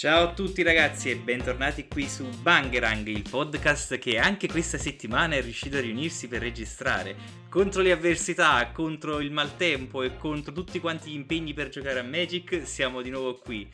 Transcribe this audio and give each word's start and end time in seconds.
Ciao 0.00 0.28
a 0.28 0.32
tutti 0.32 0.62
ragazzi 0.62 1.10
e 1.10 1.16
bentornati 1.16 1.86
qui 1.86 2.08
su 2.08 2.26
Bangerang, 2.40 3.06
il 3.06 3.28
podcast 3.28 3.98
che 3.98 4.18
anche 4.18 4.48
questa 4.48 4.78
settimana 4.78 5.34
è 5.34 5.42
riuscito 5.42 5.76
a 5.76 5.80
riunirsi 5.80 6.26
per 6.26 6.40
registrare. 6.40 7.14
Contro 7.50 7.82
le 7.82 7.92
avversità, 7.92 8.70
contro 8.72 9.20
il 9.20 9.30
maltempo 9.30 10.02
e 10.02 10.16
contro 10.16 10.54
tutti 10.54 10.80
quanti 10.80 11.10
gli 11.10 11.16
impegni 11.16 11.52
per 11.52 11.68
giocare 11.68 11.98
a 11.98 12.02
Magic, 12.02 12.66
siamo 12.66 13.02
di 13.02 13.10
nuovo 13.10 13.40
qui. 13.40 13.70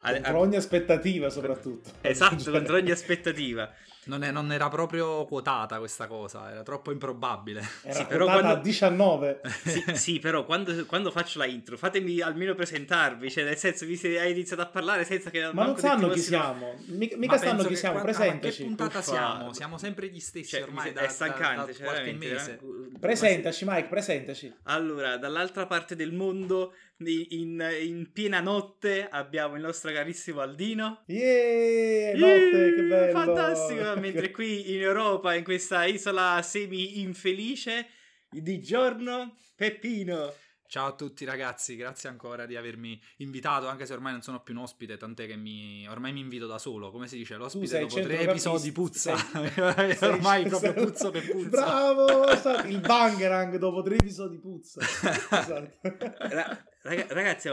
Contro 0.00 0.38
ogni 0.40 0.56
aspettativa 0.56 1.30
soprattutto. 1.30 1.90
Esatto, 2.00 2.50
contro 2.50 2.74
ogni 2.74 2.90
aspettativa. 2.90 3.72
Non, 4.04 4.22
è, 4.22 4.30
non, 4.30 4.50
era 4.50 4.68
proprio 4.68 5.26
quotata 5.26 5.78
questa 5.78 6.06
cosa, 6.06 6.50
era 6.50 6.62
troppo 6.62 6.90
improbabile. 6.90 7.62
Era 7.82 7.94
sì, 7.94 8.04
però 8.06 8.24
quando... 8.24 8.48
a 8.48 8.56
19. 8.56 9.40
Sì, 9.70 9.84
sì 9.94 10.18
però 10.18 10.44
quando, 10.44 10.86
quando, 10.86 11.10
faccio 11.10 11.38
la 11.38 11.44
intro, 11.44 11.76
fatemi 11.76 12.20
almeno 12.20 12.54
presentarvi, 12.54 13.30
cioè 13.30 13.44
nel 13.44 13.56
senso, 13.56 13.84
vi 13.84 13.96
siete, 13.96 14.18
hai 14.18 14.32
iniziato 14.32 14.62
a 14.62 14.66
parlare 14.66 15.04
senza 15.04 15.30
che... 15.30 15.50
Ma 15.52 15.66
non 15.66 15.76
sanno 15.76 16.08
chi 16.08 16.18
siamo, 16.18 16.74
mica, 16.86 17.16
mica 17.16 17.36
sanno 17.36 17.62
chi 17.64 17.76
siamo, 17.76 18.00
quando, 18.00 18.12
presentaci. 18.12 18.62
Ma 18.62 18.68
che 18.68 18.74
puntata 18.74 19.02
siamo? 19.02 19.52
Siamo 19.52 19.78
sempre 19.78 20.08
gli 20.08 20.20
stessi 20.20 20.48
cioè, 20.48 20.62
ormai 20.62 20.92
da, 20.92 21.02
è 21.02 21.08
stancante, 21.08 21.72
da, 21.72 21.78
da 21.78 21.84
qualche 21.84 22.12
mese. 22.12 22.60
Presentaci 22.98 23.64
Mike, 23.66 23.88
presentaci. 23.88 24.54
Allora, 24.64 25.18
dall'altra 25.18 25.66
parte 25.66 25.94
del 25.94 26.12
mondo 26.12 26.72
in, 27.08 27.66
in, 27.80 28.12
piena 28.12 28.40
notte 28.40 29.08
abbiamo 29.08 29.56
il 29.56 29.62
nostro 29.62 29.90
carissimo 29.92 30.40
Aldino. 30.40 31.02
Yeah, 31.06 32.16
notte, 32.16 32.74
che 32.74 32.82
bello! 32.82 33.12
Fantastico! 33.12 33.89
Mentre 34.00 34.30
qui 34.30 34.74
in 34.74 34.80
Europa, 34.80 35.34
in 35.34 35.44
questa 35.44 35.84
isola 35.84 36.40
semi-infelice, 36.42 37.86
di 38.28 38.60
giorno 38.60 39.36
Peppino. 39.56 40.32
Ciao 40.70 40.86
a 40.86 40.92
tutti 40.92 41.24
ragazzi, 41.24 41.74
grazie 41.74 42.08
ancora 42.08 42.46
di 42.46 42.54
avermi 42.54 43.00
invitato, 43.16 43.66
anche 43.66 43.86
se 43.86 43.92
ormai 43.92 44.12
non 44.12 44.22
sono 44.22 44.40
più 44.40 44.54
un 44.54 44.60
ospite, 44.60 44.96
tant'è 44.96 45.26
che 45.26 45.34
mi... 45.34 45.84
ormai 45.88 46.12
mi 46.12 46.20
invito 46.20 46.46
da 46.46 46.58
solo, 46.58 46.92
come 46.92 47.08
si 47.08 47.16
dice, 47.16 47.34
l'ospite 47.34 47.80
dopo 47.80 48.00
tre 48.00 48.20
episodi 48.20 48.70
puzza, 48.70 49.16
sei, 49.16 49.50
ormai 50.00 50.42
sei, 50.42 50.48
proprio 50.48 50.72
sei, 50.72 50.84
puzzo 50.84 51.10
per 51.10 51.28
puzza. 51.28 51.48
Bravo, 51.48 52.66
il 52.68 52.78
bangerang 52.78 53.56
dopo 53.56 53.82
tre 53.82 53.96
episodi 53.96 54.38
puzza. 54.38 54.80
esatto. 54.86 56.68
Ragazzi, 56.82 57.50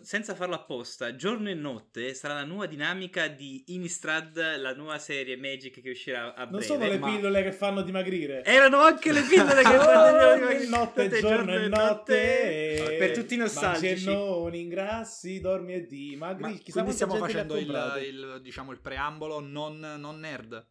senza 0.00 0.34
farlo 0.34 0.54
apposta, 0.54 1.14
giorno 1.14 1.50
e 1.50 1.54
notte 1.54 2.14
sarà 2.14 2.32
la 2.32 2.44
nuova 2.44 2.64
dinamica 2.64 3.28
di 3.28 3.64
Innistrad, 3.66 4.56
la 4.56 4.74
nuova 4.74 4.98
serie 4.98 5.36
Magic 5.36 5.82
che 5.82 5.90
uscirà 5.90 6.28
a 6.34 6.46
breve. 6.46 6.50
Non 6.52 6.62
sono 6.62 6.86
le 6.86 6.98
ma... 6.98 7.06
pillole 7.06 7.42
che 7.42 7.52
fanno 7.52 7.82
dimagrire. 7.82 8.42
Erano 8.44 8.78
anche 8.80 9.12
le 9.12 9.24
pillole 9.24 9.62
che 9.62 9.76
fanno 9.76 10.34
dimagrire. 10.34 10.68
Notte, 10.68 11.02
notte, 11.02 11.20
giorno 11.20 11.54
e 11.54 11.68
notte. 11.68 12.76
notte. 12.78 12.96
Per 12.98 13.10
tutti 13.12 13.34
i 13.34 13.36
nostalgici. 13.36 14.06
Non 14.06 14.54
ingrassi, 14.54 15.40
dormi 15.40 15.74
e 15.74 15.86
dimagri. 15.86 16.54
Chissà 16.54 16.80
quindi 16.80 16.92
stiamo 16.92 17.16
facendo 17.16 17.58
il, 17.58 18.02
il, 18.06 18.40
diciamo, 18.40 18.72
il 18.72 18.80
preambolo 18.80 19.40
non, 19.40 19.80
non 19.98 20.18
nerd. 20.18 20.66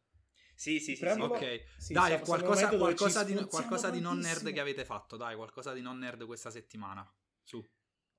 Sì, 0.56 0.80
sì, 0.80 0.96
sì. 0.96 1.06
Ok, 1.06 1.66
sì, 1.78 1.94
dai, 1.94 2.20
qualcosa, 2.20 2.68
qualcosa, 2.70 3.24
di, 3.24 3.36
qualcosa 3.46 3.92
di 3.92 4.00
non 4.00 4.18
nerd 4.18 4.52
che 4.52 4.60
avete 4.60 4.86
fatto, 4.86 5.18
dai, 5.18 5.36
qualcosa 5.36 5.72
di 5.74 5.82
non 5.82 6.00
nerd 6.00 6.26
questa 6.26 6.50
settimana. 6.50 7.08
Su. 7.44 7.64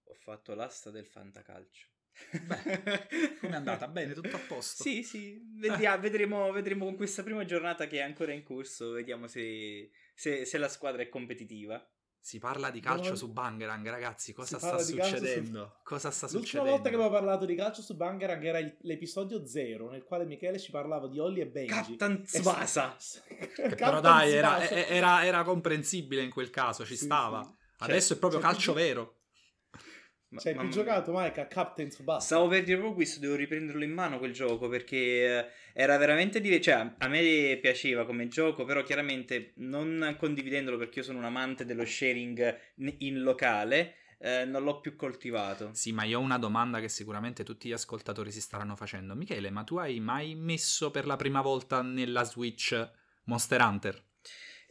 Ho 0.05 0.14
fatto 0.14 0.55
l'asta 0.55 0.91
del 0.91 1.06
fantacalcio. 1.06 1.89
Beh, 2.47 3.36
come 3.41 3.53
è 3.53 3.56
andata? 3.56 3.89
Bene, 3.89 4.14
tutto 4.14 4.36
a 4.36 4.41
posto. 4.47 4.83
Sì, 4.83 5.03
sì, 5.03 5.41
Vediamo, 5.56 6.00
vedremo, 6.00 6.53
vedremo 6.53 6.84
con 6.84 6.97
questa 6.97 7.22
prima 7.22 7.45
giornata 7.45 7.86
che 7.86 7.98
è 7.98 8.03
ancora 8.03 8.33
in 8.33 8.42
corso, 8.42 8.91
vediamo 8.91 9.27
se, 9.27 9.91
se, 10.14 10.45
se 10.45 10.58
la 10.58 10.69
squadra 10.69 11.03
è 11.03 11.08
competitiva. 11.08 11.84
Si 12.25 12.39
parla 12.39 12.70
di 12.70 12.78
calcio 12.78 13.11
no. 13.11 13.17
su 13.17 13.33
Bangerang, 13.33 13.89
ragazzi. 13.89 14.33
Cosa 14.33 14.56
sta 14.56 14.78
succedendo? 14.78 15.75
Su... 15.78 15.83
Cosa 15.83 16.12
sta 16.12 16.27
L'ultima 16.27 16.45
succedendo? 16.45 16.70
volta 16.70 16.89
che 16.89 16.95
abbiamo 16.95 17.12
parlato 17.12 17.45
di 17.45 17.56
calcio 17.56 17.83
su 17.83 17.97
Bangerang 17.97 18.45
era 18.45 18.58
il, 18.61 18.77
l'episodio 18.83 19.45
0, 19.45 19.91
nel 19.91 20.05
quale 20.05 20.25
Michele 20.25 20.61
ci 20.61 20.70
parlava 20.70 21.08
di 21.08 21.19
Olli 21.19 21.41
e 21.41 21.47
Benji. 21.48 21.73
Captain 21.73 22.23
Tsubasa. 22.23 22.96
Però 23.77 24.01
dai, 24.01 24.33
era, 24.35 24.68
era, 24.68 25.24
era, 25.24 25.42
comprensibile 25.42 26.23
in 26.23 26.30
quel 26.30 26.51
caso, 26.51 26.85
ci 26.85 26.96
sì, 26.96 27.07
stava. 27.07 27.42
Sì. 27.42 27.51
Adesso 27.79 28.08
cioè, 28.08 28.17
è 28.17 28.20
proprio 28.20 28.41
cioè, 28.41 28.51
calcio 28.51 28.73
vero. 28.73 29.22
Ma, 30.33 30.41
cioè, 30.41 30.55
più 30.55 30.69
giocato 30.69 31.13
Mike 31.15 31.41
a 31.43 31.47
Captain 31.47 31.89
Tsubasa. 31.89 32.25
Stavo 32.25 32.48
per 32.48 32.63
dire 32.63 32.77
proprio 32.77 32.95
questo, 32.95 33.20
devo 33.20 33.35
riprenderlo 33.35 33.85
in 33.85 33.93
mano 33.93 34.19
quel 34.19 34.33
gioco 34.33 34.67
perché 34.69 34.97
eh, 34.97 35.47
era 35.75 35.98
veramente 35.98 36.41
divertente. 36.41 36.61
Cioè, 36.70 37.07
a 37.07 37.09
me 37.09 37.59
piaceva 37.61 38.07
come 38.07 38.29
gioco, 38.29 38.65
però 38.65 38.83
chiaramente 38.83 39.53
non 39.57 40.17
condividendolo 40.19 40.79
perché 40.79 41.01
io 41.01 41.05
sono 41.05 41.19
un 41.19 41.25
amante 41.25 41.67
dello 41.67 41.85
sharing 41.85 42.59
in 42.98 43.23
locale. 43.23 43.97
Eh, 44.19 44.45
non 44.45 44.63
l'ho 44.63 44.81
più 44.81 44.95
coltivato. 44.95 45.71
Sì, 45.75 45.92
ma 45.92 46.05
io 46.05 46.21
ho 46.21 46.23
una 46.23 46.39
domanda 46.39 46.79
che 46.79 46.89
sicuramente 46.89 47.42
tutti 47.42 47.69
gli 47.69 47.73
ascoltatori 47.73 48.31
si 48.31 48.41
staranno 48.41 48.77
facendo. 48.77 49.17
Michele, 49.17 49.51
ma 49.51 49.65
tu 49.65 49.77
hai 49.77 50.01
mai 50.01 50.35
messo 50.35 50.91
per 50.91 51.07
la 51.07 51.17
prima 51.17 51.41
volta 51.42 51.83
nella 51.83 52.23
Switch 52.23 52.91
Monster 53.25 53.61
Hunter? 53.61 54.11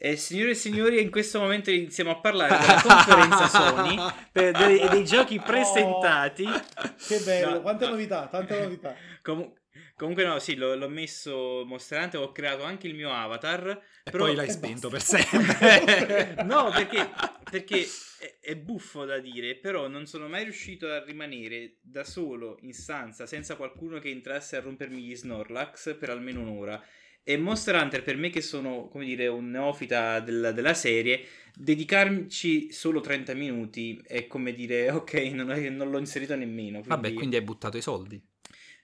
Eh, 0.03 0.15
signore 0.15 0.49
e 0.49 0.55
signori, 0.55 0.99
in 0.99 1.11
questo 1.11 1.39
momento 1.39 1.69
iniziamo 1.69 2.09
a 2.09 2.19
parlare 2.19 2.57
della 2.57 2.81
conferenza 2.81 3.47
Sony 3.47 3.95
per 4.33 4.51
dei, 4.57 4.89
dei 4.89 5.05
giochi 5.05 5.37
oh, 5.37 5.43
presentati. 5.43 6.43
Oh, 6.43 6.95
che 7.07 7.19
bello, 7.19 7.51
no, 7.51 7.61
quante 7.61 7.85
no. 7.85 7.91
novità, 7.91 8.25
tante 8.25 8.59
novità. 8.59 8.95
Com- 9.21 9.53
comunque 9.95 10.25
no, 10.25 10.39
sì, 10.39 10.55
l'ho, 10.55 10.73
l'ho 10.73 10.89
messo 10.89 11.63
mostrante, 11.67 12.17
ho 12.17 12.31
creato 12.31 12.63
anche 12.63 12.87
il 12.87 12.95
mio 12.95 13.13
avatar. 13.13 13.79
E 14.03 14.09
però... 14.09 14.25
poi 14.25 14.33
l'hai 14.33 14.49
spento 14.49 14.89
per 14.89 15.03
sempre. 15.03 16.33
no, 16.45 16.71
perché, 16.71 17.07
perché 17.47 17.87
è, 18.17 18.37
è, 18.41 18.55
buffo 18.55 19.05
da 19.05 19.19
dire, 19.19 19.55
però 19.55 19.87
non 19.87 20.07
sono 20.07 20.27
mai 20.27 20.45
riuscito 20.45 20.87
a 20.87 21.03
rimanere 21.03 21.77
da 21.79 22.03
solo 22.03 22.57
in 22.61 22.73
stanza 22.73 23.27
senza 23.27 23.55
qualcuno 23.55 23.99
che 23.99 24.09
entrasse 24.09 24.57
a 24.57 24.61
rompermi 24.61 24.99
gli 24.99 25.15
Snorlax 25.15 25.95
per 25.95 26.09
almeno 26.09 26.41
un'ora. 26.41 26.83
E 27.23 27.37
Monster 27.37 27.75
Hunter, 27.75 28.03
per 28.03 28.17
me 28.17 28.29
che 28.29 28.41
sono, 28.41 28.87
come 28.87 29.05
dire, 29.05 29.27
un 29.27 29.51
neofita 29.51 30.19
del, 30.19 30.51
della 30.55 30.73
serie, 30.73 31.23
dedicarci 31.55 32.71
solo 32.71 32.99
30 32.99 33.33
minuti 33.33 34.01
è 34.05 34.27
come 34.27 34.53
dire, 34.53 34.89
ok, 34.91 35.13
non, 35.33 35.47
non 35.47 35.89
l'ho 35.89 35.99
inserito 35.99 36.35
nemmeno. 36.35 36.79
Quindi... 36.79 36.89
Vabbè, 36.89 37.13
quindi 37.13 37.35
hai 37.35 37.43
buttato 37.43 37.77
i 37.77 37.81
soldi. 37.81 38.21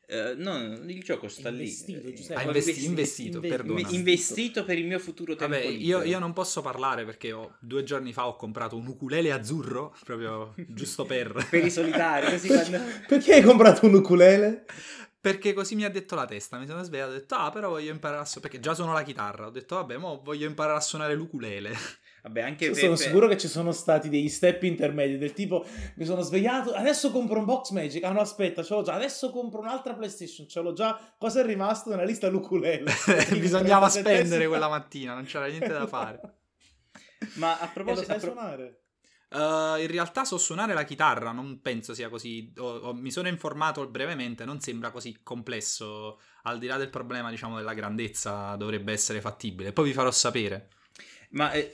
Uh, 0.09 0.41
no, 0.41 0.73
il 0.85 1.03
gioco 1.03 1.27
sta 1.27 1.49
investito, 1.49 2.07
lì. 2.07 2.15
Giuseppe. 2.15 2.39
Ha 2.39 2.43
investi- 2.43 2.85
investito, 2.85 3.37
inve- 3.37 3.49
perdona. 3.49 3.89
investito 3.89 4.63
per 4.63 4.77
il 4.77 4.85
mio 4.85 4.99
futuro 4.99 5.35
tempo 5.35 5.55
Vabbè, 5.55 5.65
io, 5.67 6.01
io, 6.01 6.17
non 6.17 6.31
posso 6.31 6.61
parlare 6.61 7.03
perché 7.03 7.33
ho, 7.33 7.57
due 7.59 7.83
giorni 7.83 8.13
fa 8.13 8.27
ho 8.27 8.37
comprato 8.37 8.77
un 8.77 8.87
ukulele 8.87 9.33
azzurro, 9.33 9.93
proprio 10.05 10.53
giusto 10.55 11.03
per... 11.03 11.45
per 11.49 11.65
i 11.65 11.69
solitari, 11.69 12.29
così 12.29 12.47
quando... 12.47 12.79
Perché 13.05 13.33
hai 13.33 13.41
comprato 13.41 13.85
un 13.85 13.95
ukulele? 13.95 14.63
Perché 15.19 15.53
così 15.53 15.75
mi 15.75 15.83
ha 15.83 15.89
detto 15.89 16.15
la 16.15 16.25
testa, 16.25 16.57
mi 16.57 16.67
sono 16.67 16.83
svegliato 16.83 17.11
e 17.11 17.15
ho 17.15 17.19
detto, 17.19 17.35
ah, 17.35 17.49
però 17.49 17.69
voglio 17.69 17.91
imparare 17.91 18.21
a 18.21 18.25
suonare, 18.25 18.49
perché 18.49 18.59
già 18.63 18.73
suono 18.75 18.93
la 18.93 19.03
chitarra, 19.03 19.47
ho 19.47 19.49
detto, 19.49 19.75
vabbè, 19.75 19.97
mo 19.97 20.21
voglio 20.23 20.47
imparare 20.47 20.77
a 20.77 20.81
suonare 20.81 21.15
l'ukulele. 21.15 21.75
Vabbè, 22.27 22.41
anche 22.41 22.73
Sono 22.73 22.95
per... 22.95 22.97
sicuro 22.97 23.27
che 23.27 23.37
ci 23.37 23.47
sono 23.47 23.71
stati 23.71 24.09
degli 24.09 24.27
step 24.27 24.63
intermedi 24.63 25.17
del 25.17 25.31
tipo, 25.31 25.65
mi 25.95 26.03
sono 26.03 26.21
svegliato, 26.21 26.73
adesso 26.73 27.09
compro 27.09 27.39
un 27.39 27.45
box 27.45 27.69
Magic, 27.69 28.03
ah 28.03 28.11
no 28.11 28.19
aspetta, 28.19 28.63
ce 28.63 28.73
l'ho 28.73 28.81
già, 28.81 28.95
adesso 28.95 29.29
compro 29.29 29.61
un'altra 29.61 29.93
PlayStation, 29.93 30.45
ce 30.45 30.59
l'ho 30.59 30.73
già, 30.73 30.99
cosa 31.17 31.39
è 31.39 31.45
rimasto 31.45 31.89
nella 31.89 32.03
lista 32.03 32.27
l'ukulele? 32.27 32.91
Bisognava 33.31 33.87
spendere 33.87 34.45
quella 34.45 34.67
mattina, 34.67 35.13
non 35.13 35.23
c'era 35.23 35.45
niente 35.45 35.69
da 35.69 35.87
fare. 35.87 36.19
Ma 37.35 37.57
a 37.59 37.67
proposito... 37.69 38.13
di 38.13 38.19
suonare? 38.19 38.86
Uh, 39.29 39.77
in 39.81 39.87
realtà 39.87 40.23
so 40.23 40.37
suonare 40.37 40.73
la 40.73 40.85
chitarra, 40.85 41.31
non 41.31 41.61
penso 41.61 41.93
sia 41.93 42.09
così. 42.09 42.51
O, 42.57 42.77
o, 42.77 42.93
mi 42.93 43.11
sono 43.11 43.27
informato 43.27 43.85
brevemente, 43.87 44.45
non 44.45 44.59
sembra 44.61 44.91
così 44.91 45.19
complesso. 45.21 46.19
Al 46.43 46.59
di 46.59 46.67
là 46.67 46.77
del 46.77 46.89
problema, 46.89 47.29
diciamo, 47.29 47.57
della 47.57 47.73
grandezza, 47.73 48.55
dovrebbe 48.55 48.93
essere 48.93 49.19
fattibile. 49.21 49.73
Poi 49.73 49.85
vi 49.85 49.93
farò 49.93 50.11
sapere. 50.11 50.69
Ma 51.31 51.51
eh, 51.51 51.73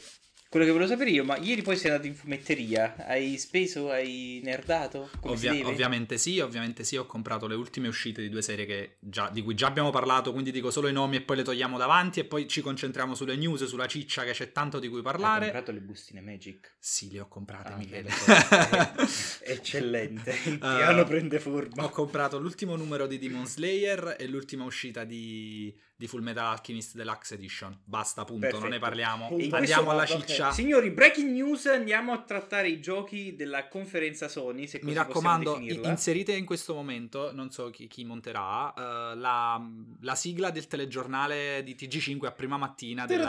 quello 0.54 0.68
che 0.68 0.72
volevo 0.72 0.92
sapere 0.92 1.10
io, 1.10 1.24
ma 1.24 1.36
ieri 1.38 1.64
poi 1.64 1.76
sei 1.76 1.90
andato 1.90 2.06
in 2.06 2.14
fumetteria, 2.14 2.94
hai 3.08 3.40
speso, 3.40 3.90
hai 3.90 4.40
nerdato? 4.44 5.10
Ovvia- 5.22 5.52
ovviamente 5.66 6.20
sì, 6.20 6.40
ovviamente 6.42 6.84
sì, 6.84 6.96
ho 6.96 7.08
comprato 7.08 7.48
le 7.48 7.56
ultime 7.56 7.88
uscite 7.88 8.22
di 8.22 8.30
due 8.30 8.44
serie 8.44 8.98
già, 9.00 9.32
di 9.32 9.42
cui 9.42 9.56
già 9.56 9.66
abbiamo 9.66 9.90
parlato, 9.90 10.32
quindi 10.32 10.52
dico 10.52 10.70
solo 10.70 10.90
i 10.90 10.94
nomi 10.94 11.16
e 11.16 11.22
poi 11.22 11.38
le 11.38 11.42
togliamo 11.42 11.76
davanti 11.80 12.20
e 12.20 12.26
poi 12.26 12.48
ci 12.48 12.62
concentriamo 12.62 13.16
sulle 13.16 13.36
news, 13.36 13.64
sulla 13.66 13.88
ciccia 13.88 14.24
che 14.26 14.34
c'è 14.34 14.52
tanto 14.52 14.78
di 14.78 14.90
cui 14.90 15.02
parlare. 15.02 15.46
Hai 15.46 15.52
comprato 15.54 15.72
le 15.72 15.80
bustine 15.80 16.22
Magic? 16.22 16.76
Sì, 16.78 17.12
le 17.12 17.22
ho 17.22 17.28
comprate, 17.28 17.74
ah, 17.74 17.76
Michele. 17.76 18.10
Eccellente, 19.42 20.38
il 20.46 20.60
piano 20.60 21.02
uh, 21.02 21.08
prende 21.08 21.40
forma. 21.40 21.84
Ho 21.84 21.90
comprato 21.90 22.38
l'ultimo 22.38 22.76
numero 22.76 23.08
di 23.08 23.18
Demon 23.18 23.48
Slayer 23.48 24.18
e 24.20 24.28
l'ultima 24.28 24.66
uscita 24.66 25.04
di, 25.04 25.76
di 25.96 26.08
Full 26.08 26.22
Metal 26.22 26.46
Alchemist 26.46 26.96
Deluxe 26.96 27.36
Edition. 27.36 27.78
Basta, 27.84 28.24
punto, 28.26 28.42
Perfetto. 28.42 28.62
non 28.64 28.72
ne 28.72 28.80
parliamo. 28.80 29.28
Punto. 29.28 29.56
Andiamo 29.56 29.92
alla 29.92 30.06
ciccia 30.06 30.26
Ciccia. 30.26 30.52
Signori, 30.52 30.90
breaking 30.90 31.32
news, 31.32 31.66
andiamo 31.68 32.12
a 32.14 32.22
trattare 32.22 32.68
i 32.68 32.80
giochi 32.82 33.36
della 33.36 33.68
conferenza 33.68 34.28
Sony, 34.28 34.68
se 34.68 34.80
Mi 34.80 34.86
così 34.94 34.96
raccomando, 34.98 35.60
inserite 35.60 36.34
in 36.34 36.46
questo 36.46 36.74
momento, 36.74 37.32
non 37.34 37.52
so 37.52 37.70
chi, 37.70 37.88
chi 37.88 38.04
monterà, 38.06 38.74
eh, 38.74 39.16
la, 39.16 39.62
la 40.02 40.16
sigla 40.16 40.50
del 40.50 40.68
telegiornale 40.68 41.62
di 41.64 41.76
TG5 41.76 42.26
a 42.26 42.32
prima 42.32 42.58
mattina. 42.58 43.06
della- 43.06 43.28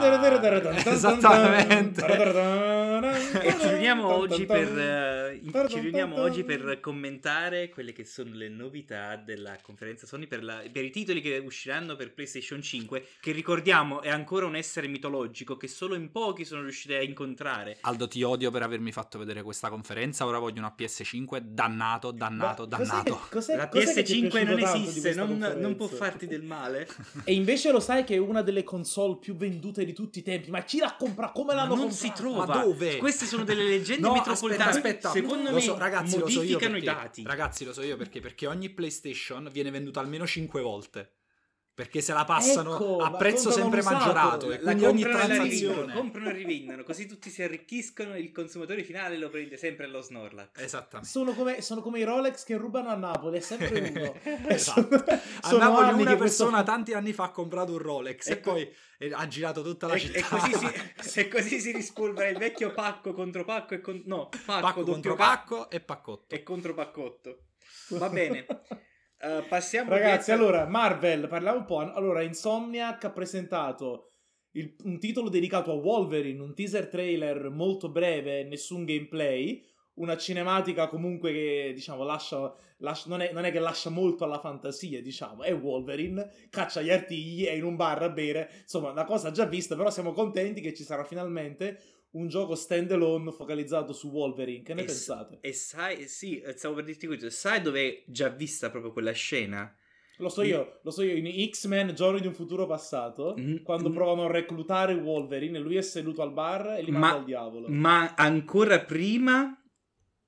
Esattamente. 0.85 2.03
E 3.41 3.55
ci 3.59 3.67
riuniamo 3.69 4.07
oggi 4.07 4.45
per 4.45 4.77
eh, 4.77 5.41
ci 5.69 5.79
riuniamo 5.79 6.19
oggi 6.19 6.43
per 6.43 6.79
commentare 6.79 7.69
quelle 7.69 7.93
che 7.93 8.05
sono 8.05 8.33
le 8.33 8.49
novità 8.49 9.15
della 9.15 9.57
conferenza 9.61 10.05
Sony 10.07 10.27
per, 10.27 10.43
la- 10.43 10.63
per 10.71 10.83
i 10.83 10.89
titoli 10.91 11.21
che 11.21 11.37
usciranno 11.37 11.95
per 11.95 12.13
PlayStation 12.13 12.54
5, 12.61 13.07
che 13.19 13.31
ricordiamo 13.31 14.01
è 14.01 14.09
ancora 14.09 14.45
un 14.45 14.55
essere 14.55 14.87
mitologico 14.87 15.57
che 15.57 15.67
solo 15.67 15.95
in 15.95 16.11
pochi 16.11 16.45
sono 16.45 16.61
riusciti 16.63 16.93
a 16.93 17.01
incontrare. 17.01 17.77
Aldo, 17.81 18.07
ti 18.07 18.21
odio 18.23 18.51
per 18.51 18.63
avermi 18.63 18.91
fatto 18.91 19.17
vedere 19.17 19.41
questa 19.43 19.69
conferenza. 19.69 20.25
Ora 20.25 20.39
voglio 20.39 20.59
una 20.59 20.73
PS5. 20.77 21.39
Dannato, 21.39 22.11
dannato, 22.11 22.67
Ma 22.69 22.77
cos'è 22.77 22.89
dannato. 22.89 23.15
che- 23.15 23.29
cos'è- 23.29 23.55
La 23.55 23.69
cos'è 23.69 23.93
che 23.93 24.03
ti 24.03 24.19
è 24.19 24.27
PS5 24.27 24.29
piaciuto 24.29 24.49
non 24.51 24.59
esiste, 24.75 25.13
non, 25.13 25.55
non 25.59 25.75
può 25.75 25.87
farti 25.87 26.27
del 26.27 26.43
male. 26.43 26.87
E 27.23 27.33
invece 27.33 27.71
lo 27.71 27.79
sai 27.79 28.03
che 28.03 28.15
è 28.15 28.17
una 28.17 28.41
delle 28.41 28.63
console 28.63 29.17
più 29.17 29.35
vendute 29.35 29.85
di 29.85 29.93
tutti 29.93 30.19
i 30.19 30.23
tempi. 30.23 30.49
Ma 30.51 30.63
chi 30.63 30.79
l'ha 30.79 30.95
comprata? 30.97 31.31
Come 31.31 31.53
Ma 31.53 31.61
l'hanno 31.61 31.75
non 31.75 31.87
comprata? 31.89 32.05
si 32.15 32.21
trova. 32.21 32.45
Ma 32.45 32.63
dove? 32.63 32.97
Queste 32.97 33.25
sono 33.25 33.43
delle 33.43 33.63
leggende 33.67 34.07
No, 34.07 34.13
metropolitane. 34.13 34.69
aspetta, 34.69 35.07
aspetta. 35.07 35.11
Secondo 35.11 35.49
Lo 35.49 35.55
me 35.55 35.61
so, 35.61 35.77
ragazzi, 35.77 36.17
lo 36.19 36.27
so 36.27 36.41
io 36.41 36.57
modificano 36.57 36.71
perché, 36.73 36.89
i 36.89 36.93
dati. 36.93 37.23
Ragazzi, 37.23 37.65
lo 37.65 37.73
so 37.73 37.81
io 37.81 37.97
perché. 37.97 38.19
Perché 38.19 38.47
ogni 38.47 38.69
PlayStation 38.69 39.49
viene 39.51 39.71
venduta 39.71 39.99
almeno 39.99 40.25
5 40.25 40.61
volte. 40.61 41.11
Perché 41.75 41.99
se 41.99 42.13
la 42.13 42.23
passano 42.23 42.75
Ecco, 42.75 42.97
a 42.99 43.11
prezzo 43.11 43.51
sempre 43.51 43.81
maggiorato. 43.83 44.49
E 44.49 44.59
quindi 44.59 44.85
ogni 44.85 45.01
comprano 45.03 45.25
e 45.25 45.27
la 45.37 45.43
rivendono, 45.43 45.73
transazione. 45.73 45.93
comprano 45.93 46.29
e 46.29 46.31
rivendono, 46.31 46.83
così 46.83 47.05
tutti 47.05 47.29
si 47.29 47.43
arricchiscono 47.43 48.13
e 48.13 48.19
il 48.21 48.31
consumatore 48.31 48.81
finale 48.85 49.17
lo 49.17 49.27
prende 49.29 49.57
sempre 49.57 49.83
allo 49.83 49.99
Snorlax. 50.01 50.57
Esattamente. 50.61 51.11
Sono 51.11 51.33
come, 51.33 51.61
sono 51.61 51.81
come 51.81 51.99
i 51.99 52.03
Rolex 52.03 52.45
che 52.45 52.55
rubano 52.55 52.87
a 52.87 52.95
Napoli, 52.95 53.37
è 53.39 53.41
sempre 53.41 53.91
uno. 53.93 54.15
Esatto. 54.47 54.95
A 54.95 55.19
Sono 55.49 55.57
Napoli 55.57 56.01
una 56.01 56.11
che 56.11 56.17
questo- 56.17 56.43
persona 56.45 56.63
tanti 56.63 56.93
anni 56.93 57.11
fa 57.11 57.25
ha 57.25 57.31
comprato 57.31 57.73
un 57.73 57.79
Rolex 57.79 58.27
e 58.29 58.31
Ecco. 58.31 58.51
poi 58.53 58.73
eh, 58.97 59.11
ha 59.13 59.27
girato 59.27 59.61
tutta 59.61 59.87
la 59.87 59.95
E, 59.95 59.99
città. 59.99 60.19
e 60.19 60.23
così 60.29 60.53
si, 61.01 61.19
e 61.19 61.27
così 61.27 61.59
si 61.59 61.71
rispolvera 61.73 62.29
il 62.29 62.37
vecchio 62.37 62.71
pacco 62.71 63.11
contro 63.11 63.43
pacco 63.43 63.73
e 63.73 63.81
con, 63.81 64.01
no, 64.05 64.29
pacco, 64.45 64.61
Pacco 64.61 64.83
contro 64.83 65.15
pacco 65.15 65.55
pacco 65.57 65.69
e 65.69 65.79
paccotto. 65.81 66.35
e 66.35 66.41
contro 66.41 66.73
paccotto. 66.73 67.39
Va 67.89 68.07
bene. 68.07 68.45
Eh, 69.17 69.43
passiamo 69.47 69.89
Ragazzi, 69.89 70.31
dietro- 70.31 70.47
allora, 70.47 70.67
Marvel, 70.67 71.27
parliamo 71.27 71.59
un 71.59 71.65
po'. 71.65 71.79
Allora, 71.79 72.21
Insomniac 72.21 73.05
ha 73.05 73.11
presentato 73.11 74.09
il- 74.51 74.75
un 74.83 74.99
titolo 74.99 75.29
dedicato 75.29 75.71
a 75.71 75.75
Wolverine, 75.75 76.41
un 76.41 76.53
teaser 76.53 76.87
trailer 76.87 77.49
molto 77.49 77.89
breve, 77.89 78.43
nessun 78.43 78.83
gameplay, 78.85 79.63
una 79.95 80.17
cinematica 80.17 80.87
comunque 80.87 81.31
che, 81.31 81.71
diciamo, 81.73 82.03
lascia, 82.03 82.53
lascia- 82.79 83.07
non, 83.09 83.21
è, 83.21 83.31
non 83.31 83.45
è 83.45 83.51
che 83.51 83.59
lascia 83.59 83.89
molto 83.89 84.25
alla 84.25 84.39
fantasia, 84.39 85.01
diciamo, 85.01 85.43
è 85.43 85.53
Wolverine, 85.55 86.29
caccia 86.49 86.81
gli 86.81 86.89
artigli, 86.91 87.45
è 87.45 87.51
in 87.51 87.63
un 87.63 87.75
bar 87.77 88.03
a 88.03 88.09
bere, 88.09 88.49
insomma, 88.61 88.91
una 88.91 89.05
cosa 89.05 89.31
già 89.31 89.45
vista, 89.45 89.75
però 89.77 89.89
siamo 89.89 90.11
contenti 90.11 90.59
che 90.61 90.73
ci 90.73 90.83
sarà 90.83 91.03
finalmente 91.05 91.79
un 92.15 92.27
gioco 92.27 92.55
standalone 92.55 93.31
focalizzato 93.31 93.93
su 93.93 94.09
Wolverine. 94.09 94.63
Che 94.63 94.73
ne 94.73 94.81
E 94.81 94.85
pensate? 94.85 95.37
E 95.41 95.53
sai, 95.53 96.07
sì, 96.07 96.41
stavo 96.55 96.75
per 96.75 96.85
dirti 96.85 97.07
questo, 97.07 97.29
sai 97.29 97.61
dove 97.61 97.87
è 97.87 98.03
già 98.07 98.29
vista 98.29 98.69
proprio 98.69 98.91
quella 98.91 99.11
scena? 99.11 99.73
Lo 100.19 100.29
so 100.29 100.43
io, 100.43 100.79
lo 100.81 100.91
so 100.91 101.03
io, 101.03 101.13
in 101.13 101.49
X-Men 101.49 101.93
Giorni 101.93 102.21
di 102.21 102.27
un 102.27 102.33
futuro 102.33 102.65
passato, 102.65 103.35
Mm, 103.37 103.57
quando 103.63 103.89
mm. 103.89 103.93
provano 103.93 104.23
a 104.25 104.31
reclutare 104.31 104.93
Wolverine 104.93 105.59
lui 105.59 105.75
è 105.75 105.81
seduto 105.81 106.21
al 106.21 106.31
bar 106.31 106.77
e 106.77 106.83
li 106.83 106.91
Ma- 106.91 106.99
manda 106.99 107.17
al 107.17 107.25
diavolo. 107.25 107.67
Ma 107.67 108.13
ancora 108.15 108.79
prima, 108.79 109.61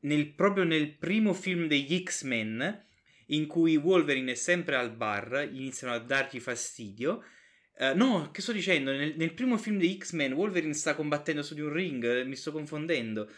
nel- 0.01 0.33
proprio 0.33 0.65
nel 0.65 0.97
primo 0.97 1.31
film 1.33 1.67
degli 1.67 2.03
X-Men, 2.03 2.85
in 3.27 3.47
cui 3.47 3.77
Wolverine 3.77 4.33
è 4.33 4.35
sempre 4.35 4.75
al 4.75 4.93
bar, 4.93 5.49
iniziano 5.53 5.93
a 5.93 5.99
dargli 5.99 6.39
fastidio. 6.41 7.23
Eh, 7.79 7.93
no, 7.93 8.29
che 8.31 8.41
sto 8.41 8.51
dicendo? 8.51 8.91
Nel, 8.91 9.13
nel 9.15 9.33
primo 9.33 9.57
film 9.57 9.77
degli 9.77 9.97
X-Men, 9.97 10.33
Wolverine 10.33 10.73
sta 10.73 10.95
combattendo 10.95 11.43
su 11.43 11.53
di 11.53 11.61
un 11.61 11.71
ring, 11.71 12.03
eh, 12.03 12.23
mi 12.23 12.35
sto 12.35 12.51
confondendo. 12.51 13.29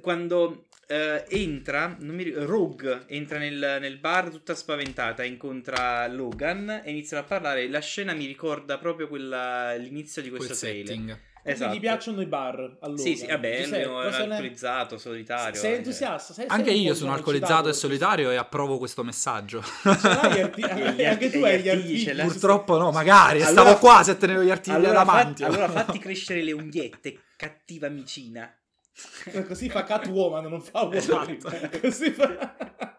Quando 0.00 0.68
eh, 0.86 1.24
entra, 1.28 1.96
mi 1.98 2.30
Rogue 2.30 3.02
entra 3.08 3.38
nel, 3.38 3.78
nel 3.80 3.98
bar 3.98 4.28
tutta 4.30 4.54
spaventata, 4.54 5.24
incontra 5.24 6.06
Logan 6.06 6.82
e 6.84 6.90
iniziano 6.90 7.24
a 7.24 7.26
parlare. 7.26 7.68
La 7.68 7.80
scena 7.80 8.12
mi 8.14 8.26
ricorda 8.26 8.78
proprio 8.78 9.08
quella, 9.08 9.74
l'inizio 9.74 10.22
di 10.22 10.28
Quel 10.28 10.46
questo 10.46 10.64
trailer. 10.64 10.84
Quindi 10.84 11.10
setting. 11.10 11.30
Esatto. 11.44 11.74
gli 11.74 11.80
piacciono 11.80 12.20
i 12.20 12.26
bar 12.26 12.76
allora. 12.80 13.02
Sì, 13.02 13.16
sì, 13.16 13.26
vabbè, 13.26 13.66
lui 13.66 13.76
è 13.78 13.84
cosa 13.86 14.24
ne- 14.26 14.34
alcolizzato, 14.34 14.96
solitario. 14.96 15.58
Sei 15.60 15.72
eh. 15.72 15.76
entusiasta? 15.76 16.32
Sei, 16.32 16.44
Anche 16.48 16.70
sei 16.70 16.78
un 16.78 16.84
io 16.86 16.94
sono 16.94 17.12
alcolizzato 17.12 17.68
e 17.68 17.72
solitario 17.72 18.30
e 18.30 18.36
approvo 18.36 18.78
questo 18.78 19.02
messaggio. 19.02 19.62
arti- 19.82 20.60
Gli 20.96 21.04
anche 21.04 21.30
tu 21.30 21.38
arti- 21.38 21.44
hai 21.44 21.58
gli 21.58 21.62
gli 21.62 21.68
artigli. 21.68 22.20
Purtroppo 22.22 22.78
no, 22.78 22.90
magari. 22.92 23.42
Allora- 23.42 23.50
Stavo 23.62 23.78
qua 23.78 24.02
se 24.04 24.16
tenevo 24.16 24.42
gli 24.42 24.50
artigli 24.50 24.74
Allora, 24.74 24.92
davanti. 24.92 25.42
fatti, 25.42 25.54
allora 25.56 25.68
fatti 25.68 25.98
crescere 25.98 26.42
le 26.42 26.52
unghiette, 26.52 27.18
cattiva 27.36 27.88
micina. 27.88 28.54
Così 29.48 29.68
fa 29.68 29.84
Catwoman, 29.84 30.44
non 30.46 30.60
fa 30.60 30.82
Wolverine. 30.82 31.38
Esatto. 31.38 31.80
Così 31.80 32.10
fa... 32.12 32.91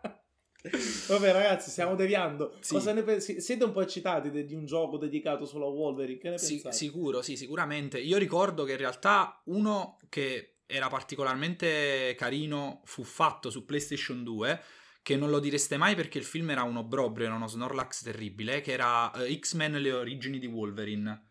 Vabbè 1.07 1.31
ragazzi, 1.33 1.69
stiamo 1.69 1.95
deviando. 1.95 2.55
Sì. 2.61 2.73
Cosa 2.73 2.93
ne 2.93 3.03
pensi? 3.03 3.41
Siete 3.41 3.65
un 3.65 3.71
po' 3.73 3.81
eccitati 3.81 4.31
de- 4.31 4.45
di 4.45 4.55
un 4.55 4.65
gioco 4.65 4.97
dedicato 4.97 5.45
solo 5.45 5.67
a 5.67 5.69
Wolverine? 5.69 6.19
Che 6.19 6.29
ne 6.29 6.37
Sì, 6.37 6.53
pensate? 6.53 6.75
sicuro, 6.75 7.21
sì, 7.21 7.35
sicuramente. 7.35 7.99
Io 7.99 8.17
ricordo 8.17 8.63
che 8.63 8.71
in 8.71 8.77
realtà 8.77 9.41
uno 9.45 9.97
che 10.09 10.59
era 10.65 10.87
particolarmente 10.87 12.15
carino 12.17 12.81
fu 12.85 13.03
fatto 13.03 13.49
su 13.49 13.65
PlayStation 13.65 14.23
2, 14.23 14.61
che 15.01 15.17
non 15.17 15.29
lo 15.29 15.39
direste 15.39 15.75
mai 15.75 15.95
perché 15.95 16.17
il 16.17 16.23
film 16.23 16.49
era 16.51 16.63
un 16.63 16.77
obbrobrio, 16.77 17.25
era 17.25 17.35
uno 17.35 17.47
Snorlax 17.47 18.03
terribile, 18.03 18.61
che 18.61 18.71
era 18.71 19.11
eh, 19.11 19.37
X-Men 19.37 19.73
Le 19.73 19.91
origini 19.91 20.39
di 20.39 20.47
Wolverine. 20.47 21.27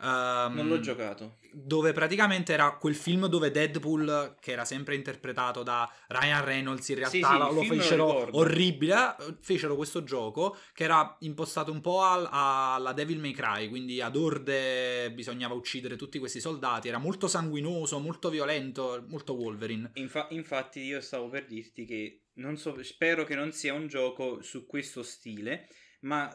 Ehm, 0.00 0.54
Non 0.54 0.68
l'ho 0.68 0.80
giocato. 0.80 1.38
dove 1.52 1.92
praticamente 1.92 2.52
era 2.52 2.76
quel 2.76 2.94
film 2.94 3.26
dove 3.28 3.50
Deadpool, 3.50 4.36
che 4.40 4.52
era 4.52 4.64
sempre 4.66 4.94
interpretato 4.94 5.62
da 5.62 5.90
Ryan 6.08 6.44
Reynolds, 6.44 6.88
in 6.90 6.96
realtà 6.96 7.16
Sì, 7.16 7.22
sì, 7.24 7.32
lo, 7.38 7.44
lo 7.46 7.52
lo 7.52 7.62
fecero 7.62 8.06
ricordo. 8.06 8.38
orribile, 8.38 9.16
eh, 9.18 9.36
fecero 9.40 9.74
questo 9.74 10.04
gioco 10.04 10.56
che 10.74 10.84
era 10.84 11.16
impostato 11.20 11.72
un 11.72 11.80
po' 11.80 12.02
al- 12.02 12.28
alla 12.30 12.92
Devil 12.92 13.18
May 13.20 13.32
Cry, 13.32 13.68
quindi 13.68 14.00
ad 14.02 14.16
orde 14.16 15.10
bisognava 15.12 15.54
uccidere 15.54 15.96
tutti 15.96 16.18
questi 16.18 16.40
soldati, 16.40 16.88
era 16.88 16.98
molto 16.98 17.26
sanguinoso, 17.28 17.98
molto 17.98 18.28
violento, 18.28 19.04
molto 19.08 19.34
Wolverine. 19.34 19.92
Infa- 19.94 20.26
infatti 20.30 20.80
io 20.80 21.00
stavo 21.00 21.28
per 21.28 21.46
dirti 21.46 21.84
che 21.86 22.20
non 22.34 22.58
so, 22.58 22.76
spero 22.82 23.24
che 23.24 23.34
non 23.34 23.50
sia 23.52 23.72
un 23.72 23.86
gioco 23.88 24.42
su 24.42 24.66
questo 24.66 25.02
stile, 25.02 25.68
ma 26.00 26.30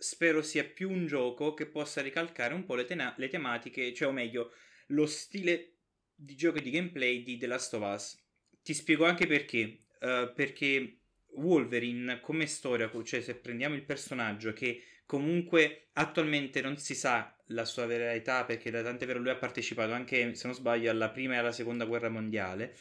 spero 0.00 0.42
sia 0.42 0.64
più 0.64 0.90
un 0.90 1.06
gioco 1.06 1.54
che 1.54 1.66
possa 1.66 2.00
ricalcare 2.00 2.54
un 2.54 2.64
po' 2.64 2.74
le, 2.74 2.84
tena- 2.86 3.14
le 3.18 3.28
tematiche, 3.28 3.92
cioè 3.94 4.08
o 4.08 4.12
meglio, 4.12 4.52
lo 4.88 5.06
stile 5.06 5.74
di 6.14 6.34
gioco 6.34 6.58
e 6.58 6.62
di 6.62 6.70
gameplay 6.70 7.22
di 7.22 7.36
The 7.36 7.46
Last 7.46 7.74
of 7.74 7.82
Us. 7.82 8.18
Ti 8.62 8.74
spiego 8.74 9.04
anche 9.04 9.26
perché. 9.26 9.78
Eh, 10.00 10.32
perché 10.34 11.00
Wolverine 11.34 12.20
come 12.20 12.46
storia, 12.46 12.90
cioè 13.04 13.20
se 13.20 13.36
prendiamo 13.36 13.74
il 13.74 13.84
personaggio 13.84 14.52
che 14.52 14.82
comunque 15.06 15.88
attualmente 15.92 16.60
non 16.60 16.76
si 16.76 16.94
sa 16.94 17.36
la 17.46 17.64
sua 17.64 17.86
vera 17.86 18.12
età 18.12 18.44
perché 18.44 18.70
da 18.70 18.82
tante 18.82 19.06
vero 19.06 19.18
lui 19.18 19.30
ha 19.30 19.36
partecipato 19.36 19.92
anche, 19.92 20.34
se 20.34 20.46
non 20.46 20.56
sbaglio, 20.56 20.90
alla 20.90 21.10
prima 21.10 21.34
e 21.34 21.38
alla 21.38 21.52
seconda 21.52 21.84
guerra 21.84 22.08
mondiale. 22.08 22.76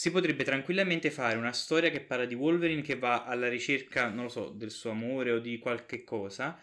Si 0.00 0.10
potrebbe 0.10 0.44
tranquillamente 0.44 1.10
fare 1.10 1.36
una 1.36 1.52
storia 1.52 1.90
che 1.90 2.00
parla 2.00 2.24
di 2.24 2.34
Wolverine 2.34 2.80
che 2.80 2.96
va 2.96 3.24
alla 3.26 3.50
ricerca, 3.50 4.08
non 4.08 4.24
lo 4.24 4.28
so, 4.30 4.48
del 4.48 4.70
suo 4.70 4.92
amore 4.92 5.30
o 5.30 5.40
di 5.40 5.58
qualche 5.58 6.04
cosa 6.04 6.58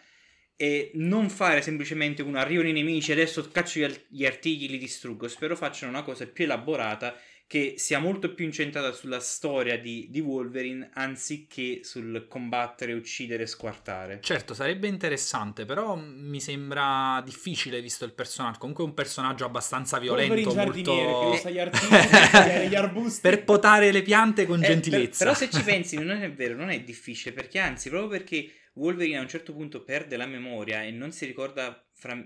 e 0.56 0.90
non 0.94 1.30
fare 1.30 1.62
semplicemente 1.62 2.20
un 2.22 2.34
arrivano 2.34 2.66
i 2.66 2.72
nemici 2.72 3.12
adesso 3.12 3.48
caccio 3.48 3.78
gli, 4.08 4.26
artigli 4.26 4.68
li 4.68 4.76
distruggo. 4.76 5.28
Spero 5.28 5.54
facciano 5.54 5.92
una 5.92 6.02
cosa 6.02 6.26
più 6.26 6.46
elaborata 6.46 7.16
che 7.48 7.74
sia 7.78 7.98
molto 7.98 8.34
più 8.34 8.44
incentrata 8.44 8.92
sulla 8.92 9.20
storia 9.20 9.78
di, 9.78 10.06
di 10.10 10.20
Wolverine 10.20 10.90
anziché 10.92 11.80
sul 11.82 12.26
combattere, 12.28 12.92
uccidere 12.92 13.46
squartare. 13.46 14.18
Certo, 14.20 14.52
sarebbe 14.52 14.86
interessante, 14.86 15.64
però 15.64 15.96
mi 15.96 16.40
sembra 16.42 17.22
difficile 17.24 17.80
visto 17.80 18.04
il 18.04 18.12
personaggio. 18.12 18.58
Comunque 18.58 18.84
è 18.84 18.86
un 18.86 18.92
personaggio 18.94 19.46
abbastanza 19.46 19.98
violento, 19.98 20.34
che 20.34 20.54
molto... 20.54 21.30
usa 21.30 21.48
gli 21.50 21.58
artigli, 21.58 22.68
gli 22.68 22.74
arbusti. 22.74 23.20
per 23.22 23.44
potare 23.44 23.92
le 23.92 24.02
piante 24.02 24.44
con 24.46 24.62
Eh, 24.62 24.66
gentilezza. 24.66 25.24
per- 25.24 25.34
però 25.34 25.34
se 25.34 25.50
ci 25.50 25.62
pensi 25.64 25.96
non 25.96 26.10
è 26.22 26.30
vero, 26.30 26.54
non 26.54 26.68
è 26.70 26.80
difficile, 26.82 27.32
perché 27.34 27.58
anzi, 27.58 27.88
proprio 27.88 28.10
perché 28.10 28.50
Wolverine 28.78 29.18
a 29.18 29.22
un 29.22 29.28
certo 29.28 29.52
punto 29.52 29.82
perde 29.82 30.16
la 30.16 30.26
memoria 30.26 30.82
e 30.84 30.90
non 30.90 31.12
si 31.12 31.26
ricorda 31.26 31.82
fra- 31.92 32.16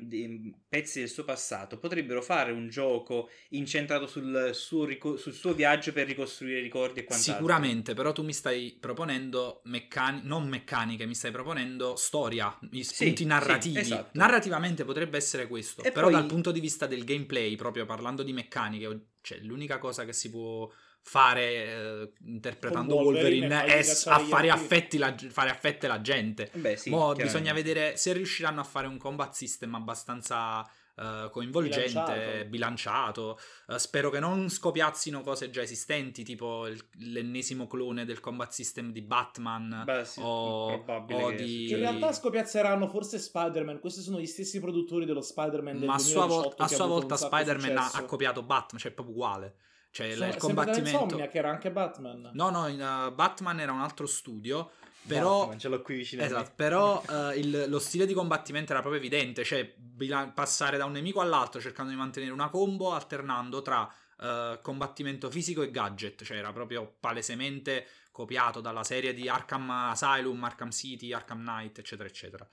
pezzi 0.69 0.99
del 1.01 1.09
suo 1.09 1.25
passato, 1.25 1.79
potrebbero 1.79 2.21
fare 2.21 2.53
un 2.53 2.69
gioco 2.69 3.31
incentrato 3.51 4.07
sul 4.07 4.51
suo, 4.53 4.85
rico- 4.85 5.17
sul 5.17 5.33
suo 5.33 5.55
viaggio 5.55 5.93
per 5.93 6.07
ricostruire 6.07 6.59
i 6.59 6.63
ricordi 6.63 7.01
e 7.01 7.05
quant'altro. 7.05 7.35
Sicuramente, 7.37 7.95
però 7.95 8.13
tu 8.13 8.23
mi 8.23 8.35
stai 8.35 8.77
proponendo 8.79 9.63
meccani- 9.65 10.21
non 10.25 10.47
meccaniche, 10.47 11.07
mi 11.07 11.15
stai 11.15 11.31
proponendo 11.31 11.97
storia, 11.97 12.57
spunti 12.81 13.17
sì, 13.23 13.25
narrativi. 13.25 13.79
esatto. 13.79 14.11
Narrativamente 14.19 14.85
potrebbe 14.85 15.17
essere 15.17 15.47
questo, 15.47 15.83
E 15.83 15.91
però 15.91 16.07
poi- 16.09 16.15
dal 16.17 16.27
punto 16.27 16.53
di 16.53 16.61
vista 16.61 16.87
del 16.87 17.05
gameplay, 17.05 17.57
proprio 17.57 17.87
parlando 17.87 18.23
di 18.23 18.33
meccaniche, 18.35 19.07
cioè 19.23 19.39
l'unica 19.39 19.79
cosa 19.79 20.05
che 20.05 20.13
si 20.13 20.29
può 20.31 20.71
fare 21.05 21.43
eh, 21.43 22.13
interpretando 22.27 22.95
Con 22.95 23.05
Wolverine 23.05 23.47
Wolverine 23.49 23.91
a 24.07 24.19
fare, 24.21 24.51
affetti 24.51 24.99
la, 24.99 25.15
fare 25.31 25.51
affette 25.51 25.87
la 25.87 26.01
gente. 26.01 26.51
Beh, 26.55 26.77
sì, 26.77 26.91
Mo 26.91 27.13
bisogna 27.13 27.53
vedere 27.53 27.97
se 27.97 28.13
riusciranno 28.13 28.61
a 28.61 28.65
fare 28.65 28.87
un 28.87 28.97
combat 28.99 29.33
system 29.35 29.75
abbastanza 29.75 30.65
eh, 30.95 31.29
coinvolgente, 31.31 31.91
Bilanciato. 31.91 32.49
bilanciato. 32.49 33.39
Eh, 33.69 33.79
spero 33.79 34.11
che 34.11 34.21
non 34.21 34.49
scopiazzino 34.49 35.23
cose 35.23 35.51
già 35.51 35.63
esistenti, 35.63 36.23
tipo 36.23 36.67
il- 36.67 36.83
l'ennesimo 36.99 37.67
clone 37.67 38.05
del 38.05 38.21
combat 38.21 38.53
system 38.53 38.93
di 38.93 39.03
Batman. 39.03 39.83
Beh, 39.85 40.05
sì, 40.05 40.21
o, 40.21 40.73
o 40.75 40.85
che 41.07 41.35
di... 41.35 41.67
Che 41.69 41.75
in 41.75 41.81
realtà 41.81 42.13
scopiazzeranno 42.13 42.89
forse 42.89 43.19
Spider-Man. 43.19 43.81
Questi 43.81 44.03
sono 44.03 44.21
gli 44.21 44.27
stessi 44.27 44.61
produttori 44.61 45.05
dello 45.05 45.23
Spider-Man 45.23 45.79
del 45.79 45.89
Ma 45.89 45.95
a 45.95 45.99
sua, 45.99 46.27
2018 46.27 46.29
vol- 46.29 46.53
a 46.53 46.55
che 46.69 46.75
ha 46.75 46.77
sua 46.77 46.87
volta 46.87 47.17
Spider-Man 47.17 47.77
ha, 47.77 47.91
ha 47.93 48.05
copiato 48.05 48.43
Batman, 48.43 48.81
cioè 48.81 48.91
è 48.91 48.95
proprio 48.95 49.17
uguale. 49.17 49.55
Cioè 49.93 50.15
Sono- 50.15 50.31
il 50.31 50.37
combattimento... 50.39 51.03
Insomnia, 51.03 51.29
che 51.29 51.39
era 51.39 51.51
anche 51.51 51.71
Batman. 51.71 52.31
No, 52.33 52.49
no, 52.51 52.67
in, 52.67 52.81
uh, 52.81 53.15
Batman 53.15 53.61
era 53.61 53.73
un 53.73 53.81
altro 53.83 54.07
studio, 54.07 54.71
però... 55.07 55.41
Batman, 55.41 55.59
ce 55.59 55.69
l'ho 55.69 55.83
qui 55.83 55.97
vicino 55.97 56.23
a 56.23 56.25
me. 56.25 56.31
Esatto, 56.31 56.53
però 56.57 57.03
eh, 57.09 57.39
il- 57.39 57.67
lo 57.69 57.79
stile 57.79 58.07
di 58.07 58.15
combattimento 58.15 58.73
era 58.73 58.81
proprio 58.81 59.01
evidente, 59.03 59.45
cioè 59.45 59.71
bila- 59.77 60.29
passare 60.35 60.79
da 60.79 60.87
un 60.87 60.93
nemico 60.93 61.21
all'altro 61.21 61.61
cercando 61.61 61.91
di 61.91 61.99
mantenere 61.99 62.33
una 62.33 62.49
combo 62.49 62.93
alternando 62.93 63.61
tra 63.61 63.87
eh, 64.19 64.59
combattimento 64.63 65.31
fisico 65.31 65.61
e 65.61 65.71
gadget, 65.71 66.25
cioè 66.25 66.39
era 66.39 66.53
proprio 66.53 66.97
palesemente 66.99 67.87
copiato 68.13 68.61
dalla 68.61 68.85
serie 68.85 69.13
di 69.13 69.29
Arkham 69.29 69.69
Asylum, 69.69 70.43
Arkham 70.45 70.71
City, 70.71 71.13
Arkham 71.13 71.41
Knight, 71.41 71.79
eccetera, 71.81 72.09
eccetera. 72.09 72.49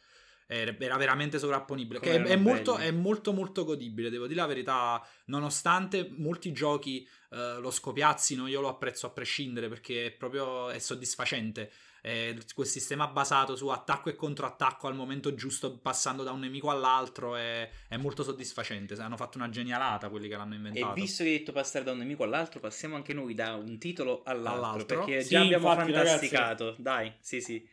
Era 0.52 0.76
era 0.80 0.98
veramente 0.98 1.38
sovrapponibile. 1.38 2.00
Che 2.00 2.16
è, 2.16 2.22
è 2.24 2.36
molto, 2.36 2.78
è 2.78 2.90
molto, 2.90 3.34
molto 3.34 3.64
godibile. 3.64 4.10
Devo 4.10 4.26
dire 4.26 4.40
la 4.40 4.48
verità, 4.48 5.08
nonostante 5.26 6.10
molti 6.18 6.52
giochi 6.52 7.08
eh, 7.30 7.60
lo 7.60 7.70
scopiazzino, 7.70 8.48
io 8.48 8.60
lo 8.60 8.68
apprezzo 8.68 9.06
a 9.06 9.12
prescindere 9.12 9.70
perché 9.70 10.08
è 10.08 10.12
proprio 10.12 10.70
è 10.72 10.80
soddisfacente. 10.80 11.72
Eh, 12.02 12.36
quel 12.56 12.66
sistema 12.66 13.08
basato 13.08 13.56
su 13.56 13.68
attacco 13.68 14.10
e 14.10 14.16
controattacco 14.16 14.88
al 14.88 14.96
momento 14.96 15.36
giusto, 15.36 15.78
passando 15.78 16.24
da 16.24 16.32
un 16.32 16.40
nemico 16.40 16.72
all'altro, 16.72 17.36
è, 17.36 17.70
è 17.88 17.98
molto 17.98 18.24
soddisfacente. 18.24 18.96
Hanno 18.96 19.18
fatto 19.18 19.38
una 19.38 19.50
genialata 19.50 20.10
quelli 20.10 20.28
che 20.28 20.36
l'hanno 20.36 20.56
E 20.56 20.58
inventato. 20.58 20.94
visto 20.96 21.22
che 21.22 21.30
hai 21.30 21.38
detto 21.38 21.52
passare 21.52 21.84
da 21.86 21.92
un 21.92 22.00
nemico 22.00 22.24
all'altro, 22.24 22.60
passiamo 22.60 22.96
anche 22.96 23.14
noi 23.14 23.36
da 23.36 23.54
un 23.54 23.78
titolo 23.78 24.24
all'altro. 24.24 24.66
All'altro? 24.66 25.06
Perché 25.06 25.22
Sì, 25.22 25.30
già 25.30 25.42
abbiamo 25.42 25.70
infatti, 25.70 25.92
fantasticato. 25.92 26.76
Dai, 26.80 27.14
sì, 27.20 27.40
sì. 27.40 27.70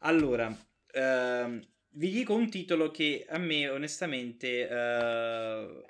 Allora, 0.00 0.54
ehm, 0.92 1.66
vi 1.92 2.10
dico 2.10 2.34
un 2.34 2.48
titolo 2.50 2.90
che 2.90 3.26
a 3.28 3.38
me 3.38 3.68
onestamente 3.68 4.68
eh, 4.68 5.84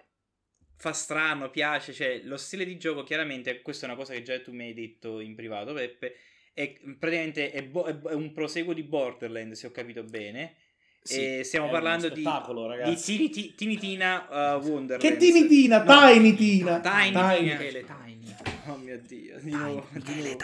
fa 0.77 0.93
strano, 0.93 1.51
piace. 1.51 1.93
Cioè, 1.93 2.23
lo 2.25 2.37
stile 2.37 2.65
di 2.65 2.79
gioco, 2.79 3.03
chiaramente, 3.03 3.61
questa 3.63 3.87
è 3.87 3.89
una 3.89 3.99
cosa 3.99 4.13
che 4.15 4.23
già 4.23 4.39
tu 4.41 4.53
mi 4.53 4.65
hai 4.65 4.75
detto 4.75 5.21
in 5.21 5.35
privato, 5.35 5.73
Peppe. 5.73 6.15
È 6.53 6.73
praticamente 6.99 7.53
è, 7.53 7.63
bo- 7.63 7.85
è 7.85 8.13
un 8.15 8.33
proseguo 8.33 8.73
di 8.73 8.83
Borderlands, 8.83 9.59
se 9.59 9.67
ho 9.67 9.71
capito 9.71 10.03
bene. 10.03 10.57
Sì. 11.03 11.39
e 11.39 11.45
stiamo 11.45 11.71
parlando 11.71 12.11
di, 12.11 12.23
di. 12.85 12.95
Tini, 12.97 13.31
Ti- 13.31 13.55
Tini 13.55 13.79
Tina 13.79 14.57
uh, 14.57 14.61
Wonderlands. 14.61 15.03
Che 15.03 15.17
Tinitina, 15.17 15.83
No, 15.83 16.13
Tiny 16.13 16.35
Tina. 16.35 16.81
Tiny 16.81 17.13
Tiny. 17.13 17.39
Tina. 17.39 17.59
Michele 17.59 17.85
Tiny. 17.85 18.35
Oh 18.67 18.77
mio 18.77 18.99
dio, 19.01 19.37
di 19.37 19.51
Tiny, 19.51 19.57
nuovo. 19.57 19.89
Tiny. 20.05 20.37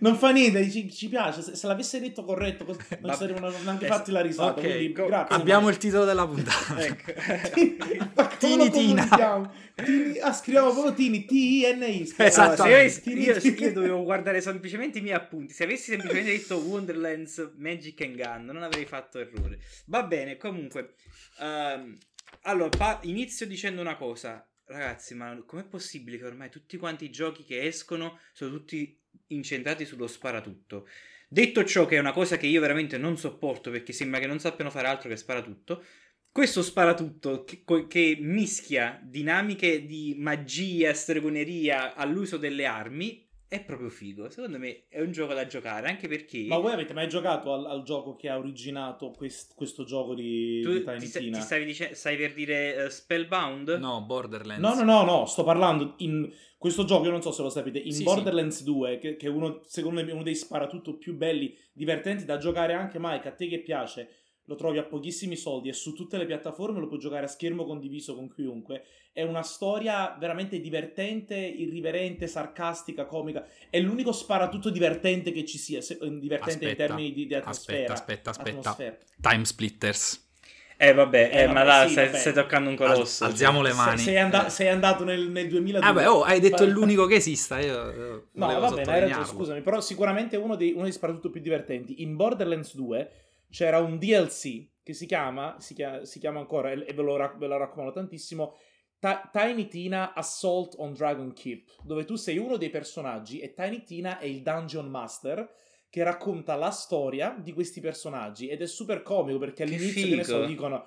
Non 0.00 0.16
fa 0.16 0.30
niente, 0.32 0.68
ci, 0.70 0.90
ci 0.92 1.08
piace. 1.08 1.42
Se, 1.42 1.54
se 1.56 1.66
l'avesse 1.66 2.00
detto 2.00 2.24
corretto, 2.24 2.64
non 2.66 2.76
Vabbè. 3.00 3.14
saremmo 3.14 3.48
neanche 3.48 3.86
fatti 3.86 4.10
la 4.10 4.20
risata. 4.20 4.60
ok, 4.60 4.66
quindi, 4.66 4.92
go- 4.92 5.06
grazie. 5.06 5.36
Abbiamo 5.36 5.68
il 5.68 5.76
titolo 5.76 6.04
della 6.04 6.26
puntata. 6.26 6.78
Ecco. 6.84 7.12
Ma 8.14 8.26
Tini 8.26 8.70
Tina. 8.70 9.50
Tini- 9.74 10.18
Ah, 10.18 10.32
scriviamo 10.32 10.72
proprio 10.72 10.92
Tini, 10.94 11.24
T-I-N-I. 11.24 12.12
Esatto. 12.18 12.62
Allora, 12.64 12.88
se 12.88 13.00
Tini- 13.00 13.22
io, 13.24 13.36
io, 13.36 13.54
io 13.54 13.72
dovevo 13.72 14.02
guardare 14.02 14.40
semplicemente 14.40 14.98
i 14.98 15.02
miei 15.02 15.14
appunti. 15.16 15.52
Se 15.54 15.64
avessi 15.64 15.90
semplicemente 15.90 16.30
detto 16.32 16.56
Wonderlands 16.58 17.52
Magic 17.56 18.00
and 18.02 18.16
Gun, 18.16 18.44
non 18.46 18.62
avrei 18.62 18.84
fatto 18.86 19.18
errore. 19.20 19.58
Va 19.86 20.02
bene, 20.02 20.36
comunque. 20.36 20.94
ehm, 21.40 21.96
allora, 22.42 22.68
pa- 22.68 22.98
inizio 23.02 23.46
dicendo 23.46 23.80
una 23.80 23.96
cosa. 23.96 24.44
Ragazzi, 24.64 25.14
ma 25.14 25.40
com'è 25.44 25.64
possibile 25.64 26.18
che 26.18 26.24
ormai 26.24 26.48
tutti 26.48 26.76
quanti 26.76 27.04
i 27.04 27.10
giochi 27.10 27.44
che 27.44 27.66
escono 27.66 28.18
sono 28.32 28.50
tutti 28.50 28.98
incentrati 29.28 29.84
sullo 29.84 30.06
sparatutto? 30.06 30.88
Detto 31.28 31.64
ciò, 31.64 31.86
che 31.86 31.96
è 31.96 32.00
una 32.00 32.12
cosa 32.12 32.36
che 32.36 32.46
io 32.46 32.60
veramente 32.60 32.98
non 32.98 33.16
sopporto 33.18 33.70
perché 33.70 33.92
sembra 33.92 34.20
che 34.20 34.26
non 34.26 34.38
sappiano 34.38 34.70
fare 34.70 34.88
altro 34.88 35.08
che 35.08 35.16
sparatutto. 35.16 35.84
Questo 36.30 36.62
sparatutto 36.62 37.44
che, 37.44 37.64
che 37.88 38.16
mischia 38.20 39.00
dinamiche 39.02 39.84
di 39.84 40.14
magia, 40.18 40.94
stregoneria 40.94 41.94
all'uso 41.94 42.38
delle 42.38 42.64
armi 42.64 43.28
è 43.52 43.62
proprio 43.62 43.90
figo. 43.90 44.30
Secondo 44.30 44.58
me 44.58 44.84
è 44.88 45.00
un 45.02 45.12
gioco 45.12 45.34
da 45.34 45.46
giocare 45.46 45.88
anche 45.88 46.08
perché 46.08 46.46
Ma 46.48 46.56
voi 46.56 46.72
avete 46.72 46.94
mai 46.94 47.06
giocato 47.06 47.52
al, 47.52 47.66
al 47.66 47.82
gioco 47.82 48.16
che 48.16 48.30
ha 48.30 48.38
originato 48.38 49.10
quest- 49.10 49.54
questo 49.54 49.84
gioco 49.84 50.14
di, 50.14 50.60
tu 50.62 50.70
di 50.72 50.78
ti, 50.78 50.84
Tiny 50.84 51.06
sta- 51.06 51.18
Tina? 51.18 51.36
ti 51.38 51.42
stavi 51.44 51.64
dicendo, 51.66 51.94
stai 51.94 52.16
per 52.16 52.32
dire 52.32 52.84
eh, 52.86 52.90
Spellbound? 52.90 53.68
No, 53.78 54.02
Borderlands. 54.06 54.62
No, 54.62 54.74
no, 54.74 54.84
no, 54.84 55.04
no, 55.04 55.26
sto 55.26 55.44
parlando 55.44 55.94
in 55.98 56.32
questo 56.56 56.84
gioco, 56.84 57.04
io 57.04 57.10
non 57.10 57.20
so 57.22 57.32
se 57.32 57.42
lo 57.42 57.50
sapete, 57.50 57.78
in 57.78 57.92
Sì, 57.92 58.04
Borderlands 58.04 58.62
2, 58.62 58.98
che, 58.98 59.16
che 59.16 59.26
è 59.26 59.28
uno, 59.30 59.60
secondo 59.66 60.02
me 60.02 60.12
uno 60.12 60.22
dei 60.22 60.36
sparatutto 60.36 60.96
più 60.96 61.14
belli, 61.16 61.54
divertenti 61.72 62.24
da 62.24 62.38
giocare 62.38 62.72
anche 62.72 62.98
Mike, 63.00 63.28
a 63.28 63.32
te 63.32 63.48
che 63.48 63.60
piace, 63.60 64.21
lo 64.52 64.54
trovi 64.58 64.78
a 64.78 64.82
pochissimi 64.84 65.34
soldi 65.34 65.68
e 65.70 65.72
su 65.72 65.94
tutte 65.94 66.18
le 66.18 66.26
piattaforme 66.26 66.78
lo 66.78 66.86
puoi 66.86 66.98
giocare 66.98 67.24
a 67.24 67.28
schermo 67.28 67.64
condiviso 67.64 68.14
con 68.14 68.28
chiunque. 68.28 68.84
È 69.12 69.22
una 69.22 69.42
storia 69.42 70.14
veramente 70.18 70.60
divertente, 70.60 71.36
irriverente, 71.36 72.26
sarcastica, 72.26 73.06
comica. 73.06 73.46
È 73.70 73.78
l'unico 73.80 74.12
sparatutto 74.12 74.70
divertente 74.70 75.32
che 75.32 75.44
ci 75.44 75.58
sia, 75.58 75.80
se- 75.80 75.98
eh, 76.00 76.18
divertente 76.18 76.64
in 76.64 76.70
Aspetta, 76.70 76.86
termini 76.86 77.12
di, 77.12 77.26
di 77.26 77.34
atmosfera. 77.34 77.92
Aspetta, 77.94 78.30
aspetta, 78.30 78.30
aspetta. 78.30 78.70
Atmosfera. 78.70 78.96
Time 79.20 79.44
Splitters. 79.44 80.30
Eh 80.76 80.92
vabbè, 80.94 81.30
Eh, 81.32 81.38
eh, 81.42 81.46
vabbè, 81.46 81.52
ma 81.54 81.62
là 81.62 81.84
sì, 81.86 81.92
stai, 81.92 82.06
vabbè. 82.06 82.18
stai 82.18 82.32
toccando 82.32 82.68
un 82.70 82.76
colosso. 82.76 83.24
Al- 83.24 83.30
alziamo 83.30 83.62
le 83.62 83.72
mani. 83.72 83.98
Sei, 83.98 84.18
anda- 84.18 84.46
Eh. 84.46 84.50
sei 84.50 84.68
andato 84.68 85.04
nel, 85.04 85.30
nel 85.30 85.48
2002. 85.48 85.88
Ah 85.88 85.92
beh, 85.92 86.06
oh, 86.06 86.22
hai 86.22 86.40
detto 86.40 86.64
è 86.64 86.66
l'unico 86.66 87.06
che 87.06 87.14
esista. 87.16 87.60
Io, 87.60 87.90
io 87.92 88.26
No, 88.32 88.46
volevo 88.46 88.60
va 88.60 88.70
bene, 88.72 88.92
hai 88.92 89.00
ragione, 89.00 89.24
scusami, 89.24 89.60
però 89.62 89.80
sicuramente 89.80 90.36
uno 90.36 90.56
dei, 90.56 90.72
uno 90.72 90.82
dei 90.82 90.92
sparatutto 90.92 91.30
più 91.30 91.40
divertenti. 91.40 92.02
In 92.02 92.16
Borderlands 92.16 92.74
2 92.74 93.10
c'era 93.52 93.78
un 93.78 93.98
DLC 93.98 94.66
che 94.82 94.94
si 94.94 95.06
chiama, 95.06 95.56
si 95.60 95.74
chiama, 95.74 96.04
si 96.04 96.18
chiama 96.18 96.40
ancora, 96.40 96.72
e 96.72 96.92
ve 96.92 97.02
lo, 97.02 97.16
ve 97.36 97.46
lo 97.46 97.56
raccomando 97.58 97.92
tantissimo, 97.92 98.56
Ta- 98.98 99.28
Tiny 99.32 99.68
Tina 99.68 100.14
Assault 100.14 100.74
on 100.78 100.94
Dragon 100.94 101.32
Keep, 101.32 101.82
dove 101.84 102.04
tu 102.04 102.16
sei 102.16 102.38
uno 102.38 102.56
dei 102.56 102.70
personaggi 102.70 103.40
e 103.40 103.52
Tiny 103.52 103.82
Tina 103.84 104.18
è 104.18 104.24
il 104.24 104.42
Dungeon 104.42 104.88
Master 104.88 105.48
che 105.90 106.02
racconta 106.02 106.54
la 106.54 106.70
storia 106.70 107.36
di 107.38 107.52
questi 107.52 107.80
personaggi 107.80 108.48
ed 108.48 108.62
è 108.62 108.66
super 108.66 109.02
comico 109.02 109.38
perché 109.38 109.64
all'inizio 109.64 110.06
che 110.06 110.14
ne 110.14 110.24
so, 110.24 110.46
dicono 110.46 110.86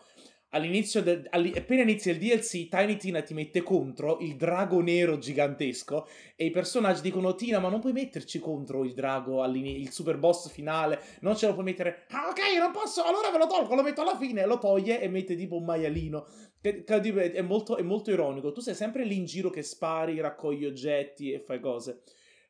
all'inizio 0.55 1.01
del- 1.03 1.27
alli- 1.31 1.53
appena 1.55 1.81
inizia 1.81 2.13
il 2.13 2.17
DLC 2.17 2.69
Tiny 2.69 2.95
Tina 2.95 3.21
ti 3.21 3.33
mette 3.33 3.62
contro 3.62 4.19
il 4.19 4.38
drago 4.38 4.81
nero 4.81 5.17
gigantesco 5.17 6.07
e 6.35 6.45
i 6.45 6.51
personaggi 6.51 7.01
dicono 7.01 7.35
Tina 7.35 7.59
ma 7.59 7.67
non 7.69 7.81
puoi 7.81 7.91
metterci 7.91 8.39
contro 8.39 8.83
il 8.85 8.93
drago 8.93 9.45
il 9.45 9.91
super 9.91 10.17
boss 10.17 10.50
finale 10.50 11.00
non 11.19 11.35
ce 11.35 11.47
lo 11.47 11.53
puoi 11.53 11.65
mettere. 11.65 12.05
Ah 12.09 12.29
ok 12.29 12.57
non 12.57 12.71
posso 12.71 13.03
allora 13.03 13.29
ve 13.31 13.38
lo 13.38 13.47
tolgo 13.47 13.75
lo 13.75 13.83
metto 13.83 14.01
alla 14.01 14.17
fine. 14.17 14.45
Lo 14.45 14.57
toglie 14.57 15.01
e 15.01 15.09
mette 15.09 15.35
tipo 15.35 15.57
un 15.57 15.65
maialino. 15.65 16.25
È 16.62 17.41
molto, 17.41 17.77
è 17.77 17.83
molto 17.83 18.09
ironico. 18.09 18.51
Tu 18.51 18.62
sei 18.62 18.74
sempre 18.74 19.03
lì 19.03 19.17
in 19.17 19.25
giro 19.25 19.50
che 19.51 19.62
spari 19.62 20.19
raccogli 20.19 20.65
oggetti 20.65 21.31
e 21.31 21.39
fai 21.39 21.59
cose 21.59 22.01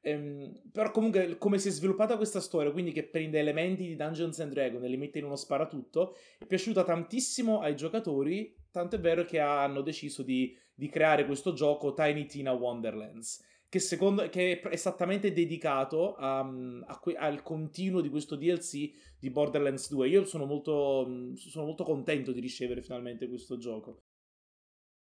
Ehm, 0.07 0.61
però 0.71 0.91
comunque 0.91 1.35
come 1.39 1.57
si 1.57 1.69
è 1.69 1.71
sviluppata 1.71 2.15
questa 2.15 2.39
storia 2.39 2.71
quindi 2.71 2.91
che 2.91 3.05
prende 3.05 3.39
elementi 3.39 3.87
di 3.87 3.95
Dungeons 3.95 4.39
and 4.39 4.51
Dragons 4.53 4.83
e 4.85 4.87
li 4.87 4.97
mette 4.97 5.17
in 5.17 5.25
uno 5.25 5.35
sparatutto 5.35 6.15
è 6.37 6.45
piaciuta 6.45 6.83
tantissimo 6.83 7.59
ai 7.61 7.75
giocatori 7.75 8.55
tanto 8.69 8.97
è 8.97 8.99
vero 8.99 9.25
che 9.25 9.39
hanno 9.39 9.81
deciso 9.81 10.21
di, 10.21 10.55
di 10.75 10.89
creare 10.89 11.25
questo 11.25 11.53
gioco 11.53 11.95
Tiny 11.95 12.27
Tina 12.27 12.51
Wonderlands 12.51 13.43
che 13.67 13.79
secondo 13.79 14.29
che 14.29 14.59
è 14.59 14.67
esattamente 14.71 15.33
dedicato 15.33 16.13
a- 16.13 16.47
a 16.85 16.99
que- 16.99 17.15
al 17.15 17.41
continuo 17.41 18.01
di 18.01 18.09
questo 18.09 18.35
DLC 18.35 18.91
di 19.17 19.31
Borderlands 19.31 19.89
2 19.89 20.07
io 20.07 20.23
sono 20.25 20.45
molto, 20.45 21.33
sono 21.33 21.65
molto 21.65 21.83
contento 21.83 22.31
di 22.31 22.39
ricevere 22.39 22.83
finalmente 22.83 23.27
questo 23.27 23.57
gioco. 23.57 24.03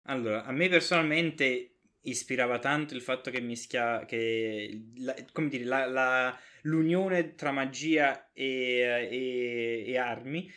Allora, 0.04 0.46
a 0.46 0.52
me 0.54 0.70
personalmente 0.70 1.77
ispirava 2.10 2.60
tanto 2.60 2.94
il 2.94 3.02
fatto 3.02 3.30
che 3.32 3.42
mischia 3.42 4.06
che 4.06 4.92
la- 4.98 5.16
come 5.32 5.50
dire, 5.50 5.64
la- 5.64 5.86
la- 5.86 6.40
l'unione 6.64 7.36
tra 7.36 7.52
magia 7.52 8.32
e, 8.34 9.08
e, 9.10 9.84
e 9.88 9.98
armi. 9.98 10.52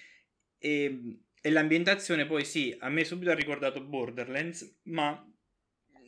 E, 0.59 1.19
e, 1.41 1.51
l'ambientazione 1.51 2.27
poi 2.27 2.45
sì, 2.45 2.77
a 2.79 2.89
me 2.89 3.05
subito 3.05 3.31
ha 3.31 3.35
ricordato 3.35 3.83
Borderlands, 3.83 4.81
ma 4.85 5.25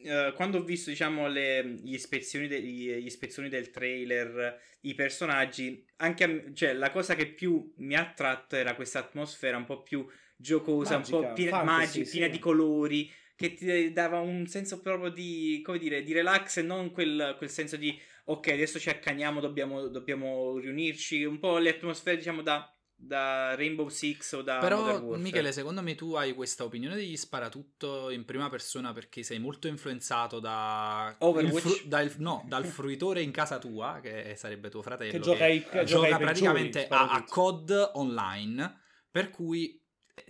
eh, 0.04 0.32
quando 0.34 0.58
ho 0.58 0.62
visto 0.64 0.90
diciamo 0.90 1.28
le, 1.28 1.64
gli, 1.82 1.94
ispezioni 1.94 2.48
de, 2.48 2.60
gli, 2.60 2.92
gli, 2.92 3.06
ispezioni 3.06 3.48
del 3.48 3.70
trailer, 3.70 4.60
i 4.82 4.94
personaggi, 4.94 5.84
anche 5.96 6.24
a, 6.24 6.52
cioè, 6.52 6.72
la 6.74 6.90
cosa 6.90 7.14
che 7.14 7.26
più 7.26 7.72
mi 7.78 7.94
ha 7.94 8.00
attratto 8.00 8.56
era 8.56 8.74
questa 8.74 8.98
atmosfera 8.98 9.56
un 9.56 9.64
po' 9.64 9.82
più 9.82 10.06
giocosa, 10.36 10.96
Magica, 10.98 11.16
un 11.16 11.26
po' 11.26 11.32
piena, 11.32 11.50
fantasy, 11.58 11.78
magica, 11.78 12.04
sì. 12.04 12.10
piena 12.10 12.32
di 12.32 12.38
colori 12.38 13.10
che 13.42 13.54
ti 13.54 13.92
dava 13.92 14.20
un 14.20 14.46
senso 14.46 14.80
proprio 14.80 15.10
di, 15.10 15.60
come 15.64 15.78
dire, 15.78 16.04
di 16.04 16.12
relax 16.12 16.58
e 16.58 16.62
non 16.62 16.92
quel, 16.92 17.34
quel 17.38 17.50
senso 17.50 17.76
di 17.76 17.98
ok, 18.24 18.48
adesso 18.48 18.78
ci 18.78 18.88
accaniamo, 18.88 19.40
dobbiamo, 19.40 19.88
dobbiamo 19.88 20.58
riunirci, 20.58 21.24
un 21.24 21.40
po' 21.40 21.58
le 21.58 21.70
atmosfere 21.70 22.16
diciamo 22.16 22.42
da 22.42 22.72
da 22.94 23.56
Rainbow 23.56 23.88
Six 23.88 24.32
o 24.34 24.42
da 24.42 24.58
Però 24.60 25.00
Michele 25.16 25.50
secondo 25.50 25.82
me 25.82 25.96
tu 25.96 26.14
hai 26.14 26.34
questa 26.34 26.62
opinione 26.62 26.94
degli 26.94 27.16
sparatutto 27.16 28.10
in 28.10 28.24
prima 28.24 28.48
persona 28.48 28.92
perché 28.92 29.24
sei 29.24 29.40
molto 29.40 29.66
influenzato 29.66 30.38
da 30.38 31.12
Overwatch? 31.18 31.60
fru- 31.60 31.82
dal, 31.88 32.12
no, 32.18 32.44
dal 32.46 32.64
fruitore 32.64 33.20
in 33.22 33.32
casa 33.32 33.58
tua 33.58 33.98
che 34.00 34.34
sarebbe 34.36 34.68
tuo 34.68 34.82
fratello 34.82 35.10
che 35.10 35.18
gioca, 35.18 35.46
che 35.46 35.64
che 35.68 35.84
gioca 35.84 36.16
praticamente 36.16 36.86
a, 36.86 37.10
a 37.10 37.24
COD 37.24 37.90
online 37.94 38.78
per 39.10 39.30
cui 39.30 39.81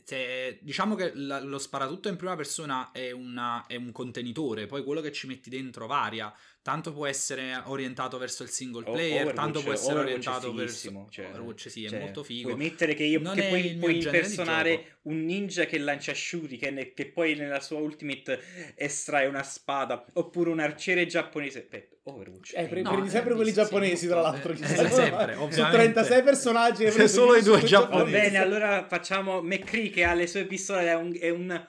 se, 0.05 0.59
diciamo 0.63 0.95
che 0.95 1.13
la, 1.15 1.41
lo 1.41 1.59
sparatutto 1.59 2.09
in 2.09 2.17
prima 2.17 2.37
persona 2.37 2.91
è, 2.93 3.11
una, 3.11 3.67
è, 3.67 3.77
un 3.77 3.93
contenitore, 3.93 4.67
poi 4.67 4.85
quello 4.85 5.01
che 5.01 5.13
ci 5.13 5.27
metti 5.27 5.51
dentro 5.51 5.87
varia. 5.87 6.33
Tanto 6.63 6.93
può 6.93 7.07
essere 7.07 7.61
orientato 7.65 8.19
verso 8.19 8.45
il 8.45 8.49
single 8.49 8.85
player, 8.85 9.23
Overwatch, 9.23 9.35
tanto 9.35 9.63
può 9.63 9.73
essere 9.73 9.99
Overwatch 9.99 10.27
orientato 10.29 10.55
verso 10.55 11.07
cioè, 11.11 11.27
Overwatch, 11.27 11.69
sì, 11.69 11.89
cioè, 11.89 11.99
è 11.99 12.03
molto 12.03 12.23
figo. 12.23 12.51
Puoi 12.51 12.61
mettere 12.61 12.95
che, 12.95 13.03
io, 13.03 13.21
che 13.21 13.49
puoi, 13.49 13.77
puoi 13.81 13.97
impersonare 13.97 14.99
un 15.03 15.25
ninja 15.25 15.65
che 15.65 15.79
lancia 15.79 16.15
shuriken 16.15 16.93
che 16.95 17.07
poi 17.07 17.35
nella 17.35 17.59
sua 17.59 17.79
ultimate 17.79 18.41
estrae 18.77 19.27
una 19.27 19.43
spada, 19.43 20.05
oppure 20.13 20.51
un 20.51 20.61
arciere 20.61 21.05
giapponese. 21.07 21.63
Peppe, 21.63 21.99
Overwatch. 22.05 22.53
Eh, 22.55 22.67
pre- 22.67 22.83
no, 22.83 22.91
prendi 22.93 23.11
sempre 23.11 23.35
quelli 23.35 23.53
giapponesi, 23.53 24.07
tra 24.07 24.21
l'altro. 24.21 24.53
Eh, 24.53 24.57
sempre, 24.89 25.35
Su 25.51 25.69
36 25.69 26.23
personaggi, 26.23 26.85
e 26.85 27.09
solo 27.09 27.35
i 27.35 27.43
due 27.43 27.61
giapponesi. 27.65 28.13
Va 28.13 28.19
bene, 28.19 28.39
allora 28.39 28.87
facciamo 28.87 29.43
McCree 29.43 29.91
che 29.91 30.05
ha 30.05 30.15
le 30.15 30.29
sue 30.29 30.45
pistole, 30.45 30.87
è 30.87 30.95
un, 30.95 31.17
è 31.19 31.31
un 31.31 31.67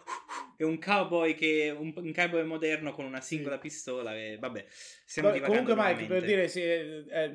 è 0.64 0.66
un 0.66 0.80
cowboy 0.80 1.36
che 1.36 1.76
un, 1.78 1.94
un 1.96 2.14
cowboy 2.14 2.44
moderno 2.44 2.92
con 2.92 3.06
una 3.06 3.22
singola 3.22 3.56
sì. 3.56 3.62
pistola. 3.62 4.16
E, 4.16 4.38
vabbè, 4.40 4.66
stiamo 4.70 5.32
Beh, 5.32 5.42
Comunque, 5.42 5.76
Mike, 5.76 6.06
per 6.06 6.24
dire, 6.24 6.48
sì, 6.48 6.62
è, 6.62 7.04
è, 7.06 7.32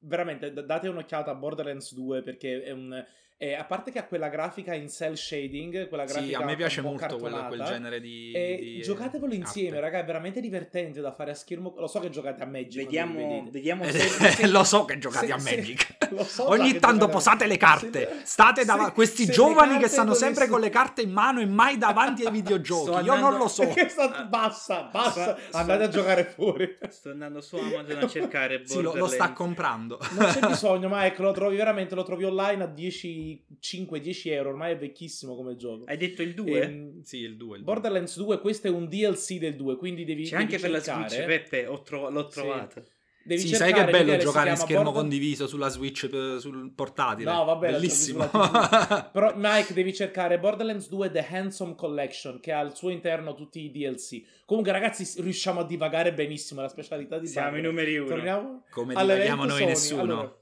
veramente 0.00 0.52
date 0.52 0.88
un'occhiata 0.88 1.30
a 1.30 1.34
Borderlands 1.34 1.92
2 1.94 2.22
perché 2.22 2.62
è 2.62 2.70
un 2.70 3.04
e 3.40 3.54
a 3.54 3.62
parte 3.62 3.92
che 3.92 4.00
ha 4.00 4.04
quella 4.04 4.28
grafica 4.28 4.74
in 4.74 4.88
cell 4.88 5.14
shading, 5.14 5.86
quella 5.86 6.04
grafica 6.04 6.26
Sì, 6.26 6.34
a 6.34 6.44
me 6.44 6.56
piace 6.56 6.80
molto 6.80 7.18
quel, 7.18 7.44
quel, 7.46 7.62
genere 7.62 8.00
di... 8.00 8.32
E 8.32 8.58
di 8.60 8.82
giocatevelo 8.82 9.32
insieme, 9.32 9.76
arte. 9.76 9.80
raga, 9.80 9.98
è 10.00 10.04
veramente 10.04 10.40
divertente 10.40 11.00
da 11.00 11.12
fare 11.12 11.30
a 11.30 11.34
schermo. 11.34 11.72
Lo 11.76 11.86
so 11.86 12.00
che 12.00 12.10
giocate 12.10 12.42
a 12.42 12.46
Magic. 12.46 12.82
Vediamo, 12.82 13.46
vediamo 13.48 13.84
se, 13.84 14.00
se... 14.00 14.46
Lo 14.48 14.64
so 14.64 14.84
che 14.86 14.98
giocate 14.98 15.26
se, 15.26 15.32
a 15.32 15.36
Magic. 15.36 15.96
So 16.24 16.48
Ogni 16.48 16.78
tanto 16.78 17.06
posate 17.06 17.46
le 17.46 17.58
carte. 17.58 18.22
State 18.24 18.64
davanti... 18.64 18.92
Questi 18.92 19.26
giovani 19.26 19.78
che 19.78 19.88
stanno 19.88 20.14
sempre 20.14 20.48
con 20.48 20.58
le 20.58 20.70
carte 20.70 21.02
in 21.02 21.12
mano 21.12 21.40
e 21.40 21.46
mai 21.46 21.76
davanti 21.76 22.24
ai 22.24 22.32
videogiochi. 22.32 22.90
Io 22.90 22.96
andando... 22.96 23.28
non 23.28 23.38
lo 23.38 23.46
so. 23.46 23.62
Sta... 23.86 24.24
Basta, 24.24 24.88
basta. 24.90 25.36
Sto... 25.36 25.56
Andate 25.56 25.84
a 25.84 25.88
giocare 25.88 26.24
fuori. 26.24 26.76
Sto 26.88 27.10
andando 27.10 27.40
su 27.40 27.56
Amazon 27.56 28.02
a 28.02 28.08
cercare 28.08 28.62
Sì, 28.64 28.80
lo, 28.80 28.94
lo 28.94 29.06
sta 29.06 29.32
comprando. 29.32 29.98
Non 30.12 30.32
c'è 30.32 30.40
bisogno, 30.40 30.88
Mike, 30.90 31.22
lo 31.22 31.32
trovi 31.32 31.56
veramente, 31.56 31.94
lo 31.94 32.02
trovi 32.02 32.24
online 32.24 32.64
a 32.64 32.66
10 32.66 33.27
5-10 33.60 34.30
euro, 34.32 34.50
ormai 34.50 34.72
è 34.72 34.78
vecchissimo 34.78 35.34
come 35.34 35.56
gioco. 35.56 35.84
Hai 35.86 35.96
detto 35.96 36.22
il 36.22 36.34
2? 36.34 36.60
Ehm, 36.60 37.02
sì, 37.02 37.18
il 37.18 37.36
2. 37.36 37.58
Borderlands 37.60 38.16
2, 38.16 38.40
questo 38.40 38.66
è 38.66 38.70
un 38.70 38.88
DLC 38.88 39.38
del 39.38 39.56
2, 39.56 39.76
quindi 39.76 40.04
devi 40.04 40.24
C'è 40.24 40.30
devi 40.30 40.42
anche 40.42 40.58
cercare. 40.58 40.82
per 40.82 40.92
la 40.92 41.08
Switch, 41.08 41.24
Peppe, 41.26 41.82
tro- 41.84 42.10
l'ho 42.10 42.26
trovato. 42.26 42.82
Sì. 42.82 42.96
Devi 43.28 43.40
sì, 43.42 43.54
sai 43.56 43.74
che 43.74 43.84
è 43.84 43.90
bello 43.90 44.16
giocare 44.16 44.48
in 44.48 44.56
schermo 44.56 44.84
Border... 44.84 45.02
condiviso 45.02 45.46
sulla 45.46 45.68
Switch 45.68 46.08
sul 46.38 46.72
portatile. 46.74 47.30
No, 47.30 47.44
vabbè, 47.44 47.72
bellissimo. 47.72 48.26
Però 49.12 49.34
Mike 49.36 49.74
devi 49.74 49.92
cercare 49.92 50.38
Borderlands 50.38 50.88
2 50.88 51.10
The 51.10 51.26
Handsome 51.28 51.74
Collection 51.74 52.40
che 52.40 52.52
ha 52.52 52.60
al 52.60 52.74
suo 52.74 52.88
interno 52.88 53.34
tutti 53.34 53.60
i 53.60 53.70
DLC. 53.70 54.22
Comunque 54.46 54.72
ragazzi, 54.72 55.20
riusciamo 55.20 55.60
a 55.60 55.64
divagare 55.64 56.14
benissimo, 56.14 56.62
la 56.62 56.68
specialità 56.68 57.18
di 57.18 57.26
Siamo 57.26 57.58
i 57.58 57.60
numeri 57.60 57.98
uno. 57.98 58.08
Torniamo 58.08 58.62
Come 58.70 58.94
divaghiamo 58.94 59.44
noi 59.44 59.58
Sony. 59.58 59.66
nessuno. 59.66 60.00
Allora, 60.00 60.37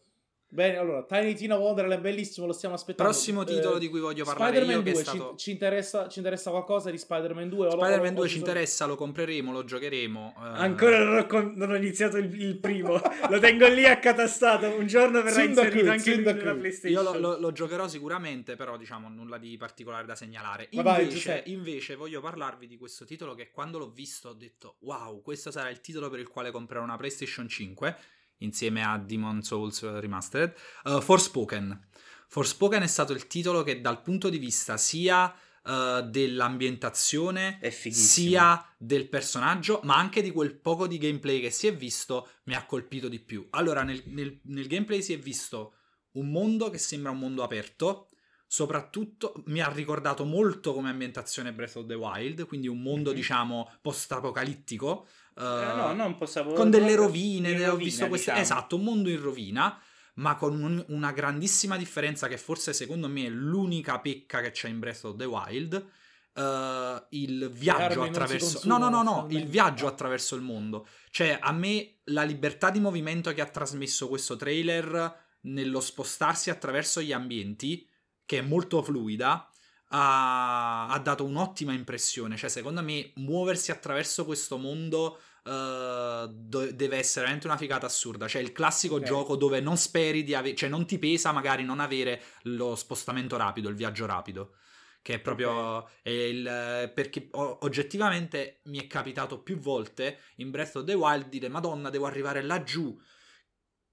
Bene, 0.49 0.77
allora, 0.77 1.03
Tiny 1.03 1.35
Tina 1.35 1.57
Wonderland, 1.57 2.01
bellissimo, 2.01 2.47
lo 2.47 2.53
stiamo 2.53 2.77
aspettando. 2.77 3.11
Prossimo 3.11 3.43
titolo 3.43 3.77
eh, 3.77 3.79
di 3.81 3.89
cui 3.89 3.99
voglio 3.99 4.25
parlare 4.25 4.57
Spider-Man 4.57 4.87
io 4.87 4.93
2, 4.93 5.03
stato... 5.03 5.31
ci, 5.31 5.45
ci, 5.45 5.51
interessa, 5.51 6.09
ci, 6.09 6.19
interessa, 6.19 6.51
qualcosa 6.51 6.91
di 6.91 6.99
Spider-Man 6.99 7.49
2? 7.49 7.71
Spider-Man 7.73 8.15
2 8.15 8.29
ci 8.29 8.39
interessa, 8.39 8.87
lo 8.87 8.95
compreremo, 8.95 9.51
lo 9.51 9.65
giocheremo. 9.65 10.35
Uh... 10.37 10.41
Ancora 10.41 11.03
non 11.03 11.27
ho, 11.29 11.53
non 11.57 11.71
ho, 11.73 11.75
iniziato 11.75 12.17
il, 12.17 12.33
il 12.41 12.59
primo, 12.59 12.93
lo 13.29 13.39
tengo 13.41 13.67
lì 13.67 13.87
accatastato, 13.87 14.69
un 14.69 14.87
giorno 14.87 15.21
verrà 15.21 15.43
inserito 15.43 15.91
anche 15.91 16.15
in 16.15 16.23
nella 16.23 16.55
PlayStation. 16.55 17.05
Io 17.05 17.13
lo, 17.13 17.19
lo, 17.19 17.39
lo, 17.41 17.53
giocherò 17.53 17.89
sicuramente, 17.89 18.55
però 18.55 18.77
diciamo 18.77 19.09
nulla 19.09 19.39
di 19.39 19.57
particolare 19.57 20.07
da 20.07 20.15
segnalare. 20.15 20.69
Invece, 20.71 21.43
vai, 21.45 21.53
invece 21.53 21.97
voglio 21.97 22.21
parlarvi 22.21 22.69
di 22.69 22.77
questo 22.77 23.05
titolo 23.05 23.35
che 23.35 23.51
quando 23.51 23.79
l'ho 23.79 23.91
visto 23.91 24.29
ho 24.29 24.35
detto 24.35 24.77
wow, 24.81 25.21
questo 25.23 25.51
sarà 25.51 25.71
il 25.71 25.81
titolo 25.81 26.09
per 26.09 26.21
il 26.21 26.29
quale 26.29 26.53
comprerò 26.53 26.85
una 26.85 26.97
PlayStation 26.97 27.49
5 27.49 27.97
insieme 28.39 28.85
a 28.85 28.99
Demon 28.99 29.43
Souls 29.43 29.83
Remastered. 29.83 30.55
Uh, 30.85 31.01
Forspoken. 31.01 31.89
Forspoken 32.29 32.83
è 32.83 32.87
stato 32.87 33.13
il 33.13 33.27
titolo 33.27 33.63
che 33.63 33.81
dal 33.81 34.03
punto 34.03 34.29
di 34.29 34.39
vista 34.39 34.77
sia 34.77 35.33
uh, 35.65 36.03
dell'ambientazione 36.03 37.59
sia 37.71 38.75
del 38.79 39.09
personaggio, 39.09 39.81
ma 39.85 39.97
anche 39.97 40.23
di 40.23 40.31
quel 40.31 40.55
poco 40.55 40.87
di 40.87 40.99
gameplay 40.99 41.41
che 41.41 41.51
si 41.51 41.67
è 41.67 41.75
visto, 41.75 42.29
mi 42.45 42.55
ha 42.55 42.65
colpito 42.67 43.09
di 43.09 43.21
più. 43.21 43.47
Allora, 43.51 43.83
nel, 43.83 44.03
nel, 44.07 44.41
nel 44.45 44.67
gameplay 44.67 45.03
si 45.03 45.13
è 45.13 45.19
visto 45.19 45.75
un 46.13 46.31
mondo 46.31 46.71
che 46.71 46.79
sembra 46.79 47.11
un 47.11 47.19
mondo 47.19 47.43
aperto, 47.43 48.09
soprattutto 48.47 49.43
mi 49.47 49.61
ha 49.61 49.69
ricordato 49.69 50.25
molto 50.25 50.73
come 50.73 50.91
ambientazione 50.91 51.53
Breath 51.53 51.77
of 51.77 51.87
the 51.87 51.95
Wild, 51.95 52.47
quindi 52.47 52.69
un 52.69 52.81
mondo 52.81 53.11
mm-hmm. 53.11 53.19
diciamo 53.19 53.73
post-apocalittico, 53.83 55.07
Uh, 55.37 55.77
no, 55.77 55.93
non 55.93 56.17
possiamo... 56.17 56.53
Con 56.53 56.71
delle 56.71 56.95
rovine, 56.95 57.53
rovina, 57.53 57.73
ho 57.73 57.77
visto 57.77 58.09
queste... 58.09 58.33
Diciamo. 58.33 58.41
Esatto, 58.41 58.77
un 58.77 58.85
mondo 58.85 59.11
in 59.11 59.21
rovina, 59.21 59.79
ma 60.15 60.35
con 60.37 60.63
un, 60.63 60.85
una 60.89 61.13
grandissima 61.13 61.77
differenza 61.77 62.27
che 62.27 62.39
forse 62.39 62.73
secondo 62.73 63.09
me 63.09 63.27
è 63.27 63.29
l'unica 63.29 64.01
pecca 64.01 64.41
che 64.41 64.51
c'è 64.51 64.69
in 64.69 64.79
Breath 64.79 65.05
of 65.05 65.17
the 65.17 65.25
Wild. 65.25 65.87
Uh, 66.35 67.03
il 67.11 67.49
viaggio 67.49 68.03
attraverso 68.03 68.61
no 68.65 68.77
no 68.77 68.91
no 68.91 69.03
no 69.03 69.27
il 69.31 69.47
viaggio 69.47 69.87
attraverso 69.87 70.35
il 70.35 70.43
mondo 70.43 70.87
cioè 71.09 71.39
a 71.41 71.51
me 71.51 72.01
la 72.05 72.25
libertà 72.25 72.69
di 72.69 72.79
movimento 72.79 73.33
che 73.33 73.41
ha 73.41 73.47
trasmesso 73.47 74.07
questo 74.07 74.37
trailer 74.37 75.19
nello 75.47 75.81
spostarsi 75.81 76.51
attraverso 76.51 77.01
gli 77.01 77.13
ambienti 77.13 77.89
che 78.27 78.41
è 78.41 78.43
molto 78.43 78.83
fluida 78.83 79.51
ha, 79.89 80.89
ha 80.89 80.99
dato 80.99 81.25
un'ottima 81.25 81.73
impressione. 81.73 82.37
Cioè, 82.37 82.51
secondo 82.51 82.83
me, 82.83 83.13
muoversi 83.17 83.71
attraverso 83.71 84.25
questo 84.25 84.57
mondo 84.57 85.21
uh, 85.47 86.27
do- 86.29 86.73
deve 86.73 86.97
essere 86.99 87.21
veramente 87.21 87.47
una 87.47 87.57
figata 87.57 87.87
assurda. 87.87 88.29
Cioè, 88.29 88.43
il 88.43 88.53
classico 88.53 88.97
okay. 88.97 89.07
gioco 89.07 89.37
dove 89.37 89.61
non 89.61 89.77
speri 89.77 90.25
di 90.25 90.35
avere, 90.35 90.55
cioè, 90.55 90.69
non 90.69 90.87
ti 90.87 90.99
pesa 90.99 91.33
magari 91.33 91.65
non 91.65 91.81
avere 91.81 92.21
lo 92.43 92.75
spostamento 92.75 93.37
rapido, 93.37 93.69
il 93.69 93.77
viaggio 93.77 94.07
rapido. 94.07 94.57
Che 95.01 95.15
è 95.15 95.21
proprio 95.21 95.53
okay. 95.53 96.31
il, 96.31 96.91
perché 96.93 97.29
oggettivamente 97.31 98.59
mi 98.65 98.79
è 98.81 98.89
capitato 98.89 99.41
più 99.41 99.57
volte 99.57 100.19
in 100.37 100.51
Breath 100.51 100.75
of 100.77 100.85
the 100.85 100.95
Wild 100.95 101.29
dire 101.29 101.49
Madonna, 101.49 101.91
devo 101.91 102.07
arrivare 102.07 102.43
laggiù 102.43 102.99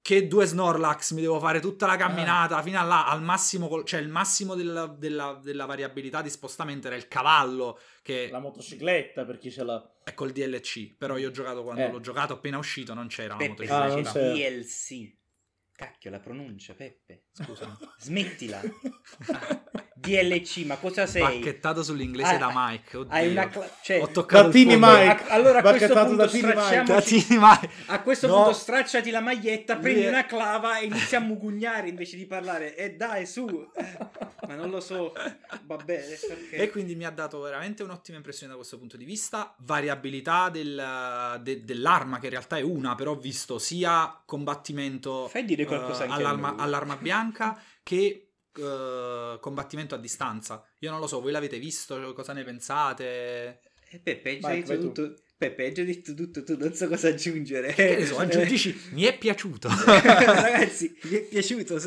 che 0.04 0.28
due 0.28 0.46
Snorlax 0.46 1.13
mi 1.13 1.22
devo 1.22 1.39
fare 1.39 1.62
tutta 1.62 1.86
la 1.86 1.96
camminata 1.96 2.60
eh. 2.60 2.63
fino 2.63 2.78
a 2.78 2.84
là, 2.84 3.08
al 3.08 3.24
massimo, 3.24 3.86
cioè 3.86 4.02
il 4.02 4.10
massimo 4.10 4.54
della, 4.54 4.86
della, 4.86 5.39
della, 5.42 5.66
variabilità 5.66 6.22
di 6.22 6.30
spostamento 6.30 6.88
era 6.88 6.98
il 6.98 7.08
cavallo. 7.08 7.80
Che... 8.02 8.28
La 8.30 8.39
motocicletta 8.39 9.24
per 9.24 9.38
chi 9.38 9.50
ce 9.50 9.63
l'ha. 9.63 10.02
È 10.04 10.13
col 10.13 10.34
DLC, 10.34 10.94
però 10.98 11.16
io 11.16 11.30
ho 11.30 11.32
giocato 11.32 11.63
quando 11.63 11.84
eh. 11.84 11.89
l'ho 11.89 12.02
giocato 12.02 12.34
appena 12.34 12.58
uscito, 12.58 12.94
non 12.94 13.08
c'era 13.08 13.38
Peppe, 13.38 13.66
la 13.66 13.88
motocicletta. 13.88 14.20
Ah, 14.20 14.34
DLC. 14.34 15.16
Cacchio, 15.72 16.12
la 16.12 16.20
pronuncia, 16.20 16.74
Peppe. 16.74 17.23
Scusa. 17.34 17.78
Smettila. 18.00 18.62
DLC, 19.96 20.65
ma 20.65 20.76
cosa 20.76 21.06
sei? 21.06 21.22
Bacchettato 21.22 21.82
sull'inglese 21.82 22.34
Ah, 22.36 22.38
da 22.38 22.52
Mike. 22.54 22.98
Oddio. 22.98 23.13
Hai 23.15 23.32
una 23.32 23.48
cla- 23.48 23.69
cioè, 23.82 24.02
Ho 24.02 24.10
toccato 24.10 24.41
Da 24.41 24.48
il 24.50 24.54
Tini 24.54 24.72
fondo. 24.72 24.88
Mike. 24.88 25.24
A- 25.30 25.34
allora 25.34 25.60
a 25.60 25.62
questo 25.62 25.93
punto 26.06 26.28
stracciamoci- 26.28 27.26
Mike. 27.30 27.69
A 27.86 28.02
questo 28.02 28.28
No. 28.28 28.34
punto 28.36 28.52
stracciati 28.54 29.10
la 29.12 29.22
maglietta, 29.22 29.78
prendi 29.78 30.06
una 30.06 30.26
clava 30.26 30.80
e 30.80 30.86
inizi 30.88 31.15
a 31.15 31.19
mugugnare 31.22 31.88
invece 31.88 32.17
di 32.17 32.26
parlare. 32.26 32.76
E 32.76 32.96
dai, 32.96 33.26
su. 33.26 33.46
Ma 34.46 34.56
non 34.56 34.69
lo 34.69 34.82
so. 34.82 35.13
Va 35.63 35.78
bene. 35.78 36.04
ok. 36.15 36.48
E 36.52 36.69
quindi 36.69 36.96
mi 36.96 37.06
ha 37.06 37.10
dato 37.12 37.39
veramente 37.39 37.82
un'ottima 37.82 38.17
impressione 38.17 38.52
da 38.52 38.58
questo 38.58 38.78
punto 38.78 38.98
di 38.98 39.06
vista. 39.06 39.56
Variabilità 39.60 40.50
del- 40.50 41.39
de- 41.41 41.63
dell'arma, 41.63 42.19
che 42.19 42.26
in 42.26 42.32
realtà 42.32 42.58
è 42.58 42.62
una, 42.62 42.93
però 42.96 43.12
ho 43.12 43.15
visto 43.15 43.58
sia 43.58 44.13
combattimento 44.26 45.30
Fai 45.30 45.46
dire 45.46 45.63
qualcosa 45.63 46.04
anche 46.04 46.13
a 46.15 46.17
all'arma, 46.17 46.56
all'arma 46.58 46.98
bianca 46.98 47.22
che 47.84 48.32
eh, 48.56 49.38
combattimento 49.40 49.96
a 49.96 50.00
distanza. 50.00 50.64
Io 50.80 50.92
non 50.92 51.00
lo 51.00 51.08
so, 51.08 51.22
voi 51.22 51.32
l'avete 51.32 51.60
visto? 51.60 52.14
Cosa 52.14 52.34
ne 52.34 52.44
pensate? 52.44 53.62
E 53.90 54.00
Peppe, 54.00 54.30
hai 54.30 54.40
già 54.40 54.48
Vai, 54.48 54.56
detto 54.64 54.68
vai 54.68 54.78
tu. 54.80 54.92
tutto. 54.92 55.22
Già 55.44 55.84
detto 55.84 56.14
tutto, 56.14 56.44
tu 56.44 56.58
non 56.58 56.74
so 56.74 56.88
cosa 56.88 57.10
aggiungere. 57.10 57.74
Che 57.74 57.98
ne 57.98 58.06
so, 58.06 58.18
aggiungici, 58.18 58.74
mi 58.94 59.04
è 59.04 59.18
piaciuto. 59.18 59.68
Ragazzi, 59.68 60.98
mi 61.04 61.18
è 61.18 61.22
piaciuto. 61.24 61.78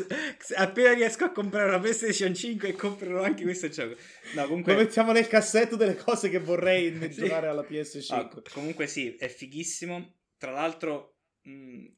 Appena 0.57 0.93
riesco 0.93 1.23
a 1.23 1.31
comprare 1.31 1.69
una 1.69 1.79
PlayStation 1.79 2.35
5 2.35 2.73
comprerò 2.73 3.23
anche 3.23 3.41
questo 3.41 3.67
gioco. 3.69 3.95
No, 4.35 4.45
comunque... 4.45 4.73
Lo 4.73 4.79
mettiamo 4.79 5.11
nel 5.11 5.27
cassetto 5.27 5.75
delle 5.75 5.95
cose 5.95 6.29
che 6.29 6.37
vorrei 6.37 6.99
giocare 7.09 7.47
alla 7.47 7.63
PS5. 7.63 8.13
Ah, 8.13 8.29
comunque 8.53 8.85
sì, 8.85 9.15
è 9.15 9.27
fighissimo. 9.27 10.17
Tra 10.37 10.51
l'altro, 10.51 11.15
mh, 11.41 11.51
l- 11.51 11.91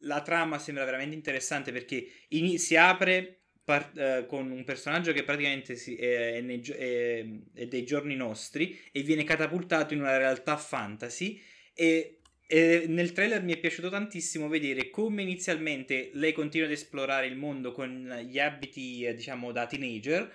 la 0.00 0.20
trama 0.22 0.58
sembra 0.58 0.84
veramente 0.84 1.14
interessante 1.14 1.72
perché 1.72 2.06
ini- 2.28 2.58
si 2.58 2.76
apre 2.76 3.42
par- 3.64 3.92
eh, 3.96 4.26
con 4.26 4.50
un 4.50 4.64
personaggio 4.64 5.12
che 5.12 5.22
praticamente 5.24 5.76
si- 5.76 5.96
è, 5.96 6.34
è 6.34 6.40
nei 6.40 6.60
è- 6.60 7.24
è 7.54 7.66
dei 7.66 7.84
giorni 7.84 8.14
nostri 8.16 8.78
e 8.92 9.02
viene 9.02 9.24
catapultato 9.24 9.94
in 9.94 10.00
una 10.00 10.16
realtà 10.16 10.56
fantasy 10.56 11.40
e, 11.74 12.18
e 12.46 12.84
nel 12.88 13.12
trailer 13.12 13.42
mi 13.42 13.54
è 13.54 13.58
piaciuto 13.58 13.88
tantissimo 13.88 14.48
vedere 14.48 14.90
come 14.90 15.22
inizialmente 15.22 16.10
lei 16.14 16.32
continua 16.32 16.66
ad 16.66 16.72
esplorare 16.72 17.26
il 17.26 17.36
mondo 17.36 17.72
con 17.72 18.08
gli 18.28 18.38
abiti, 18.38 19.04
eh, 19.04 19.14
diciamo, 19.14 19.52
da 19.52 19.66
teenager 19.66 20.30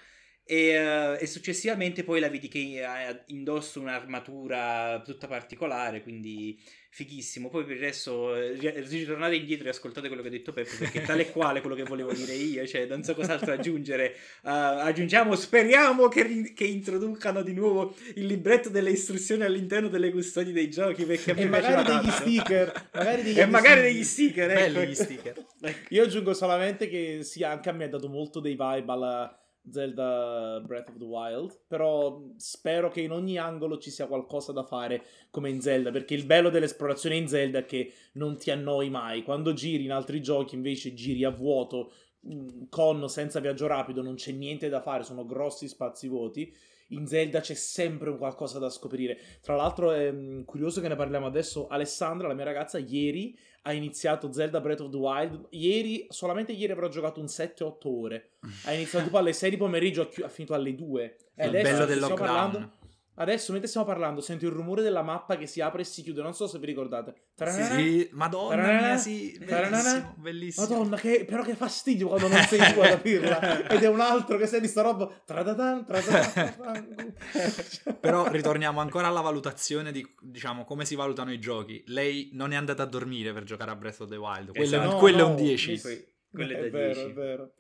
e, 0.47 0.69
eh, 0.69 1.17
e 1.19 1.27
successivamente 1.27 2.03
poi 2.03 2.19
la 2.21 2.29
vedi 2.29 2.47
che 2.47 2.83
ha 2.83 3.23
indossa 3.27 3.79
un'armatura 3.79 5.01
tutta 5.03 5.27
particolare, 5.27 6.01
quindi 6.01 6.57
fighissimo. 6.89 7.49
Poi 7.49 7.65
per 7.65 7.75
il 7.75 7.81
resto 7.81 8.33
eh, 8.33 8.53
ri- 8.53 8.73
ritornate 8.87 9.35
indietro 9.35 9.67
e 9.67 9.71
ascoltate 9.71 10.07
quello 10.07 10.21
che 10.21 10.29
ha 10.29 10.31
detto 10.31 10.53
Peppe, 10.53 10.77
perché 10.77 11.01
tale 11.01 11.27
e 11.27 11.31
quale 11.31 11.59
quello 11.59 11.75
che 11.75 11.83
volevo 11.83 12.13
dire 12.13 12.33
io, 12.33 12.65
cioè 12.65 12.85
non 12.85 13.03
so 13.03 13.13
cos'altro 13.13 13.51
aggiungere. 13.51 14.15
Uh, 14.41 14.49
aggiungiamo, 14.49 15.35
speriamo 15.35 16.07
che, 16.07 16.23
ri- 16.23 16.53
che 16.53 16.63
introducano 16.63 17.41
di 17.41 17.53
nuovo 17.53 17.93
il 18.15 18.25
libretto 18.25 18.69
delle 18.69 18.91
istruzioni 18.91 19.43
all'interno 19.43 19.89
delle 19.89 20.11
custodie 20.11 20.53
dei 20.53 20.69
giochi, 20.69 21.03
perché 21.03 21.31
a 21.31 21.33
me 21.35 21.41
E 21.41 21.45
magari 21.47 21.83
degli 21.83 21.85
tanto. 21.85 22.11
sticker. 22.11 22.89
Magari 22.93 23.21
degli 23.21 23.39
E 23.39 23.45
magari 23.45 23.81
degli 23.81 24.03
sticker, 24.03 24.49
ecco. 24.49 24.73
Belli 24.79 24.87
gli 24.91 24.95
sticker. 24.95 25.45
Io 25.89 26.03
aggiungo 26.03 26.33
solamente 26.33 26.87
che 26.87 27.19
sì, 27.23 27.43
anche 27.43 27.69
a 27.69 27.73
me 27.73 27.83
ha 27.83 27.89
dato 27.89 28.07
molto 28.07 28.39
dei 28.39 28.55
vibe 28.57 28.91
alla 28.91 29.41
Zelda 29.69 30.61
Breath 30.65 30.89
of 30.89 30.97
the 30.97 31.03
Wild, 31.05 31.59
però 31.67 32.21
spero 32.37 32.89
che 32.89 33.01
in 33.01 33.11
ogni 33.11 33.37
angolo 33.37 33.77
ci 33.77 33.91
sia 33.91 34.07
qualcosa 34.07 34.51
da 34.51 34.63
fare 34.63 35.03
come 35.29 35.49
in 35.49 35.61
Zelda, 35.61 35.91
perché 35.91 36.13
il 36.13 36.25
bello 36.25 36.49
dell'esplorazione 36.49 37.15
in 37.15 37.27
Zelda 37.27 37.59
è 37.59 37.65
che 37.65 37.91
non 38.13 38.37
ti 38.37 38.51
annoi 38.51 38.89
mai. 38.89 39.23
Quando 39.23 39.53
giri 39.53 39.83
in 39.85 39.91
altri 39.91 40.21
giochi 40.21 40.55
invece 40.55 40.93
giri 40.93 41.23
a 41.23 41.29
vuoto, 41.29 41.91
mh, 42.21 42.65
con 42.69 43.07
senza 43.09 43.39
viaggio 43.39 43.67
rapido, 43.67 44.01
non 44.01 44.15
c'è 44.15 44.31
niente 44.31 44.69
da 44.69 44.81
fare, 44.81 45.03
sono 45.03 45.25
grossi 45.25 45.67
spazi 45.67 46.07
vuoti. 46.07 46.53
In 46.91 47.05
Zelda 47.05 47.41
c'è 47.41 47.53
sempre 47.53 48.09
un 48.09 48.17
qualcosa 48.17 48.59
da 48.59 48.69
scoprire. 48.69 49.17
Tra 49.41 49.55
l'altro 49.55 49.91
è 49.91 50.09
mh, 50.11 50.45
curioso 50.45 50.79
che 50.81 50.87
ne 50.87 50.95
parliamo 50.95 51.25
adesso. 51.25 51.67
Alessandra, 51.67 52.27
la 52.27 52.33
mia 52.33 52.45
ragazza, 52.45 52.77
ieri 52.77 53.37
ha 53.63 53.73
iniziato 53.73 54.31
Zelda 54.31 54.61
Breath 54.61 54.79
of 54.81 54.91
the 54.91 54.97
Wild. 54.97 55.47
Ieri, 55.49 56.05
solamente 56.09 56.53
ieri 56.53 56.71
avrò 56.71 56.87
giocato 56.87 57.19
un 57.19 57.25
7-8 57.25 57.75
ore. 57.83 58.31
Ha 58.65 58.71
iniziato 58.71 59.05
tipo 59.05 59.17
alle 59.17 59.33
6 59.33 59.49
di 59.49 59.57
pomeriggio, 59.57 60.03
ha, 60.03 60.07
chi- 60.07 60.21
ha 60.21 60.29
finito 60.29 60.53
alle 60.53 60.73
2. 60.73 61.17
E 61.35 61.45
adesso 61.45 61.71
bello 61.73 61.85
del 61.85 61.99
lockdown. 61.99 62.17
parlando- 62.19 62.71
adesso, 63.17 63.51
mentre 63.51 63.67
stiamo 63.69 63.85
parlando, 63.85 64.21
sento 64.21 64.45
il 64.45 64.51
rumore 64.51 64.81
della 64.81 65.03
mappa 65.03 65.37
che 65.37 65.45
si 65.45 65.61
apre 65.61 65.81
e 65.81 65.85
si 65.85 66.01
chiude. 66.01 66.21
Non 66.23 66.33
so 66.33 66.47
se 66.47 66.57
vi 66.57 66.65
ricordate. 66.65 67.13
Taranana. 67.35 67.75
Sì, 67.75 68.09
madonna 68.13 68.55
Taranana. 68.55 68.87
mia, 68.87 68.97
sì, 68.97 69.37
Taranana. 69.45 69.81
bellissimo, 69.83 70.13
bellissimo. 70.17 70.67
Madonna, 70.67 70.97
che, 70.97 71.25
però 71.25 71.43
che 71.43 71.55
fastidio 71.55 72.07
quando 72.07 72.27
non 72.27 72.41
sei 72.43 72.73
tu 72.73 72.79
a 72.79 72.87
capirla. 72.87 73.67
Ed 73.69 73.83
è 73.83 73.87
un 73.87 73.99
altro 73.99 74.37
che 74.37 74.47
sei 74.47 74.61
di 74.61 74.67
sta 74.67 74.81
roba. 74.81 75.07
Tradatan, 75.25 75.85
tradatan. 75.85 77.15
Però 77.99 78.27
ritorniamo 78.29 78.79
ancora 78.79 79.07
alla 79.07 79.21
valutazione 79.21 79.91
di, 79.91 80.05
diciamo, 80.21 80.63
come 80.65 80.85
si 80.85 80.95
valutano 80.95 81.31
i 81.31 81.39
giochi. 81.39 81.83
Lei 81.87 82.29
non 82.33 82.51
è 82.51 82.55
andata 82.55 82.83
a 82.83 82.85
dormire 82.85 83.33
per 83.33 83.43
giocare 83.43 83.71
a 83.71 83.75
Breath 83.75 83.99
of 84.01 84.09
the 84.09 84.15
Wild. 84.15 84.51
Quello, 84.51 84.75
è, 84.75 84.79
un- 84.79 84.85
No, 84.85 84.95
quello 84.97 85.17
è 85.17 85.21
no, 85.21 85.29
un 85.29 85.35
10. 85.35 85.71
mi- 85.71 85.79
Que- 85.81 86.07
quello 86.31 86.53
è 86.53 86.57
è 86.57 86.69
da 86.69 86.77
vero, 86.77 86.93
10. 86.93 87.09
è 87.09 87.13
vero. 87.13 87.51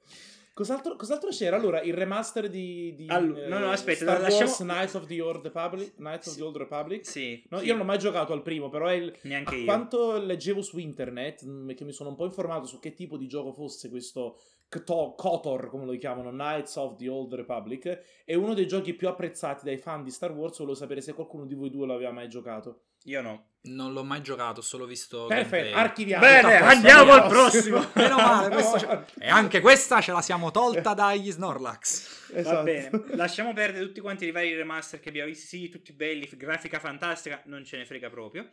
Cos'altro, 0.57 0.95
cos'altro 0.95 1.29
c'era? 1.29 1.55
Allora, 1.55 1.81
il 1.81 1.93
remaster 1.93 2.49
di, 2.49 2.95
di 2.95 3.05
Allo- 3.09 3.37
eh, 3.37 3.47
no, 3.47 3.59
no, 3.59 3.69
aspetta, 3.69 3.99
Star 4.05 4.21
lasciamo- 4.21 4.45
Wars 4.45 4.57
Knights 4.57 4.93
of 4.95 5.05
the 5.05 5.21
Old 5.21 5.43
Republic. 5.43 5.93
Knights 5.97 6.25
of 6.25 6.33
Sì. 6.33 6.39
the 6.39 6.45
Old 6.45 6.57
Republic. 6.57 7.05
Sì, 7.05 7.43
No, 7.49 7.59
sì. 7.59 7.65
Io 7.65 7.73
non 7.73 7.81
ho 7.81 7.85
mai 7.85 7.99
giocato 7.99 8.33
al 8.33 8.41
primo, 8.41 8.67
però 8.69 8.87
è 8.87 8.93
il, 8.93 9.15
neanche 9.21 9.53
a 9.53 9.57
io. 9.59 9.65
quanto 9.65 10.17
leggevo 10.17 10.63
su 10.63 10.79
internet, 10.79 11.43
mh, 11.43 11.75
che 11.75 11.83
mi 11.83 11.91
sono 11.91 12.09
un 12.09 12.15
po' 12.15 12.25
informato 12.25 12.65
su 12.65 12.79
che 12.79 12.93
tipo 12.93 13.17
di 13.17 13.27
gioco 13.27 13.53
fosse 13.53 13.87
questo 13.91 14.39
Kto- 14.67 15.13
KOTOR, 15.15 15.69
come 15.69 15.85
lo 15.85 15.95
chiamano, 15.95 16.31
Knights 16.31 16.75
of 16.77 16.95
the 16.97 17.07
Old 17.07 17.35
Republic, 17.35 18.01
è 18.25 18.33
uno 18.33 18.53
dei 18.55 18.65
giochi 18.67 18.95
più 18.95 19.07
apprezzati 19.07 19.63
dai 19.63 19.77
fan 19.77 20.03
di 20.03 20.09
Star 20.09 20.31
Wars. 20.31 20.57
Volevo 20.57 20.75
sapere 20.75 21.01
se 21.01 21.13
qualcuno 21.13 21.45
di 21.45 21.53
voi 21.53 21.69
due 21.69 21.85
l'aveva 21.85 22.11
mai 22.11 22.27
giocato. 22.27 22.81
Io 23.07 23.21
no. 23.21 23.45
Non 23.67 23.91
l'ho 23.91 24.03
mai 24.03 24.21
giocato, 24.21 24.59
ho 24.61 24.63
solo 24.63 24.85
visto 24.85 25.25
Perfetto, 25.25 25.55
gameplay. 25.55 25.73
archiviamo. 25.83 26.23
Bene, 26.25 26.55
andiamo 26.57 27.11
al 27.13 27.27
prossimo. 27.27 27.85
Meno 27.95 28.15
male, 28.15 28.53
avanti. 28.53 29.13
E 29.19 29.27
anche 29.27 29.59
questa 29.59 29.99
ce 29.99 30.13
la 30.13 30.21
siamo 30.21 30.51
tolta 30.51 30.93
dagli 30.93 31.29
Snorlax. 31.31 32.31
Va 32.31 32.39
Esatto. 32.39 32.63
bene, 32.63 32.89
lasciamo 33.15 33.51
perdere 33.53 33.85
tutti 33.85 33.99
quanti 33.99 34.25
i 34.25 34.31
vari 34.31 34.55
remaster 34.55 35.01
che 35.01 35.09
abbiamo 35.09 35.27
visto, 35.27 35.47
sì, 35.47 35.67
tutti 35.69 35.91
belli, 35.91 36.29
grafica 36.33 36.79
fantastica, 36.79 37.41
non 37.45 37.65
ce 37.65 37.77
ne 37.77 37.85
frega 37.85 38.09
proprio. 38.09 38.49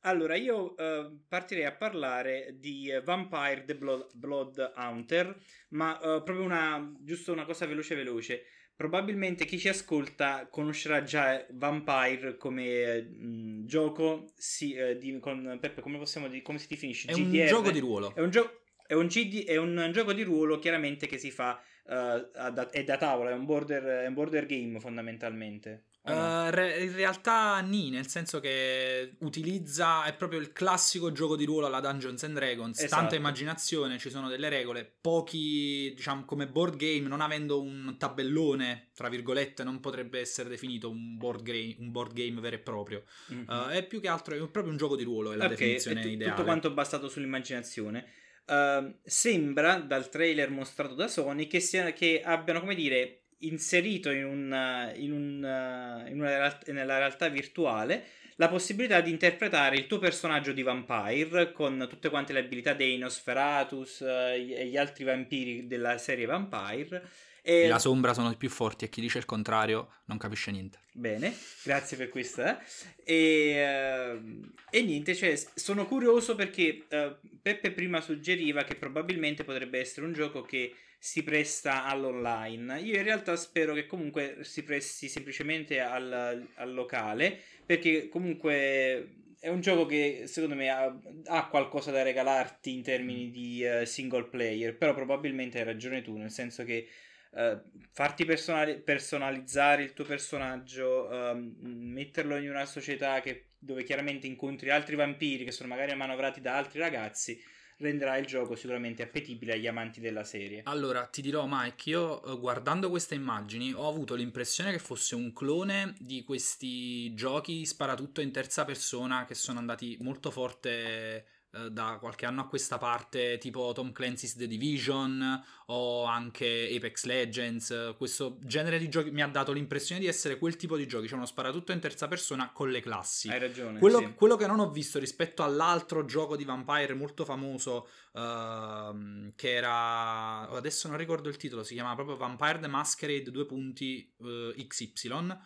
Allora, 0.00 0.36
io 0.36 0.74
eh, 0.76 1.10
partirei 1.28 1.64
a 1.64 1.72
parlare 1.72 2.54
di 2.58 2.88
eh, 2.88 3.02
Vampire 3.02 3.64
the 3.66 3.76
Blood, 3.76 4.06
Blood 4.14 4.72
Hunter, 4.76 5.36
ma 5.70 5.96
eh, 5.96 6.22
proprio 6.22 6.42
una, 6.42 6.94
giusto 7.00 7.32
una 7.32 7.44
cosa 7.44 7.66
veloce 7.66 7.94
veloce. 7.94 8.44
Probabilmente 8.76 9.46
chi 9.46 9.58
ci 9.58 9.68
ascolta 9.68 10.48
conoscerà 10.50 11.02
già 11.02 11.44
Vampire 11.52 12.36
come 12.36 12.64
eh, 12.66 13.02
mh, 13.02 13.64
gioco, 13.64 14.26
sì, 14.36 14.74
eh, 14.74 14.98
di- 14.98 15.18
con 15.18 15.56
Peppe, 15.58 15.80
come 15.80 15.96
possiamo 15.96 16.28
dire, 16.28 16.42
come 16.42 16.58
si 16.58 16.66
definisce? 16.68 17.08
È 17.08 17.14
un 17.14 17.30
GDR? 17.30 17.46
gioco 17.46 17.70
di 17.70 17.78
ruolo. 17.78 18.14
È 18.14 18.20
un, 18.20 18.28
gio- 18.28 18.60
è 18.86 18.92
un 18.92 19.06
GD 19.06 19.44
è 19.46 19.56
un 19.56 19.90
gioco 19.92 20.12
di 20.12 20.22
ruolo 20.22 20.58
chiaramente 20.58 21.06
che 21.06 21.16
si 21.16 21.30
fa 21.30 21.58
eh, 21.88 21.94
a 22.34 22.50
da- 22.50 22.68
è 22.68 22.84
da 22.84 22.98
tavola, 22.98 23.30
è 23.30 23.34
un 23.34 23.46
border, 23.46 23.82
è 23.82 24.06
un 24.06 24.14
border 24.14 24.44
game 24.44 24.78
fondamentalmente. 24.78 25.84
Eh, 26.12 26.50
re- 26.50 26.84
in 26.84 26.94
realtà 26.94 27.60
ni, 27.60 27.90
nel 27.90 28.06
senso 28.06 28.38
che 28.40 29.16
utilizza, 29.20 30.04
è 30.04 30.14
proprio 30.14 30.38
il 30.38 30.52
classico 30.52 31.10
gioco 31.12 31.36
di 31.36 31.44
ruolo 31.44 31.66
alla 31.66 31.80
Dungeons 31.80 32.22
and 32.24 32.34
Dragons, 32.34 32.78
Esatto. 32.78 33.00
tanta 33.00 33.16
immaginazione, 33.16 33.98
ci 33.98 34.10
sono 34.10 34.28
delle 34.28 34.48
regole, 34.48 34.84
pochi, 35.00 35.92
diciamo, 35.96 36.24
come 36.24 36.46
board 36.46 36.76
game, 36.76 37.08
non 37.08 37.20
avendo 37.20 37.60
un 37.60 37.96
tabellone, 37.98 38.90
tra 38.94 39.08
virgolette, 39.08 39.64
non 39.64 39.80
potrebbe 39.80 40.20
essere 40.20 40.48
definito 40.48 40.88
un 40.90 41.16
board, 41.16 41.42
game, 41.42 41.76
un 41.80 41.90
board 41.90 42.12
game 42.12 42.40
vero 42.40 42.56
e 42.56 42.60
proprio. 42.60 43.04
Mhm. 43.28 43.46
Eh, 43.48 43.68
è 43.78 43.86
più 43.86 44.00
che 44.00 44.08
altro 44.08 44.34
è 44.34 44.38
proprio 44.48 44.70
un 44.70 44.76
gioco 44.76 44.96
di 44.96 45.02
ruolo, 45.04 45.32
è 45.32 45.36
la 45.36 45.44
Ok, 45.44 45.50
definizione 45.50 46.00
è 46.00 46.02
tu- 46.02 46.08
ideale. 46.10 46.32
tutto 46.34 46.44
quanto 46.44 46.70
basato 46.70 47.08
sull'immaginazione. 47.08 48.06
Ehm, 48.48 48.98
sembra 49.02 49.76
dal 49.78 50.08
trailer 50.08 50.50
mostrato 50.50 50.94
da 50.94 51.08
Sony 51.08 51.48
che, 51.48 51.58
sia, 51.60 51.92
che 51.92 52.20
abbiano, 52.24 52.60
come 52.60 52.74
dire, 52.76 53.22
inserito 53.40 54.10
in, 54.10 54.24
un, 54.24 54.92
in, 54.96 55.12
un, 55.12 56.04
in 56.08 56.20
una 56.20 56.38
real- 56.38 56.58
nella 56.68 56.98
realtà 56.98 57.28
virtuale 57.28 58.04
la 58.36 58.48
possibilità 58.48 59.00
di 59.00 59.10
interpretare 59.10 59.76
il 59.76 59.86
tuo 59.86 59.98
personaggio 59.98 60.52
di 60.52 60.62
vampire 60.62 61.52
con 61.52 61.86
tutte 61.88 62.10
quante 62.10 62.32
le 62.32 62.40
abilità 62.40 62.74
dei 62.74 62.98
Nosferatus 62.98 64.02
eh, 64.02 64.54
e 64.54 64.66
gli 64.66 64.76
altri 64.76 65.04
vampiri 65.04 65.66
della 65.66 65.98
serie 65.98 66.26
Vampire. 66.26 67.08
E 67.40 67.68
la 67.68 67.78
sombra 67.78 68.12
sono 68.12 68.32
i 68.32 68.36
più 68.36 68.50
forti 68.50 68.84
e 68.84 68.88
chi 68.88 69.00
dice 69.00 69.18
il 69.18 69.24
contrario 69.24 70.00
non 70.06 70.18
capisce 70.18 70.50
niente. 70.50 70.80
Bene, 70.92 71.32
grazie 71.62 71.96
per 71.96 72.08
questa. 72.08 72.60
E, 73.04 73.50
ehm, 73.54 74.52
e 74.68 74.82
niente, 74.82 75.14
cioè, 75.14 75.40
sono 75.54 75.86
curioso 75.86 76.34
perché 76.34 76.86
eh, 76.88 77.16
Peppe 77.40 77.70
prima 77.70 78.00
suggeriva 78.00 78.64
che 78.64 78.74
probabilmente 78.74 79.44
potrebbe 79.44 79.78
essere 79.78 80.06
un 80.06 80.12
gioco 80.12 80.42
che 80.42 80.74
si 80.98 81.22
presta 81.22 81.84
all'online. 81.84 82.80
Io 82.80 82.96
in 82.96 83.02
realtà 83.02 83.36
spero 83.36 83.74
che 83.74 83.86
comunque 83.86 84.38
si 84.42 84.62
presti 84.62 85.08
semplicemente 85.08 85.80
al, 85.80 86.48
al 86.54 86.74
locale, 86.74 87.38
perché 87.64 88.08
comunque 88.08 89.24
è 89.38 89.48
un 89.48 89.60
gioco 89.60 89.86
che 89.86 90.24
secondo 90.26 90.56
me 90.56 90.70
ha, 90.70 90.98
ha 91.26 91.48
qualcosa 91.48 91.90
da 91.90 92.02
regalarti 92.02 92.72
in 92.72 92.82
termini 92.82 93.30
di 93.30 93.64
eh, 93.64 93.86
single 93.86 94.24
player, 94.24 94.76
però 94.76 94.94
probabilmente 94.94 95.58
hai 95.58 95.64
ragione 95.64 96.02
tu, 96.02 96.16
nel 96.16 96.30
senso 96.30 96.64
che 96.64 96.88
uh, 97.30 97.60
farti 97.92 98.24
personali- 98.24 98.78
personalizzare 98.78 99.82
il 99.82 99.92
tuo 99.92 100.04
personaggio, 100.04 101.08
um, 101.10 101.54
metterlo 101.60 102.36
in 102.36 102.50
una 102.50 102.66
società 102.66 103.20
che, 103.20 103.50
dove 103.58 103.84
chiaramente 103.84 104.26
incontri 104.26 104.70
altri 104.70 104.96
vampiri 104.96 105.44
che 105.44 105.52
sono 105.52 105.68
magari 105.68 105.94
manovrati 105.94 106.40
da 106.40 106.56
altri 106.56 106.80
ragazzi 106.80 107.40
renderà 107.78 108.16
il 108.16 108.26
gioco 108.26 108.54
sicuramente 108.54 109.02
appetibile 109.02 109.54
agli 109.54 109.66
amanti 109.66 110.00
della 110.00 110.24
serie. 110.24 110.62
Allora, 110.64 111.06
ti 111.06 111.20
dirò 111.20 111.46
Mike, 111.48 111.90
io 111.90 112.22
eh, 112.24 112.38
guardando 112.38 112.88
queste 112.88 113.14
immagini 113.14 113.72
ho 113.72 113.88
avuto 113.88 114.14
l'impressione 114.14 114.72
che 114.72 114.78
fosse 114.78 115.14
un 115.14 115.32
clone 115.32 115.94
di 115.98 116.24
questi 116.24 117.14
giochi 117.14 117.64
sparatutto 117.66 118.20
in 118.20 118.32
terza 118.32 118.64
persona 118.64 119.24
che 119.24 119.34
sono 119.34 119.58
andati 119.58 119.96
molto 120.00 120.30
forte 120.30 121.24
eh, 121.56 121.70
da 121.70 121.96
qualche 121.98 122.26
anno 122.26 122.42
a 122.42 122.46
questa 122.48 122.76
parte, 122.78 123.38
tipo 123.38 123.72
Tom 123.74 123.92
Clancy's 123.92 124.36
The 124.36 124.46
Division 124.46 125.44
o 125.66 126.04
anche 126.04 126.70
Apex 126.74 127.04
Legends. 127.04 127.94
Questo 127.96 128.38
genere 128.42 128.78
di 128.78 128.88
giochi 128.88 129.10
mi 129.10 129.22
ha 129.22 129.26
dato 129.26 129.52
l'impressione 129.52 130.00
di 130.00 130.06
essere 130.06 130.38
quel 130.38 130.56
tipo 130.56 130.76
di 130.76 130.86
giochi, 130.86 131.06
cioè 131.06 131.16
uno 131.16 131.26
sparatutto 131.26 131.72
in 131.72 131.80
terza 131.80 132.08
persona 132.08 132.50
con 132.52 132.70
le 132.70 132.80
classi. 132.80 133.28
Hai 133.28 133.38
ragione. 133.38 133.78
Quello, 133.78 133.98
sì. 133.98 134.14
quello 134.14 134.36
che 134.36 134.46
non 134.46 134.60
ho 134.60 134.70
visto 134.70 134.98
rispetto 134.98 135.42
all'altro 135.42 136.04
gioco 136.04 136.36
di 136.36 136.44
Vampire 136.44 136.94
molto 136.94 137.24
famoso, 137.24 137.88
uh, 138.12 139.32
che 139.34 139.52
era. 139.54 140.48
Adesso 140.48 140.88
non 140.88 140.96
ricordo 140.96 141.28
il 141.28 141.36
titolo, 141.36 141.62
si 141.62 141.74
chiama 141.74 141.94
proprio 141.94 142.16
Vampire 142.16 142.58
the 142.58 142.68
Masquerade 142.68 143.30
2 143.30 143.46
punti 143.46 144.12
uh, 144.18 144.66
XY. 144.66 145.38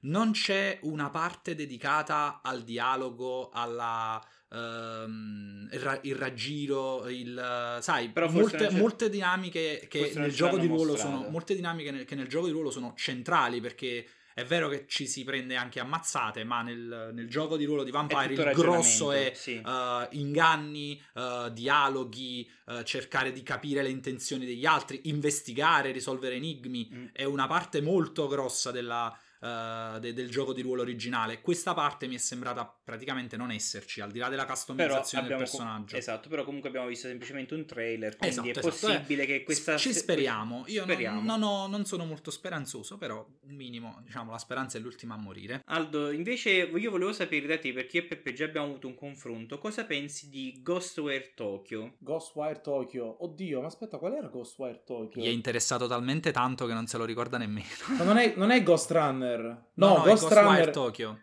Non 0.00 0.32
c'è 0.32 0.80
una 0.82 1.08
parte 1.08 1.54
dedicata 1.54 2.40
al 2.42 2.62
dialogo, 2.62 3.48
alla 3.48 4.22
um, 4.54 5.68
il, 5.70 5.80
ra- 5.80 5.98
il, 6.02 6.14
raggiro, 6.14 7.08
il, 7.08 7.78
sai, 7.80 8.12
molte, 8.30 8.70
molte, 8.70 9.10
dinamiche 9.10 9.86
che 9.88 10.12
nel 10.14 10.32
gioco 10.32 10.58
di 10.58 10.66
ruolo 10.66 10.92
mostrato. 10.92 11.16
sono 11.16 11.28
molte 11.28 11.54
dinamiche 11.54 11.90
nel, 11.90 12.04
che 12.04 12.14
nel 12.14 12.28
gioco 12.28 12.46
di 12.46 12.52
ruolo 12.52 12.70
sono 12.70 12.94
centrali 12.96 13.60
perché 13.60 14.06
è 14.34 14.44
vero 14.44 14.68
che 14.68 14.86
ci 14.88 15.06
si 15.06 15.22
prende 15.22 15.54
anche 15.54 15.78
ammazzate, 15.78 16.42
ma 16.42 16.62
nel, 16.62 17.10
nel 17.12 17.28
gioco 17.28 17.56
di 17.56 17.64
ruolo 17.64 17.84
di 17.84 17.92
Vampire 17.92 18.34
il 18.34 18.52
grosso 18.52 19.12
è 19.12 19.30
sì. 19.32 19.62
uh, 19.64 20.08
inganni, 20.10 21.00
uh, 21.14 21.50
dialoghi, 21.50 22.50
uh, 22.66 22.82
cercare 22.82 23.30
di 23.30 23.44
capire 23.44 23.80
le 23.82 23.90
intenzioni 23.90 24.44
degli 24.44 24.66
altri, 24.66 25.02
investigare, 25.04 25.92
risolvere 25.92 26.34
enigmi. 26.34 26.90
Mm. 26.92 27.06
È 27.12 27.22
una 27.22 27.46
parte 27.46 27.80
molto 27.80 28.26
grossa 28.26 28.72
della, 28.72 29.16
uh, 29.40 29.98
de- 29.98 30.12
del 30.12 30.30
gioco 30.30 30.52
di 30.52 30.62
ruolo 30.62 30.82
originale. 30.82 31.40
Questa 31.40 31.74
parte 31.74 32.06
mi 32.06 32.14
è 32.14 32.18
sembrata 32.18 32.64
praticamente 32.84 33.36
non 33.36 33.50
esserci, 33.50 34.00
al 34.00 34.10
di 34.10 34.18
là 34.18 34.28
della 34.28 34.46
customizzazione 34.46 35.28
del 35.28 35.36
personaggio. 35.38 35.90
Com- 35.90 35.98
esatto, 35.98 36.28
però 36.28 36.44
comunque 36.44 36.68
abbiamo 36.68 36.86
visto 36.86 37.08
semplicemente 37.08 37.54
un 37.54 37.66
trailer, 37.66 38.16
quindi 38.16 38.50
esatto, 38.50 38.66
è 38.66 38.68
esatto. 38.68 38.92
possibile 38.92 39.22
eh, 39.24 39.26
che 39.26 39.42
questa... 39.42 39.76
Ci 39.76 39.92
speriamo, 39.92 40.64
io 40.66 40.82
speriamo. 40.82 41.20
Non, 41.22 41.40
non, 41.40 41.48
ho, 41.48 41.66
non, 41.66 41.84
sono 41.84 42.04
molto 42.04 42.30
speranzoso, 42.30 42.96
però 42.96 43.26
un 43.42 43.54
minimo, 43.54 44.00
diciamo, 44.04 44.30
la 44.30 44.38
speranza 44.38 44.78
è 44.78 44.80
l'ultima 44.80 45.14
a 45.14 45.18
morire. 45.18 45.62
Aldo, 45.66 46.10
invece 46.10 46.50
io 46.50 46.90
volevo 46.90 47.12
sapere 47.12 47.46
da 47.46 47.58
te, 47.58 47.72
perché 47.72 47.98
io 47.98 48.02
e 48.04 48.06
Peppe 48.06 48.32
già 48.32 48.44
abbiamo 48.44 48.68
avuto 48.68 48.86
un 48.86 48.94
confronto, 48.94 49.58
cosa 49.58 49.84
pensi 49.84 50.28
di 50.28 50.60
Ghostware 50.62 51.32
Tokyo? 51.34 51.94
Ghostwire 51.98 52.60
Tokyo, 52.60 53.24
oddio, 53.24 53.60
ma 53.60 53.66
aspetta, 53.66 53.98
qual 53.98 54.14
era 54.14 54.28
Ghostwire 54.28 54.82
Tokyo? 54.84 55.22
Gli 55.22 55.26
è 55.26 55.30
interessato 55.30 55.86
talmente 55.86 56.32
tanto 56.32 56.66
che 56.66 56.72
non 56.72 56.86
se 56.86 56.96
lo 56.96 57.04
ricorda 57.04 57.38
nemmeno. 57.38 57.66
Ma 57.98 58.04
non 58.04 58.18
è, 58.18 58.34
non 58.36 58.50
è 58.50 58.62
Ghost 58.62 58.90
Runner? 58.90 59.33
No, 59.42 59.72
no, 59.74 59.96
no 59.96 60.02
Ghost 60.02 60.32
Runner 60.32 60.70
Tokyo. 60.70 61.18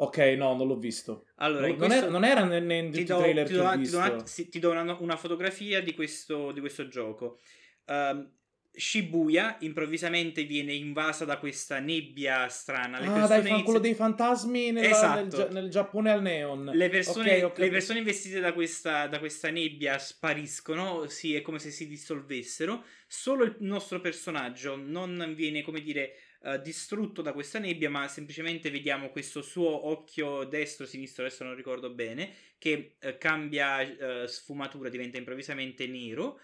Ok, 0.00 0.18
no, 0.36 0.54
non 0.54 0.68
l'ho 0.68 0.78
visto. 0.78 1.26
Allora, 1.36 1.66
non, 1.66 1.76
non, 1.76 1.92
era, 1.92 2.08
non 2.08 2.24
era 2.24 2.44
nei, 2.44 2.62
nei 2.62 2.84
tutti 2.86 3.00
i 3.00 3.04
trailer 3.04 3.46
ti 3.46 3.54
do. 3.54 3.70
Ti 3.76 3.90
do, 3.90 3.98
una, 3.98 4.22
ti 4.22 4.58
do 4.60 4.70
una, 4.70 4.96
una, 5.00 5.16
fotografia 5.16 5.82
di 5.82 5.92
questo, 5.92 6.52
di 6.52 6.60
questo 6.60 6.86
gioco. 6.86 7.40
Um, 7.86 8.30
Shibuya 8.78 9.56
improvvisamente 9.60 10.44
viene 10.44 10.72
invasa 10.72 11.24
da 11.24 11.38
questa 11.38 11.80
nebbia 11.80 12.46
strana. 12.46 13.00
Le 13.00 13.06
ah, 13.06 13.26
dai, 13.26 13.40
inizi... 13.48 13.64
quello 13.64 13.80
dei 13.80 13.94
fantasmi 13.94 14.70
nella, 14.70 14.88
esatto. 14.88 15.36
nel, 15.36 15.52
nel, 15.52 15.68
Giappone 15.68 16.12
al 16.12 16.22
neon. 16.22 16.70
Le 16.72 16.88
persone, 16.88 17.30
okay, 17.30 17.42
okay. 17.42 17.64
le 17.64 17.70
persone 17.72 17.98
investite 17.98 18.38
da 18.38 18.52
questa, 18.52 19.08
da 19.08 19.18
questa, 19.18 19.50
nebbia 19.50 19.98
spariscono, 19.98 21.08
sì, 21.08 21.34
è 21.34 21.42
come 21.42 21.58
se 21.58 21.70
si 21.70 21.88
dissolvessero. 21.88 22.84
Solo 23.08 23.42
il 23.42 23.56
nostro 23.60 24.00
personaggio 24.00 24.76
non 24.76 25.32
viene, 25.34 25.62
come 25.62 25.80
dire, 25.80 26.12
Uh, 26.40 26.56
distrutto 26.62 27.20
da 27.20 27.32
questa 27.32 27.58
nebbia, 27.58 27.90
ma 27.90 28.06
semplicemente 28.06 28.70
vediamo 28.70 29.10
questo 29.10 29.42
suo 29.42 29.88
occhio 29.88 30.44
destro, 30.44 30.86
sinistro, 30.86 31.24
adesso 31.24 31.42
non 31.42 31.56
ricordo 31.56 31.90
bene, 31.90 32.32
che 32.58 32.96
uh, 33.02 33.16
cambia 33.18 33.80
uh, 33.80 34.26
sfumatura, 34.26 34.88
diventa 34.88 35.18
improvvisamente 35.18 35.88
nero. 35.88 36.38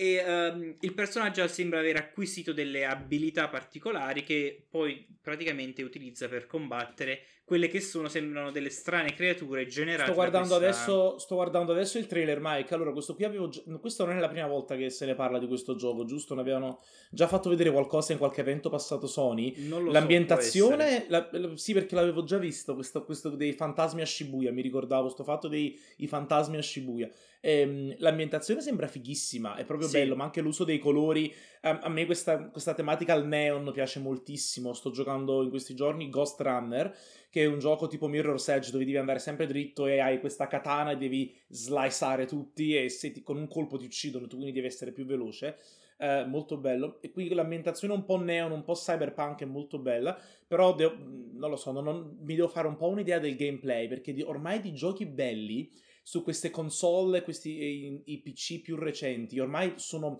E 0.00 0.22
um, 0.24 0.76
il 0.78 0.94
personaggio 0.94 1.48
sembra 1.48 1.80
aver 1.80 1.96
acquisito 1.96 2.52
delle 2.52 2.84
abilità 2.84 3.48
particolari 3.48 4.22
che 4.22 4.66
poi 4.70 5.04
praticamente 5.20 5.82
utilizza 5.82 6.28
per 6.28 6.46
combattere 6.46 7.22
quelle 7.48 7.66
che 7.68 7.80
sono, 7.80 8.08
sembrano 8.08 8.50
delle 8.50 8.68
strane 8.68 9.14
creature 9.14 9.66
generate 9.66 10.04
sto 10.04 10.14
guardando, 10.14 10.58
questa... 10.58 10.82
adesso, 10.82 11.18
sto 11.18 11.34
guardando 11.34 11.72
adesso 11.72 11.96
il 11.96 12.06
trailer, 12.06 12.38
Mike. 12.42 12.74
Allora, 12.74 12.92
questo 12.92 13.14
qui 13.14 13.24
avevo. 13.24 13.50
Questo 13.80 14.04
non 14.04 14.18
è 14.18 14.20
la 14.20 14.28
prima 14.28 14.46
volta 14.46 14.76
che 14.76 14.90
se 14.90 15.06
ne 15.06 15.14
parla 15.14 15.38
di 15.38 15.48
questo 15.48 15.74
gioco, 15.74 16.04
giusto? 16.04 16.34
Ne 16.34 16.42
avevano 16.42 16.80
già 17.10 17.26
fatto 17.26 17.48
vedere 17.48 17.72
qualcosa 17.72 18.12
in 18.12 18.18
qualche 18.18 18.42
evento 18.42 18.68
passato 18.68 19.06
Sony. 19.06 19.66
Non 19.66 19.82
lo 19.82 19.90
L'ambientazione, 19.90 21.00
so, 21.00 21.04
la, 21.08 21.28
la, 21.32 21.56
sì, 21.56 21.72
perché 21.72 21.94
l'avevo 21.94 22.22
già 22.22 22.36
visto. 22.36 22.74
Questo, 22.74 23.02
questo, 23.02 23.30
dei 23.30 23.54
fantasmi 23.54 24.02
a 24.02 24.06
Shibuya. 24.06 24.52
Mi 24.52 24.60
ricordavo 24.60 25.04
questo 25.04 25.24
fatto 25.24 25.48
dei 25.48 25.80
fantasmi 26.06 26.58
a 26.58 26.62
Shibuya. 26.62 27.10
Ehm, 27.40 27.94
l'ambientazione 27.98 28.60
sembra 28.60 28.88
fighissima, 28.88 29.56
è 29.56 29.64
proprio 29.64 29.88
sì. 29.88 29.98
bello, 29.98 30.16
ma 30.16 30.24
anche 30.24 30.40
l'uso 30.40 30.64
dei 30.64 30.78
colori. 30.78 31.32
A, 31.62 31.78
a 31.80 31.88
me 31.88 32.04
questa, 32.06 32.48
questa 32.48 32.74
tematica 32.74 33.12
al 33.12 33.26
neon 33.26 33.70
piace 33.72 34.00
moltissimo. 34.00 34.72
Sto 34.72 34.90
giocando 34.90 35.42
in 35.42 35.50
questi 35.50 35.74
giorni 35.74 36.08
Ghost 36.08 36.40
Runner 36.40 36.96
che 37.30 37.42
è 37.42 37.46
un 37.46 37.58
gioco 37.58 37.86
tipo 37.88 38.08
Mirror's 38.08 38.48
Edge 38.48 38.70
dove 38.70 38.84
devi 38.84 38.96
andare 38.96 39.18
sempre 39.18 39.46
dritto 39.46 39.86
e 39.86 39.98
hai 39.98 40.18
questa 40.18 40.46
katana 40.46 40.92
e 40.92 40.96
devi 40.96 41.34
sliceare 41.48 42.26
tutti 42.26 42.74
e 42.74 42.88
se 42.88 43.12
ti, 43.12 43.22
con 43.22 43.36
un 43.36 43.48
colpo 43.48 43.76
ti 43.76 43.84
uccidono, 43.84 44.26
tu 44.26 44.36
quindi 44.36 44.54
devi 44.54 44.66
essere 44.66 44.92
più 44.92 45.04
veloce. 45.04 45.58
Eh, 46.00 46.24
molto 46.26 46.56
bello. 46.56 46.98
E 47.02 47.10
qui 47.10 47.28
l'ambientazione 47.28 47.92
un 47.92 48.04
po' 48.04 48.16
neon, 48.16 48.52
un 48.52 48.62
po' 48.62 48.74
cyberpunk 48.74 49.42
è 49.42 49.46
molto 49.46 49.78
bella, 49.78 50.18
però 50.46 50.74
devo, 50.74 50.94
non 50.96 51.50
lo 51.50 51.56
so, 51.56 51.72
non, 51.72 51.84
non, 51.84 52.18
mi 52.20 52.36
devo 52.36 52.48
fare 52.48 52.68
un 52.68 52.76
po' 52.76 52.86
un'idea 52.86 53.18
del 53.18 53.34
gameplay 53.34 53.88
perché 53.88 54.12
di, 54.12 54.22
ormai 54.22 54.60
di 54.60 54.72
giochi 54.72 55.06
belli 55.06 55.70
su 56.08 56.22
queste 56.22 56.48
console, 56.48 57.22
questi 57.22 57.50
i, 57.50 58.02
i 58.06 58.22
PC 58.22 58.62
più 58.62 58.76
recenti, 58.76 59.38
ormai 59.38 59.74
sono 59.76 60.18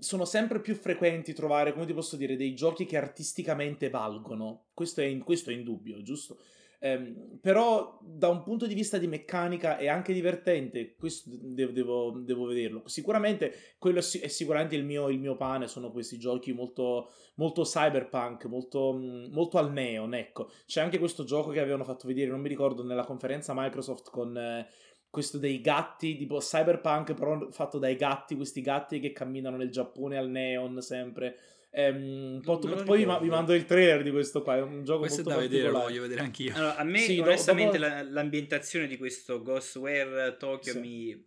sono 0.00 0.24
sempre 0.24 0.60
più 0.60 0.74
frequenti 0.74 1.34
trovare, 1.34 1.72
come 1.72 1.86
ti 1.86 1.92
posso 1.92 2.16
dire, 2.16 2.34
dei 2.34 2.52
giochi 2.52 2.84
che 2.84 2.96
artisticamente 2.96 3.90
valgono. 3.90 4.70
Questo 4.74 5.02
è, 5.02 5.04
in, 5.04 5.22
questo 5.22 5.50
è 5.50 5.52
indubbio, 5.52 6.02
giusto? 6.02 6.38
Um, 6.80 7.38
però 7.40 8.00
da 8.02 8.26
un 8.26 8.42
punto 8.42 8.66
di 8.66 8.74
vista 8.74 8.98
di 8.98 9.06
meccanica 9.06 9.76
è 9.76 9.86
anche 9.86 10.12
divertente, 10.12 10.96
questo 10.96 11.30
devo, 11.30 11.70
devo, 11.70 12.10
devo 12.10 12.46
vederlo. 12.46 12.82
Sicuramente 12.86 13.76
quello 13.78 14.00
è, 14.00 14.02
è 14.02 14.26
sicuramente 14.26 14.74
il 14.74 14.84
mio, 14.84 15.08
il 15.08 15.20
mio, 15.20 15.36
pane, 15.36 15.68
sono 15.68 15.92
questi 15.92 16.18
giochi 16.18 16.52
molto, 16.52 17.12
molto 17.34 17.62
cyberpunk, 17.62 18.46
molto, 18.46 18.94
molto, 19.30 19.58
al 19.58 19.70
neon, 19.70 20.14
ecco. 20.14 20.50
C'è 20.66 20.80
anche 20.80 20.98
questo 20.98 21.22
gioco 21.22 21.50
che 21.50 21.60
avevano 21.60 21.84
fatto 21.84 22.08
vedere, 22.08 22.30
non 22.30 22.40
mi 22.40 22.48
ricordo, 22.48 22.82
nella 22.82 23.04
conferenza 23.04 23.52
Microsoft 23.54 24.10
con... 24.10 24.36
Eh, 24.36 24.66
questo 25.12 25.36
dei 25.36 25.60
gatti, 25.60 26.16
tipo 26.16 26.38
cyberpunk, 26.38 27.12
però 27.12 27.50
fatto 27.50 27.78
dai 27.78 27.96
gatti, 27.96 28.34
questi 28.34 28.62
gatti 28.62 28.98
che 28.98 29.12
camminano 29.12 29.58
nel 29.58 29.68
Giappone 29.68 30.16
al 30.16 30.30
neon 30.30 30.80
sempre. 30.80 31.36
Ehm, 31.70 32.40
po- 32.42 32.58
poi 32.58 33.04
vi, 33.20 33.28
mando 33.28 33.52
il 33.52 33.66
trailer 33.66 34.02
di 34.02 34.10
questo 34.10 34.40
qua. 34.40 34.56
È 34.56 34.62
un 34.62 34.84
gioco 34.84 35.00
questo 35.00 35.22
molto 35.22 35.38
è 35.38 35.42
da 35.42 35.48
vedere, 35.48 35.70
lo 35.70 35.80
voglio 35.80 36.00
vedere 36.00 36.22
anch'io. 36.22 36.54
Allora, 36.54 36.76
a 36.76 36.84
me, 36.84 37.00
sì, 37.00 37.18
onestamente, 37.18 37.76
dopo... 37.76 37.92
la, 37.92 38.02
l'ambientazione 38.02 38.86
di 38.86 38.96
questo 38.96 39.42
Ghostware 39.42 40.38
Tokyo 40.38 40.72
sì. 40.72 40.78
mi 40.80 41.26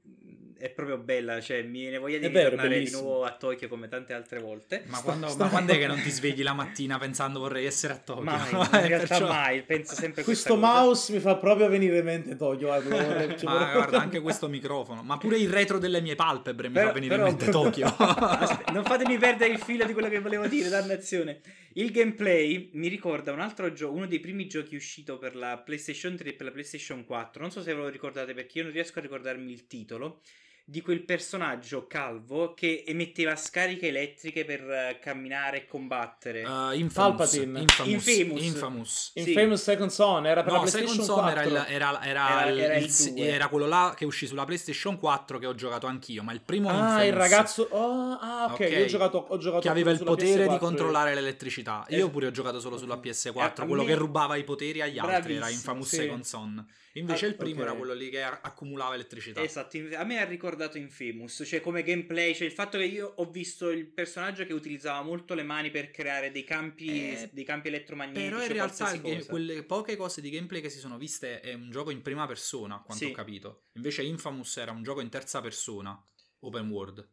è 0.57 0.69
proprio 0.69 0.97
bella, 0.97 1.41
cioè 1.41 1.61
mi 1.63 1.81
viene 1.81 1.97
voglia 1.97 2.17
di 2.17 2.27
vero, 2.29 2.51
tornare 2.51 2.79
di 2.79 2.89
nuovo 2.91 3.23
a 3.23 3.31
Tokyo 3.31 3.67
come 3.67 3.87
tante 3.87 4.13
altre 4.13 4.39
volte. 4.39 4.83
Ma 4.87 5.01
quando, 5.01 5.33
ma 5.35 5.49
quando, 5.49 5.73
è 5.73 5.77
che 5.77 5.87
non 5.87 6.01
ti 6.01 6.09
svegli 6.09 6.43
la 6.43 6.53
mattina 6.55 6.97
pensando 6.97 7.39
vorrei 7.39 7.65
essere 7.65 7.93
a 7.93 7.97
Tokyo? 7.97 8.23
Mai, 8.23 8.49
in 8.53 8.87
realtà 8.87 9.07
Perciò... 9.07 9.27
mai, 9.27 9.63
penso 9.63 9.95
sempre 9.95 10.23
Questo 10.23 10.55
mouse 10.55 11.11
mi 11.11 11.19
fa 11.19 11.35
proprio 11.35 11.67
venire 11.67 11.99
in 11.99 12.05
mente 12.05 12.35
Tokyo. 12.35 12.67
Vorrei, 12.67 12.89
ma 13.43 13.51
vorrei... 13.51 13.73
guarda, 13.73 13.99
anche 13.99 14.21
questo 14.21 14.47
microfono, 14.47 15.03
ma 15.03 15.17
pure 15.17 15.37
il 15.37 15.49
retro 15.49 15.77
delle 15.77 16.01
mie 16.01 16.15
palpebre 16.15 16.67
mi 16.67 16.73
però, 16.73 16.87
fa 16.87 16.93
venire 16.93 17.15
però... 17.15 17.27
in 17.27 17.35
mente 17.35 17.51
Tokyo. 17.51 17.93
Aspetta, 17.97 18.71
non 18.71 18.83
fatemi 18.83 19.17
perdere 19.17 19.53
il 19.53 19.59
filo 19.59 19.85
di 19.85 19.93
quello 19.93 20.09
che 20.09 20.19
volevo 20.19 20.47
dire, 20.47 20.69
dannazione. 20.69 21.41
Il 21.73 21.91
gameplay 21.91 22.69
mi 22.73 22.87
ricorda 22.87 23.33
un 23.33 23.41
altro 23.41 23.73
gioco, 23.73 23.93
uno 23.93 24.07
dei 24.07 24.21
primi 24.21 24.47
giochi 24.47 24.77
uscito 24.77 25.17
per 25.17 25.35
la 25.35 25.57
PlayStation 25.57 26.15
3 26.15 26.29
e 26.29 26.33
per 26.33 26.45
la 26.45 26.51
PlayStation 26.53 27.03
4. 27.03 27.41
Non 27.41 27.51
so 27.51 27.61
se 27.61 27.73
ve 27.73 27.81
lo 27.81 27.89
ricordate 27.89 28.33
perché 28.33 28.59
io 28.59 28.63
non 28.63 28.71
riesco 28.71 28.99
a 28.99 29.01
ricordarmi 29.01 29.51
il 29.51 29.67
titolo 29.67 30.21
di 30.67 30.81
quel 30.81 31.01
personaggio 31.03 31.85
calvo 31.85 32.55
che 32.55 32.83
emetteva 32.87 33.35
scariche 33.35 33.89
elettriche 33.89 34.45
per 34.45 34.61
uh, 34.63 34.99
camminare 34.99 35.57
e 35.57 35.65
combattere. 35.67 36.41
Uh, 36.43 36.71
Infamous, 36.73 36.93
Palpatine. 36.93 37.59
Infamous, 37.61 38.07
Infamous. 38.07 38.43
Infamous. 38.43 39.11
Sì. 39.13 39.19
Infamous 39.29 39.61
Second 39.61 39.91
Son 39.91 40.25
era 40.25 40.41
per 40.41 40.51
la 40.53 40.57
No, 40.57 40.63
PlayStation 40.63 41.03
Second 41.03 41.07
Son 41.07 41.21
4. 41.21 41.31
era, 41.41 41.43
il- 41.43 41.71
era- 41.71 42.03
era 42.03 42.29
Era- 42.41 42.49
il- 42.49 42.59
era 42.59 42.77
il 42.77 43.21
era 43.23 43.47
quello 43.47 43.67
là 43.67 43.93
che 43.95 44.05
uscì 44.05 44.25
sulla 44.25 44.43
PlayStation 44.43 44.97
4 44.97 45.37
che 45.37 45.45
ho 45.45 45.53
giocato 45.53 45.85
anch'io, 45.85 46.23
ma 46.23 46.33
il 46.33 46.41
primo 46.41 46.69
Ah, 46.69 46.73
Infamous 46.73 47.05
il 47.05 47.13
ragazzo. 47.13 47.67
oh, 47.69 48.17
ah, 48.19 48.45
ok. 48.45 48.51
Ok. 48.53 48.59
Io 48.71 48.83
ho 48.83 48.87
giocato, 48.87 49.17
ho 49.29 49.37
giocato 49.37 49.61
che 49.61 49.69
aveva 49.69 49.91
il 49.91 50.03
potere 50.03 50.45
PS4, 50.45 50.51
di 50.51 50.57
controllare 50.57 51.13
l'elettricità. 51.13 51.85
Io 51.89 52.09
pure 52.09 52.25
ho 52.25 52.31
giocato 52.31 52.59
solo 52.59 52.77
sulla 52.79 52.95
Ok. 52.95 53.01
PS4, 53.05 53.63
Eh, 53.63 53.67
quello 53.67 53.83
me- 53.83 53.87
che 53.89 53.95
rubava 53.95 54.35
i 54.35 54.43
poteri 54.43 54.81
agli 54.81 54.97
altri 54.97 55.35
era 55.35 55.47
Infamous 55.49 55.87
sì. 55.89 55.95
Second 55.97 56.23
Son. 56.23 56.67
Invece 56.97 57.25
Ah, 57.25 57.29
il 57.29 57.35
primo 57.35 57.59
ok. 57.61 57.67
era 57.67 57.75
quello 57.75 57.93
lì 57.93 58.09
che 58.09 58.21
accumulava 58.23 58.93
elettricità. 58.95 59.41
Esatto, 59.43 59.77
a 59.95 60.03
me 60.05 60.19
ha 60.19 60.23
ricordato 60.23 60.77
Infamous, 60.77 61.43
cioè 61.45 61.59
come 61.59 61.83
gameplay, 61.83 62.33
cioè 62.33 62.47
il 62.47 62.53
fatto 62.53 62.77
che 62.77 62.85
io 62.85 63.13
ho 63.17 63.29
visto 63.29 63.69
il 63.69 63.85
personaggio 63.87 64.45
che 64.45 64.53
utilizzava 64.53 65.01
molto 65.01 65.33
le 65.33 65.43
mani 65.43 65.71
per 65.71 65.91
creare 65.91 66.31
dei 66.31 66.45
campi, 66.45 66.87
Eh, 67.11 67.29
dei 67.33 67.43
campi 67.43 67.67
elettromagnetici. 67.67 68.29
Però 68.29 68.41
in 68.41 68.51
realtà 68.51 68.95
game- 68.95 69.25
quelle 69.25 69.63
poche 69.63 69.97
cose 69.97 70.21
di 70.21 70.29
gameplay 70.29 70.61
che 70.61 70.69
si 70.69 70.79
sono 70.79 70.97
viste 70.97 71.41
è 71.41 71.53
un 71.53 71.69
gioco 71.69 71.91
in 71.91 72.01
prima 72.01 72.25
persona, 72.27 72.75
a 72.75 72.81
quanto 72.81 73.03
Sì. 73.03 73.11
ho 73.11 73.13
capito. 73.13 73.65
Invece 73.73 74.03
Infamous 74.03 74.55
era 74.57 74.71
un 74.71 74.81
gioco 74.83 75.01
in 75.01 75.09
terza 75.09 75.41
persona, 75.41 76.01
open 76.39 76.69
world. 76.69 77.09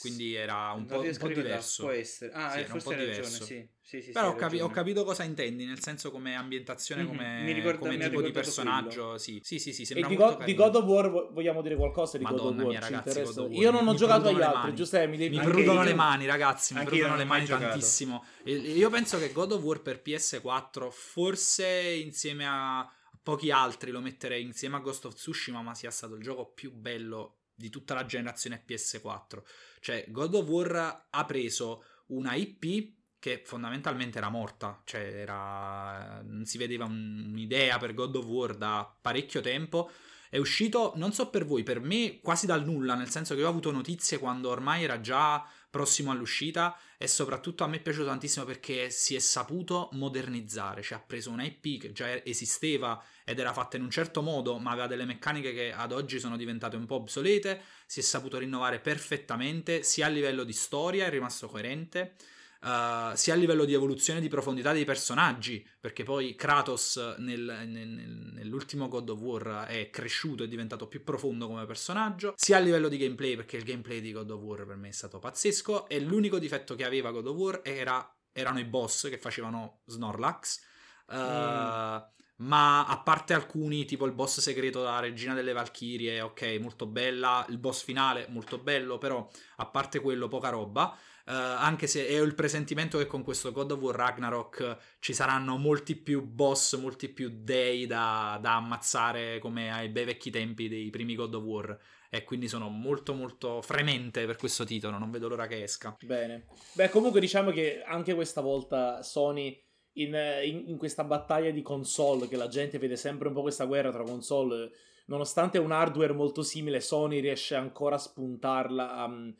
Quindi 0.00 0.34
era 0.34 0.72
un 0.72 0.86
po', 0.86 1.00
un 1.00 1.16
po' 1.16 1.28
diverso. 1.28 1.82
Può 1.84 1.92
essere. 1.92 2.32
Ah, 2.32 2.50
Sì, 2.50 2.58
eh, 2.58 2.62
era 2.62 2.72
un 2.74 2.80
forse 2.80 2.94
po' 2.96 3.00
hai 3.00 3.06
ragione, 3.06 3.26
diverso. 3.28 3.44
sì. 3.44 3.68
Sì, 3.86 4.02
sì, 4.02 4.10
Però 4.10 4.26
sì, 4.30 4.32
ho, 4.32 4.36
capi- 4.36 4.60
ho 4.60 4.68
capito 4.68 5.04
cosa 5.04 5.22
intendi, 5.22 5.64
nel 5.64 5.80
senso 5.80 6.10
come 6.10 6.34
ambientazione, 6.34 7.02
Mhm, 7.02 7.08
come, 7.08 7.42
mi 7.44 7.52
ricorda- 7.52 7.78
come 7.78 7.96
mi 7.96 8.02
tipo 8.02 8.20
di 8.20 8.32
personaggio. 8.32 9.16
Sì, 9.16 9.40
sì, 9.44 9.60
sì, 9.60 9.72
sì 9.72 9.84
sembra 9.84 10.08
di, 10.08 10.16
God, 10.16 10.44
di. 10.44 10.54
God 10.54 10.74
of 10.74 10.84
War 10.84 11.08
vo- 11.10 11.30
vogliamo 11.32 11.62
dire 11.62 11.76
qualcosa 11.76 12.18
di 12.18 12.24
God 12.24 12.32
Madonna 12.32 12.50
of 12.50 12.56
War? 12.58 12.66
mia, 12.68 12.80
ragazzi? 12.80 13.20
God 13.22 13.38
of 13.38 13.46
War. 13.46 13.62
Io 13.62 13.70
non 13.70 13.86
ho 13.86 13.92
Mi 13.92 13.96
giocato 13.96 14.22
prudono 14.22 14.36
agli 14.44 14.54
altri. 14.54 14.74
Giuseppe, 14.74 15.06
mi 15.06 15.16
devi 15.16 15.36
Mi 15.38 15.44
prudono 15.44 15.82
le 15.84 15.94
mani, 15.94 16.26
ragazzi. 16.26 16.74
Mi 16.74 16.84
prudono 16.84 17.16
le 17.16 17.22
ho 17.22 17.26
mani 17.26 17.44
giocato. 17.44 17.68
tantissimo. 17.68 18.24
Io 18.44 18.90
penso 18.90 19.18
che 19.18 19.30
God 19.30 19.52
of 19.52 19.62
War 19.62 19.80
per 19.82 20.02
PS4, 20.02 20.90
forse 20.90 21.66
insieme 22.04 22.44
a 22.48 22.90
pochi 23.22 23.50
altri, 23.52 23.90
lo 23.92 24.00
metterei 24.00 24.42
insieme 24.42 24.76
a 24.76 24.80
Ghost 24.80 25.04
of 25.04 25.14
Tsushima, 25.14 25.62
ma 25.62 25.74
sia 25.74 25.90
stato 25.90 26.14
il 26.14 26.22
gioco 26.22 26.46
più 26.46 26.72
bello 26.72 27.38
di 27.56 27.70
tutta 27.70 27.94
la 27.94 28.06
generazione 28.06 28.62
PS4. 28.66 29.42
Cioè, 29.80 30.04
God 30.08 30.34
of 30.34 30.48
War 30.48 31.06
ha 31.10 31.24
preso 31.24 31.84
una 32.08 32.34
IP 32.34 32.94
che 33.18 33.42
fondamentalmente 33.44 34.18
era 34.18 34.28
morta, 34.28 34.80
cioè 34.84 35.00
era... 35.00 36.22
non 36.22 36.44
si 36.44 36.58
vedeva 36.58 36.84
un- 36.84 37.30
un'idea 37.32 37.78
per 37.78 37.94
God 37.94 38.16
of 38.16 38.24
War 38.26 38.56
da 38.56 38.96
parecchio 39.00 39.40
tempo. 39.40 39.90
È 40.28 40.38
uscito, 40.38 40.92
non 40.96 41.12
so 41.12 41.30
per 41.30 41.44
voi, 41.44 41.62
per 41.62 41.80
me 41.80 42.20
quasi 42.20 42.46
dal 42.46 42.64
nulla, 42.64 42.94
nel 42.94 43.08
senso 43.08 43.34
che 43.34 43.42
ho 43.42 43.48
avuto 43.48 43.70
notizie 43.70 44.18
quando 44.18 44.50
ormai 44.50 44.84
era 44.84 45.00
già 45.00 45.44
prossimo 45.68 46.10
all'uscita 46.10 46.78
e 46.98 47.08
soprattutto 47.08 47.64
a 47.64 47.66
me 47.66 47.76
è 47.76 47.80
piaciuto 47.80 48.06
tantissimo 48.06 48.44
perché 48.44 48.90
si 48.90 49.14
è 49.14 49.18
saputo 49.18 49.90
modernizzare, 49.92 50.82
cioè 50.82 50.98
ha 50.98 51.00
preso 51.00 51.30
un 51.30 51.40
IP 51.40 51.80
che 51.80 51.92
già 51.92 52.24
esisteva 52.24 53.02
ed 53.24 53.38
era 53.38 53.52
fatta 53.52 53.76
in 53.76 53.82
un 53.82 53.90
certo 53.90 54.22
modo, 54.22 54.58
ma 54.58 54.70
aveva 54.70 54.86
delle 54.86 55.04
meccaniche 55.04 55.52
che 55.52 55.72
ad 55.72 55.92
oggi 55.92 56.18
sono 56.18 56.36
diventate 56.36 56.76
un 56.76 56.86
po' 56.86 56.96
obsolete, 56.96 57.62
si 57.86 58.00
è 58.00 58.02
saputo 58.02 58.38
rinnovare 58.38 58.80
perfettamente, 58.80 59.82
sia 59.82 60.06
a 60.06 60.08
livello 60.08 60.44
di 60.44 60.52
storia 60.52 61.06
è 61.06 61.10
rimasto 61.10 61.48
coerente, 61.48 62.14
Uh, 62.62 63.14
sia 63.14 63.34
a 63.34 63.36
livello 63.36 63.64
di 63.64 63.74
evoluzione 63.74 64.20
di 64.20 64.28
profondità 64.28 64.72
dei 64.72 64.84
personaggi, 64.84 65.64
perché 65.78 66.02
poi 66.02 66.34
Kratos 66.34 66.96
nel- 67.18 67.64
nel- 67.68 68.32
nell'ultimo 68.34 68.88
God 68.88 69.08
of 69.10 69.20
War 69.20 69.66
è 69.66 69.90
cresciuto 69.90 70.42
e 70.42 70.48
diventato 70.48 70.88
più 70.88 71.04
profondo 71.04 71.46
come 71.46 71.66
personaggio, 71.66 72.34
sia 72.36 72.56
a 72.56 72.60
livello 72.60 72.88
di 72.88 72.96
gameplay, 72.96 73.36
perché 73.36 73.56
il 73.58 73.64
gameplay 73.64 74.00
di 74.00 74.12
God 74.12 74.30
of 74.30 74.40
War 74.40 74.66
per 74.66 74.76
me 74.76 74.88
è 74.88 74.92
stato 74.92 75.18
pazzesco, 75.18 75.88
e 75.88 76.00
l'unico 76.00 76.38
difetto 76.38 76.74
che 76.74 76.84
aveva 76.84 77.10
God 77.10 77.26
of 77.26 77.36
War 77.36 77.60
era- 77.62 78.16
erano 78.32 78.58
i 78.58 78.64
boss 78.64 79.08
che 79.08 79.18
facevano 79.18 79.82
Snorlax. 79.86 80.60
Uh, 81.08 82.02
Ma 82.38 82.84
a 82.86 82.98
parte 83.02 83.32
alcuni, 83.32 83.86
tipo 83.86 84.04
il 84.04 84.12
boss 84.12 84.40
segreto 84.40 84.80
della 84.80 85.00
regina 85.00 85.32
delle 85.32 85.54
Valchirie, 85.54 86.20
ok, 86.20 86.58
molto 86.60 86.84
bella. 86.86 87.46
Il 87.48 87.56
boss 87.56 87.82
finale, 87.82 88.26
molto 88.28 88.58
bello, 88.58 88.98
però 88.98 89.26
a 89.56 89.66
parte 89.66 90.00
quello, 90.00 90.28
poca 90.28 90.50
roba. 90.50 90.94
Eh, 91.28 91.32
anche 91.32 91.88
se 91.88 92.20
ho 92.20 92.22
il 92.22 92.36
presentimento 92.36 92.98
che 92.98 93.06
con 93.06 93.24
questo 93.24 93.50
God 93.50 93.72
of 93.72 93.80
War 93.80 93.96
Ragnarok 93.96 94.76
ci 95.00 95.12
saranno 95.12 95.56
molti 95.56 95.96
più 95.96 96.22
boss, 96.22 96.78
molti 96.78 97.08
più 97.08 97.30
dei 97.32 97.86
da, 97.86 98.38
da 98.40 98.56
ammazzare 98.56 99.40
come 99.40 99.72
ai 99.72 99.88
bei 99.88 100.04
vecchi 100.04 100.30
tempi 100.30 100.68
dei 100.68 100.88
primi 100.90 101.16
God 101.16 101.34
of 101.34 101.42
War. 101.42 101.78
E 102.08 102.22
quindi 102.22 102.46
sono 102.46 102.68
molto 102.68 103.12
molto 103.12 103.60
fremente 103.60 104.24
per 104.26 104.36
questo 104.36 104.64
titolo, 104.64 104.98
non 104.98 105.10
vedo 105.10 105.26
l'ora 105.26 105.48
che 105.48 105.64
esca. 105.64 105.96
Bene. 106.00 106.46
Beh, 106.74 106.90
comunque 106.90 107.18
diciamo 107.18 107.50
che 107.50 107.82
anche 107.82 108.14
questa 108.14 108.40
volta 108.40 109.02
Sony 109.02 109.60
in, 109.94 110.14
in- 110.44 110.68
in 110.68 110.76
questa 110.76 111.02
battaglia 111.02 111.50
di 111.50 111.62
console, 111.62 112.28
che 112.28 112.36
la 112.36 112.46
gente 112.46 112.78
vede 112.78 112.96
sempre 112.96 113.26
un 113.26 113.34
po' 113.34 113.42
questa 113.42 113.64
guerra 113.64 113.90
tra 113.90 114.04
console, 114.04 114.70
nonostante 115.06 115.58
un 115.58 115.72
hardware 115.72 116.12
molto 116.12 116.42
simile, 116.42 116.80
Sony 116.80 117.18
riesce 117.18 117.56
ancora 117.56 117.96
a 117.96 117.98
spuntarla 117.98 119.04
um, 119.04 119.34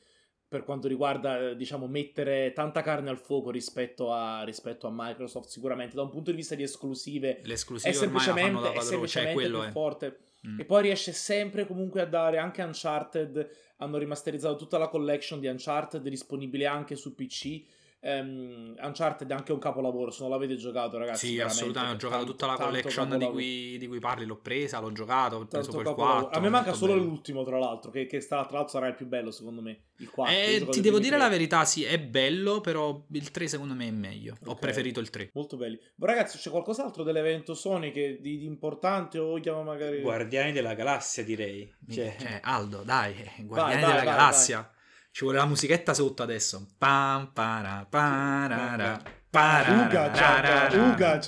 per 0.56 0.64
quanto 0.64 0.88
riguarda, 0.88 1.50
eh, 1.50 1.56
diciamo, 1.56 1.86
mettere 1.86 2.52
tanta 2.54 2.80
carne 2.80 3.10
al 3.10 3.18
fuoco 3.18 3.50
rispetto 3.50 4.10
a, 4.10 4.42
rispetto 4.42 4.86
a 4.86 4.90
Microsoft, 4.90 5.48
sicuramente. 5.50 5.94
Da 5.94 6.00
un 6.00 6.08
punto 6.08 6.30
di 6.30 6.36
vista 6.38 6.54
di 6.54 6.62
esclusive 6.62 7.40
Le 7.42 7.50
è 7.50 7.52
esclusive 7.52 7.92
la 7.92 7.98
fanno 7.98 8.18
semplicemente, 8.18 8.50
è 8.50 8.62
padrone, 8.62 8.74
cioè 8.74 8.90
semplicemente 8.90 9.34
quello 9.34 9.58
più 9.58 9.68
è. 9.68 9.70
forte. 9.70 10.18
Mm. 10.48 10.60
E 10.60 10.64
poi 10.64 10.82
riesce 10.82 11.12
sempre 11.12 11.66
comunque 11.66 12.00
a 12.00 12.06
dare 12.06 12.38
anche 12.38 12.62
Uncharted. 12.62 13.50
Hanno 13.76 13.98
rimasterizzato 13.98 14.56
tutta 14.56 14.78
la 14.78 14.88
collection 14.88 15.40
di 15.40 15.46
Uncharted 15.46 16.08
disponibile 16.08 16.64
anche 16.64 16.96
su 16.96 17.14
PC. 17.14 17.62
Ehm, 18.08 18.74
Uncharted 18.80 19.28
è 19.28 19.34
anche 19.34 19.52
un 19.52 19.58
capolavoro. 19.58 20.12
Se 20.12 20.22
non 20.22 20.30
l'avete 20.30 20.54
giocato, 20.54 20.96
ragazzi, 20.96 21.26
Sì, 21.26 21.40
assolutamente. 21.40 21.94
Ho 21.96 21.98
giocato 22.08 22.24
tanto- 22.24 22.32
tutta 22.32 22.46
la 22.46 22.56
collection 22.56 23.18
di 23.18 23.26
cui, 23.26 23.78
di 23.78 23.86
cui 23.88 23.98
parli. 23.98 24.24
L'ho 24.24 24.36
presa, 24.36 24.78
l'ho 24.78 24.92
giocato. 24.92 25.36
Ho 25.36 25.46
preso 25.46 25.72
capolavoro. 25.72 26.20
4. 26.28 26.38
A 26.38 26.40
me 26.40 26.48
manca 26.48 26.72
solo 26.72 26.92
bello. 26.94 27.04
l'ultimo, 27.04 27.42
tra 27.42 27.58
l'altro, 27.58 27.90
che, 27.90 28.06
che 28.06 28.18
tra 28.24 28.36
l'altro 28.36 28.68
sarà 28.68 28.86
il 28.86 28.94
più 28.94 29.06
bello, 29.06 29.32
secondo 29.32 29.60
me. 29.60 29.80
Il 29.96 30.08
4. 30.10 30.32
Io 30.34 30.40
ho 30.40 30.68
Eh, 30.68 30.68
ti 30.68 30.80
devo 30.80 30.98
dire 30.98 31.16
tre. 31.16 31.18
la 31.18 31.28
verità, 31.28 31.64
sì, 31.64 31.82
è 31.82 31.98
bello, 31.98 32.60
però 32.60 33.04
il 33.10 33.30
3 33.32 33.48
secondo 33.48 33.74
me 33.74 33.88
è 33.88 33.90
meglio. 33.90 34.36
Ho 34.44 34.52
Ok. 34.52 34.58
preferito 34.60 35.00
il 35.00 35.10
3. 35.10 35.30
Molto 35.34 35.56
belli. 35.56 35.76
Ma 35.96 36.06
ragazzi, 36.06 36.38
c'è 36.38 36.50
qualcos'altro 36.50 37.02
dell'evento 37.02 37.54
Sony 37.54 37.90
che 37.90 38.18
di, 38.20 38.38
di 38.38 38.44
importante 38.44 39.18
o 39.18 39.26
vogliamo 39.30 39.62
magari... 39.64 40.00
Guardiani 40.00 40.52
della 40.52 40.74
galassia, 40.74 41.24
direi. 41.24 41.68
Cioè, 41.90 42.14
Cioè, 42.18 42.40
Aldo, 42.42 42.82
dai, 42.84 43.14
eh, 43.14 43.42
Guardiani 43.44 43.80
vai, 43.82 43.90
della 43.90 44.04
vai, 44.04 44.04
Galassia. 44.04 44.70
Ci 45.16 45.24
vuole 45.24 45.38
la 45.38 45.46
musichetta 45.46 45.94
sotto 45.94 46.22
adesso. 46.22 46.74
Pam, 46.76 47.32
para, 47.32 47.86
parara, 47.88 49.00
Uga, 49.30 50.08
rarara. 50.12 50.92
uga. 50.92 51.18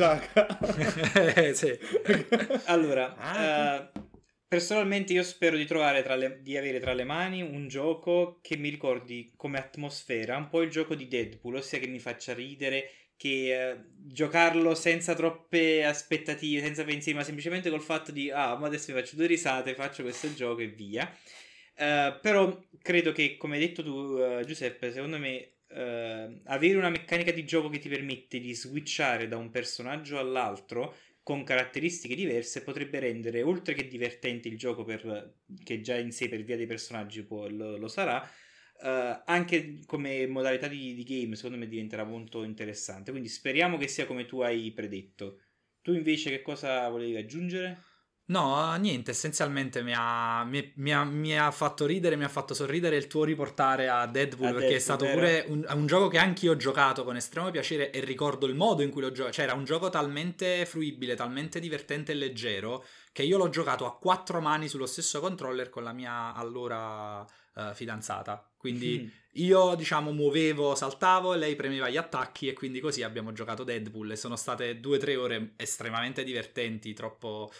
Eh, 1.34 1.54
sì. 1.56 1.72
Allora, 2.66 3.16
Ah, 3.16 3.76
eh, 3.76 3.90
personalmente 4.46 5.14
io 5.14 5.22
spero 5.22 5.56
di 5.56 5.64
trovare 5.64 6.02
tra 6.02 6.16
le- 6.16 6.42
di 6.42 6.58
avere 6.58 6.80
tra 6.80 6.92
le 6.92 7.04
mani 7.04 7.40
un 7.40 7.66
gioco 7.66 8.40
che 8.42 8.58
mi 8.58 8.68
ricordi 8.68 9.32
come 9.34 9.56
atmosfera 9.56 10.36
un 10.36 10.50
po' 10.50 10.60
il 10.60 10.68
gioco 10.68 10.94
di 10.94 11.08
Deadpool, 11.08 11.54
ossia 11.54 11.78
che 11.78 11.86
mi 11.86 11.98
faccia 11.98 12.34
ridere, 12.34 12.90
che 13.16 13.70
eh, 13.70 13.76
giocarlo 14.04 14.74
senza 14.74 15.14
troppe 15.14 15.82
aspettative, 15.82 16.60
senza 16.60 16.84
pensieri, 16.84 17.16
ma 17.16 17.24
semplicemente 17.24 17.70
col 17.70 17.80
fatto 17.80 18.12
di 18.12 18.30
ah, 18.30 18.54
ma 18.58 18.66
adesso 18.66 18.92
mi 18.92 19.00
faccio 19.00 19.16
due 19.16 19.26
risate, 19.26 19.74
faccio 19.74 20.02
questo 20.02 20.30
gioco 20.34 20.60
e 20.60 20.66
via. 20.66 21.10
Eh, 21.80 22.18
però 22.20 22.58
credo 22.82 23.12
che, 23.12 23.36
come 23.36 23.54
hai 23.56 23.60
detto 23.60 23.82
tu, 23.84 24.16
eh, 24.18 24.44
Giuseppe, 24.44 24.92
secondo 24.92 25.18
me 25.18 25.52
eh, 25.68 26.40
avere 26.44 26.76
una 26.76 26.90
meccanica 26.90 27.30
di 27.30 27.44
gioco 27.44 27.68
che 27.68 27.78
ti 27.78 27.88
permette 27.88 28.40
di 28.40 28.52
switchare 28.54 29.28
da 29.28 29.36
un 29.36 29.50
personaggio 29.50 30.18
all'altro 30.18 30.94
con 31.22 31.44
caratteristiche 31.44 32.14
diverse 32.16 32.62
potrebbe 32.62 32.98
rendere, 33.00 33.42
oltre 33.42 33.74
che 33.74 33.86
divertente 33.86 34.48
il 34.48 34.56
gioco 34.56 34.82
per, 34.84 35.34
che 35.62 35.80
già 35.80 35.96
in 35.96 36.10
sé 36.10 36.28
per 36.28 36.42
via 36.42 36.56
dei 36.56 36.66
personaggi 36.66 37.22
può- 37.22 37.48
lo, 37.48 37.76
lo 37.76 37.88
sarà, 37.88 38.26
eh, 38.82 39.22
anche 39.26 39.80
come 39.86 40.26
modalità 40.26 40.66
di, 40.68 40.94
di 40.94 41.04
game 41.04 41.36
secondo 41.36 41.58
me 41.58 41.68
diventerà 41.68 42.02
molto 42.04 42.42
interessante. 42.44 43.10
Quindi 43.10 43.28
speriamo 43.28 43.76
che 43.76 43.88
sia 43.88 44.06
come 44.06 44.24
tu 44.26 44.40
hai 44.40 44.72
predetto. 44.72 45.40
Tu 45.82 45.92
invece 45.92 46.30
che 46.30 46.42
cosa 46.42 46.88
volevi 46.88 47.16
aggiungere? 47.16 47.78
No, 48.30 48.74
niente, 48.76 49.12
essenzialmente 49.12 49.82
mi 49.82 49.94
ha, 49.96 50.44
mi, 50.44 50.70
mi 50.76 50.92
ha- 50.92 51.02
mi 51.04 51.38
ha 51.38 51.50
fatto 51.50 51.86
ridere, 51.86 52.14
mi 52.14 52.24
ha 52.24 52.28
fatto 52.28 52.52
sorridere 52.52 52.96
il 52.96 53.06
tuo 53.06 53.24
riportare 53.24 53.88
a 53.88 54.06
Deadpool, 54.06 54.48
A 54.48 54.52
perché 54.52 54.76
è 54.76 54.80
Deadpool, 54.80 54.80
stato 54.80 55.04
vero? 55.06 55.16
pure 55.16 55.44
un, 55.48 55.64
un 55.66 55.86
gioco 55.86 56.08
che 56.08 56.18
anche 56.18 56.44
io 56.44 56.52
ho 56.52 56.56
giocato 56.56 57.04
con 57.04 57.16
estremo 57.16 57.50
piacere 57.50 57.90
e 57.90 58.00
ricordo 58.00 58.44
il 58.44 58.54
modo 58.54 58.82
in 58.82 58.90
cui 58.90 59.00
l'ho 59.00 59.12
giocato, 59.12 59.32
cioè 59.32 59.44
era 59.46 59.54
un 59.54 59.64
gioco 59.64 59.88
talmente 59.88 60.66
fruibile, 60.66 61.14
talmente 61.14 61.58
divertente 61.58 62.12
e 62.12 62.16
leggero, 62.16 62.84
che 63.12 63.22
io 63.22 63.38
l'ho 63.38 63.48
giocato 63.48 63.86
a 63.86 63.96
quattro 63.96 64.42
mani 64.42 64.68
sullo 64.68 64.84
stesso 64.86 65.20
controller 65.20 65.70
con 65.70 65.82
la 65.82 65.92
mia 65.94 66.34
allora 66.34 67.24
eh, 67.56 67.70
fidanzata. 67.74 68.46
Quindi 68.58 69.04
Mm. 69.06 69.08
io, 69.42 69.74
diciamo, 69.74 70.12
muovevo, 70.12 70.74
saltavo 70.74 71.32
e 71.32 71.38
lei 71.38 71.56
premeva 71.56 71.88
gli 71.88 71.96
attacchi 71.96 72.48
e 72.48 72.52
quindi 72.52 72.80
così 72.80 73.02
abbiamo 73.02 73.32
giocato 73.32 73.64
Deadpool 73.64 74.10
e 74.12 74.16
sono 74.16 74.36
state 74.36 74.80
due 74.80 74.96
o 74.96 75.00
tre 75.00 75.16
ore 75.16 75.52
estremamente 75.56 76.24
divertenti, 76.24 76.92
troppo... 76.92 77.50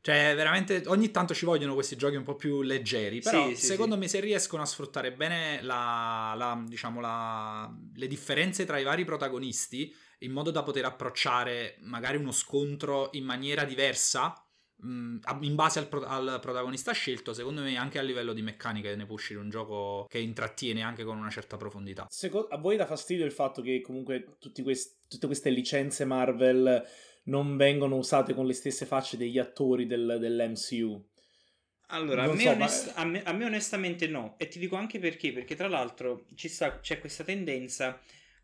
Cioè, 0.00 0.32
veramente 0.34 0.82
ogni 0.86 1.10
tanto 1.10 1.34
ci 1.34 1.44
vogliono 1.44 1.74
questi 1.74 1.96
giochi 1.96 2.16
un 2.16 2.22
po' 2.22 2.34
più 2.36 2.62
leggeri. 2.62 3.20
Però 3.20 3.48
Sì, 3.48 3.56
sì, 3.56 3.66
secondo 3.66 3.94
sì. 3.94 4.00
me, 4.00 4.08
se 4.08 4.20
riescono 4.20 4.62
a 4.62 4.66
sfruttare 4.66 5.12
bene 5.12 5.60
la, 5.62 6.34
la- 6.36 6.62
diciamo, 6.66 7.00
la- 7.00 7.70
le 7.94 8.06
differenze 8.06 8.64
tra 8.64 8.78
i 8.78 8.84
vari 8.84 9.04
protagonisti, 9.04 9.94
in 10.20 10.32
modo 10.32 10.50
da 10.50 10.62
poter 10.62 10.84
approcciare 10.84 11.76
magari 11.80 12.16
uno 12.16 12.32
scontro 12.32 13.08
in 13.12 13.24
maniera 13.24 13.64
diversa. 13.64 14.42
mh, 14.80 15.18
a- 15.24 15.38
In 15.42 15.56
base 15.56 15.80
al, 15.80 15.88
pro- 15.88 16.04
al 16.06 16.38
protagonista 16.40 16.92
scelto, 16.92 17.32
secondo 17.34 17.62
me 17.62 17.76
anche 17.76 17.98
a 17.98 18.02
livello 18.02 18.32
di 18.32 18.42
meccanica 18.42 18.94
ne 18.94 19.06
può 19.06 19.16
uscire 19.16 19.40
un 19.40 19.50
gioco 19.50 20.06
che 20.08 20.20
intrattiene 20.20 20.82
anche 20.82 21.02
con 21.02 21.18
una 21.18 21.30
certa 21.30 21.56
profondità. 21.56 22.06
Seco- 22.08 22.46
a 22.46 22.56
voi 22.58 22.76
dà 22.76 22.86
fastidio 22.86 23.24
il 23.24 23.32
fatto 23.32 23.60
che 23.60 23.80
comunque 23.80 24.36
tutti 24.38 24.62
quest- 24.62 24.98
tutte 25.08 25.26
queste 25.26 25.50
licenze 25.50 26.04
Marvel 26.04 26.80
non 27.28 27.56
vengono 27.56 27.96
usate 27.96 28.34
con 28.34 28.46
le 28.46 28.52
stesse 28.54 28.86
facce 28.86 29.16
degli 29.16 29.38
attori 29.38 29.86
del- 29.86 30.16
dell'MCU? 30.20 31.04
Allora, 31.90 32.24
a 32.24 32.28
me, 32.28 32.42
so, 32.42 32.50
onest- 32.50 32.86
ma- 32.88 33.02
a 33.02 33.04
me- 33.06 33.22
a 33.22 33.32
me 33.32 33.44
onestamente 33.46 34.06
no, 34.08 34.34
e 34.38 34.48
ti 34.48 34.58
dico 34.58 34.76
anche 34.76 34.98
perché, 34.98 35.32
perché 35.32 35.54
tra 35.54 35.68
l'altro 35.68 36.26
ci 36.34 36.48
sta- 36.48 36.80
c'è 36.80 36.98
questa 37.00 37.24
tendenza 37.24 37.98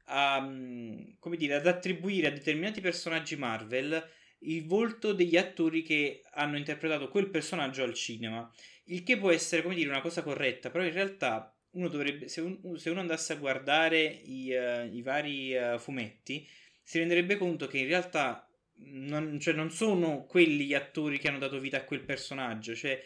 a, 0.06 0.40
mm, 0.40 1.12
come 1.18 1.36
dire, 1.36 1.54
ad 1.54 1.66
attribuire 1.66 2.28
a 2.28 2.30
determinati 2.30 2.80
personaggi 2.80 3.37
Marvel 3.37 4.02
il 4.40 4.66
volto 4.66 5.12
degli 5.12 5.37
attori 5.37 5.82
che 5.82 6.22
hanno 6.32 6.56
interpretato 6.56 7.08
quel 7.08 7.28
personaggio 7.30 7.82
al 7.82 7.94
cinema, 7.94 8.50
il 8.85 9.02
che 9.02 9.18
può 9.18 9.30
essere, 9.30 9.62
come 9.62 9.74
dire, 9.74 9.88
una 9.90 10.00
cosa 10.00 10.22
corretta, 10.22 10.70
però 10.70 10.85
in 10.85 10.92
realtà 10.92 11.54
uno 11.72 11.88
dovrebbe, 11.88 12.28
se, 12.28 12.40
un- 12.40 12.78
se 12.78 12.88
uno 12.90 13.00
andasse 13.00 13.32
a 13.35 13.37
guardare 13.37 14.02
i, 14.04 14.50
eh, 14.52 14.87
i 14.92 15.02
vari 15.02 15.54
eh, 15.54 15.78
fumetti, 15.78 16.46
si 16.82 16.98
renderebbe 16.98 17.37
conto 17.37 17.66
che 17.66 17.78
in 17.78 17.87
realtà 17.88 18.46
non, 18.87 19.38
cioè, 19.40 19.54
non 19.54 19.70
sono 19.70 20.24
quelli 20.24 20.64
gli 20.66 20.74
attori 20.74 21.18
che 21.18 21.28
hanno 21.28 21.38
dato 21.38 21.58
vita 21.58 21.78
a 21.78 21.85
quel 21.85 22.00
personaggio, 22.00 22.74
cioè 22.74 23.02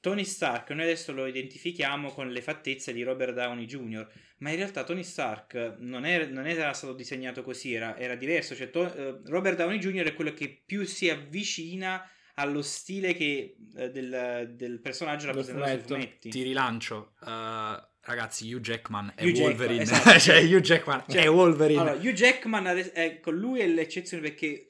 Tony 0.00 0.24
Stark 0.24 0.70
noi 0.70 0.84
adesso 0.84 1.12
lo 1.12 1.26
identifichiamo 1.26 2.10
con 2.12 2.30
le 2.30 2.40
fattezze 2.40 2.92
di 2.92 3.02
Robert 3.02 3.34
Downey 3.34 3.66
Jr., 3.66 4.08
ma 4.38 4.50
in 4.50 4.56
realtà 4.56 4.82
Tony 4.84 5.02
Stark 5.04 5.76
non, 5.78 6.06
era, 6.06 6.26
non 6.26 6.46
era 6.46 6.72
stato 6.72 6.94
disegnato 6.94 7.42
così, 7.42 7.74
era, 7.74 7.96
era 7.98 8.14
diverso, 8.14 8.54
cioè 8.54 8.70
To- 8.70 8.94
eh, 8.94 9.20
Robert 9.26 9.56
Downey 9.56 9.78
Jr. 9.78 10.04
è 10.04 10.14
quello 10.14 10.32
che 10.32 10.62
più 10.64 10.84
si 10.84 11.10
avvicina 11.10 12.02
allo 12.34 12.62
stile 12.62 13.12
che, 13.12 13.56
eh, 13.76 13.90
del, 13.90 14.52
del 14.54 14.80
personaggio 14.80 15.26
rappresentato 15.26 15.68
sui 15.68 15.80
fumetto. 15.80 16.28
Ti 16.30 16.42
rilancio. 16.42 17.12
eh, 17.26 17.88
ragazzi, 18.02 18.50
Hugh 18.50 18.62
Jackman 18.62 19.12
è 19.14 19.22
Hugh 19.24 19.32
Jackman, 19.32 19.48
Wolverine. 19.48 19.82
esatto. 19.82 20.16
cioè, 20.18 20.42
Hugh 20.42 20.60
Jackman 20.60 21.04
Cioè, 21.06 21.22
è 21.22 21.28
Wolverine. 21.30 21.80
Allora, 21.80 21.96
Hugh 21.96 22.12
Jackman, 22.12 22.90
ecco, 22.94 23.30
lui 23.30 23.60
è 23.60 23.66
l'eccezione 23.66 24.22
perché 24.22 24.68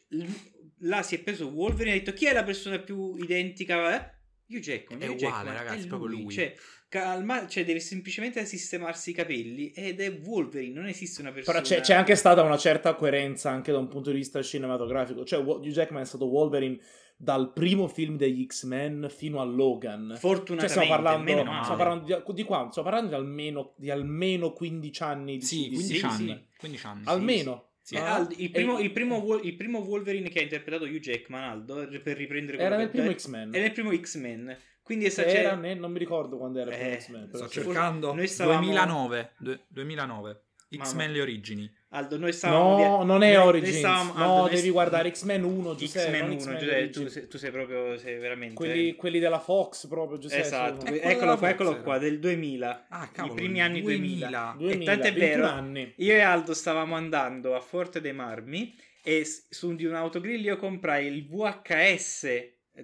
là 0.80 1.02
si 1.02 1.16
è 1.16 1.20
preso 1.20 1.48
Wolverine 1.48 1.94
e 1.94 1.98
ha 1.98 1.98
detto 1.98 2.12
chi 2.12 2.26
è 2.26 2.32
la 2.32 2.44
persona 2.44 2.78
più 2.78 3.16
identica? 3.16 3.94
Eh? 3.94 4.18
Hugh 4.50 4.60
Jackman. 4.60 5.00
È 5.00 5.06
Hugh 5.06 5.14
uguale, 5.14 5.44
Jackman, 5.44 5.56
ragazzi, 5.56 5.84
è 5.84 5.86
proprio 5.86 6.08
lui. 6.08 6.32
Cioè, 6.32 6.54
calma, 6.88 7.46
cioè, 7.46 7.64
deve 7.64 7.80
semplicemente 7.80 8.44
sistemarsi 8.44 9.10
i 9.10 9.12
capelli 9.12 9.70
ed 9.70 10.00
è 10.00 10.10
Wolverine, 10.24 10.74
non 10.74 10.86
esiste 10.86 11.20
una 11.20 11.30
persona... 11.30 11.60
Però 11.60 11.66
c'è, 11.66 11.80
c'è 11.80 11.94
anche 11.94 12.16
stata 12.16 12.42
una 12.42 12.58
certa 12.58 12.94
coerenza 12.94 13.50
anche 13.50 13.70
da 13.70 13.78
un 13.78 13.88
punto 13.88 14.10
di 14.10 14.16
vista 14.16 14.42
cinematografico. 14.42 15.24
Cioè, 15.24 15.40
Hugh 15.40 15.64
Jackman 15.66 16.02
è 16.02 16.06
stato 16.06 16.26
Wolverine 16.26 16.78
dal 17.16 17.52
primo 17.52 17.86
film 17.86 18.16
degli 18.16 18.44
X-Men 18.46 19.06
fino 19.08 19.40
a 19.40 19.44
Logan. 19.44 20.08
Cioè, 20.10 20.18
Fortunatamente, 20.18 20.68
stiamo 20.68 20.88
parlando, 20.88 21.30
stiamo 21.62 21.76
parlando 21.76 22.24
di, 22.26 22.34
di 22.34 22.42
quanto? 22.44 22.70
Stiamo 22.70 22.88
parlando 22.88 23.14
di 23.14 23.22
almeno, 23.22 23.74
di 23.76 23.90
almeno 23.90 24.52
15 24.52 25.02
anni 25.02 25.36
di 25.36 25.44
sì, 25.44 25.68
di 25.68 25.74
15 25.76 25.98
sì, 25.98 26.04
anni. 26.04 26.28
sì. 26.28 26.58
15 26.58 26.86
anni. 26.86 27.02
Almeno. 27.04 27.69
Sì. 27.90 27.96
Eh, 27.96 27.98
Ah, 27.98 28.14
Aldo, 28.14 28.34
il, 28.36 28.50
primo, 28.52 28.78
e- 28.78 28.84
il, 28.84 28.92
primo 28.92 29.40
il 29.42 29.56
primo 29.56 29.78
Wolverine 29.80 30.28
che 30.28 30.38
ha 30.38 30.42
interpretato 30.42 30.84
Hugh 30.84 31.00
Jackman, 31.00 31.42
Aldo, 31.42 31.88
per 32.00 32.16
riprendere 32.16 32.56
quello 32.56 32.72
Era 32.72 32.76
nel 32.76 32.88
primo 32.90 33.12
X-Men. 33.12 33.52
È 33.52 33.58
nel 33.58 33.72
primo 33.72 33.92
X-Men. 33.96 34.56
Quindi 34.80 35.06
Era 35.06 35.28
cioè- 35.28 35.56
nel- 35.56 35.78
non 35.80 35.90
mi 35.90 35.98
ricordo 35.98 36.36
quando 36.38 36.60
era 36.60 36.70
il 36.70 36.76
primo 36.76 36.92
Eh, 36.92 37.00
X-Men. 37.00 37.22
Sto 37.26 37.36
però 37.38 37.48
cercando. 37.48 38.14
noi 38.14 38.28
stavamo- 38.28 38.60
2009. 38.60 39.32
due- 39.38 39.64
2009. 39.66 40.42
Mamma. 40.68 40.84
X-Men 40.84 41.10
le 41.12 41.20
origini. 41.20 41.74
Aldo, 41.92 42.18
noi 42.18 42.32
stavamo... 42.32 42.68
No, 42.68 42.76
via- 42.76 43.04
non 43.04 43.22
è 43.22 43.26
noi- 43.28 43.36
noi 43.36 43.46
Origins. 43.46 43.78
stavamo- 43.78 44.12
no, 44.12 44.18
Aldo, 44.24 44.40
noi 44.42 44.48
devi 44.50 44.60
st- 44.62 44.70
guardare 44.70 45.10
X-Men 45.12 45.42
1, 45.42 45.74
Giuseppe. 45.74 46.06
X-Men 46.06 46.20
non 46.20 46.30
1, 46.30 46.38
X-Men 46.40 46.58
Giuseppe, 46.58 46.76
tu, 46.90 46.98
Origins. 47.00 47.12
sei, 47.12 47.26
tu 47.28 47.38
sei 47.38 47.50
proprio, 47.50 47.98
sei 47.98 48.18
veramente... 48.18 48.54
Quelli, 48.54 48.94
quelli 48.94 49.18
della 49.18 49.38
Fox 49.40 49.86
proprio, 49.88 50.18
Giuseppe. 50.18 50.42
Esatto, 50.42 50.86
sono- 50.86 50.90
quello 50.98 51.02
eccolo 51.10 51.36
qua, 51.38 51.48
eccolo 51.48 51.70
era. 51.72 51.80
qua, 51.82 51.98
del 51.98 52.18
2000. 52.20 52.86
Ah, 52.90 53.08
cavolo. 53.08 53.32
I 53.32 53.36
primi 53.36 53.60
anni 53.60 53.82
2000. 53.82 54.54
2000. 54.56 54.56
2000, 54.58 54.82
e 54.82 54.84
tanto 54.96 55.06
è 55.08 55.12
21 55.12 55.42
vero, 55.42 55.46
anni. 55.48 55.92
io 55.96 56.12
e 56.14 56.20
Aldo 56.20 56.54
stavamo 56.54 56.94
andando 56.94 57.54
a 57.56 57.60
Forte 57.60 58.00
dei 58.00 58.12
Marmi 58.12 58.72
e 59.02 59.26
su 59.48 59.74
di 59.74 59.84
un 59.84 59.94
autogrill 59.94 60.44
io 60.44 60.56
comprai 60.58 61.06
il 61.06 61.26
VHS, 61.26 62.28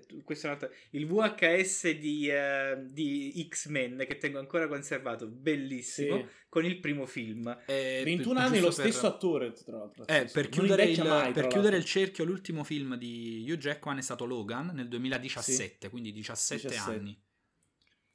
tu- 0.07 0.23
questo 0.23 0.47
è 0.47 0.51
un 0.51 0.57
altro- 0.57 0.73
il 0.91 1.07
VHS 1.07 1.91
di, 1.93 2.29
eh, 2.29 2.77
di 2.91 3.47
X-Men 3.49 4.05
che 4.07 4.19
tengo 4.19 4.39
ancora 4.39 4.67
conservato, 4.69 5.27
bellissimo, 5.27 6.17
Sì. 6.19 6.27
con 6.49 6.65
il 6.65 6.79
primo 6.81 7.07
film. 7.07 7.47
Eh, 7.67 8.03
21 8.05 8.41
gi- 8.41 8.47
anni 8.47 8.59
lo 8.61 8.67
giusto 8.67 8.83
per- 8.83 8.91
stesso 8.93 9.07
attore, 9.07 9.53
tra 9.53 9.77
l'altro. 9.79 10.07
Eh, 10.07 10.29
per 10.33 10.49
chiudere, 10.49 10.85
il, 10.85 11.03
mai, 11.03 11.33
per 11.33 11.43
tra 11.45 11.47
chiudere 11.49 11.77
il 11.77 11.85
cerchio, 11.85 12.25
l'ultimo 12.25 12.65
film 12.65 12.97
di 12.97 13.45
Hugh 13.49 13.59
Jackman 13.59 13.99
è 13.99 14.03
stato 14.03 14.25
Logan 14.27 14.73
nel 14.75 14.89
2017, 14.89 15.89
quindi 15.89 16.13
17, 16.13 16.69
17. 16.69 16.91
anni. 16.99 17.19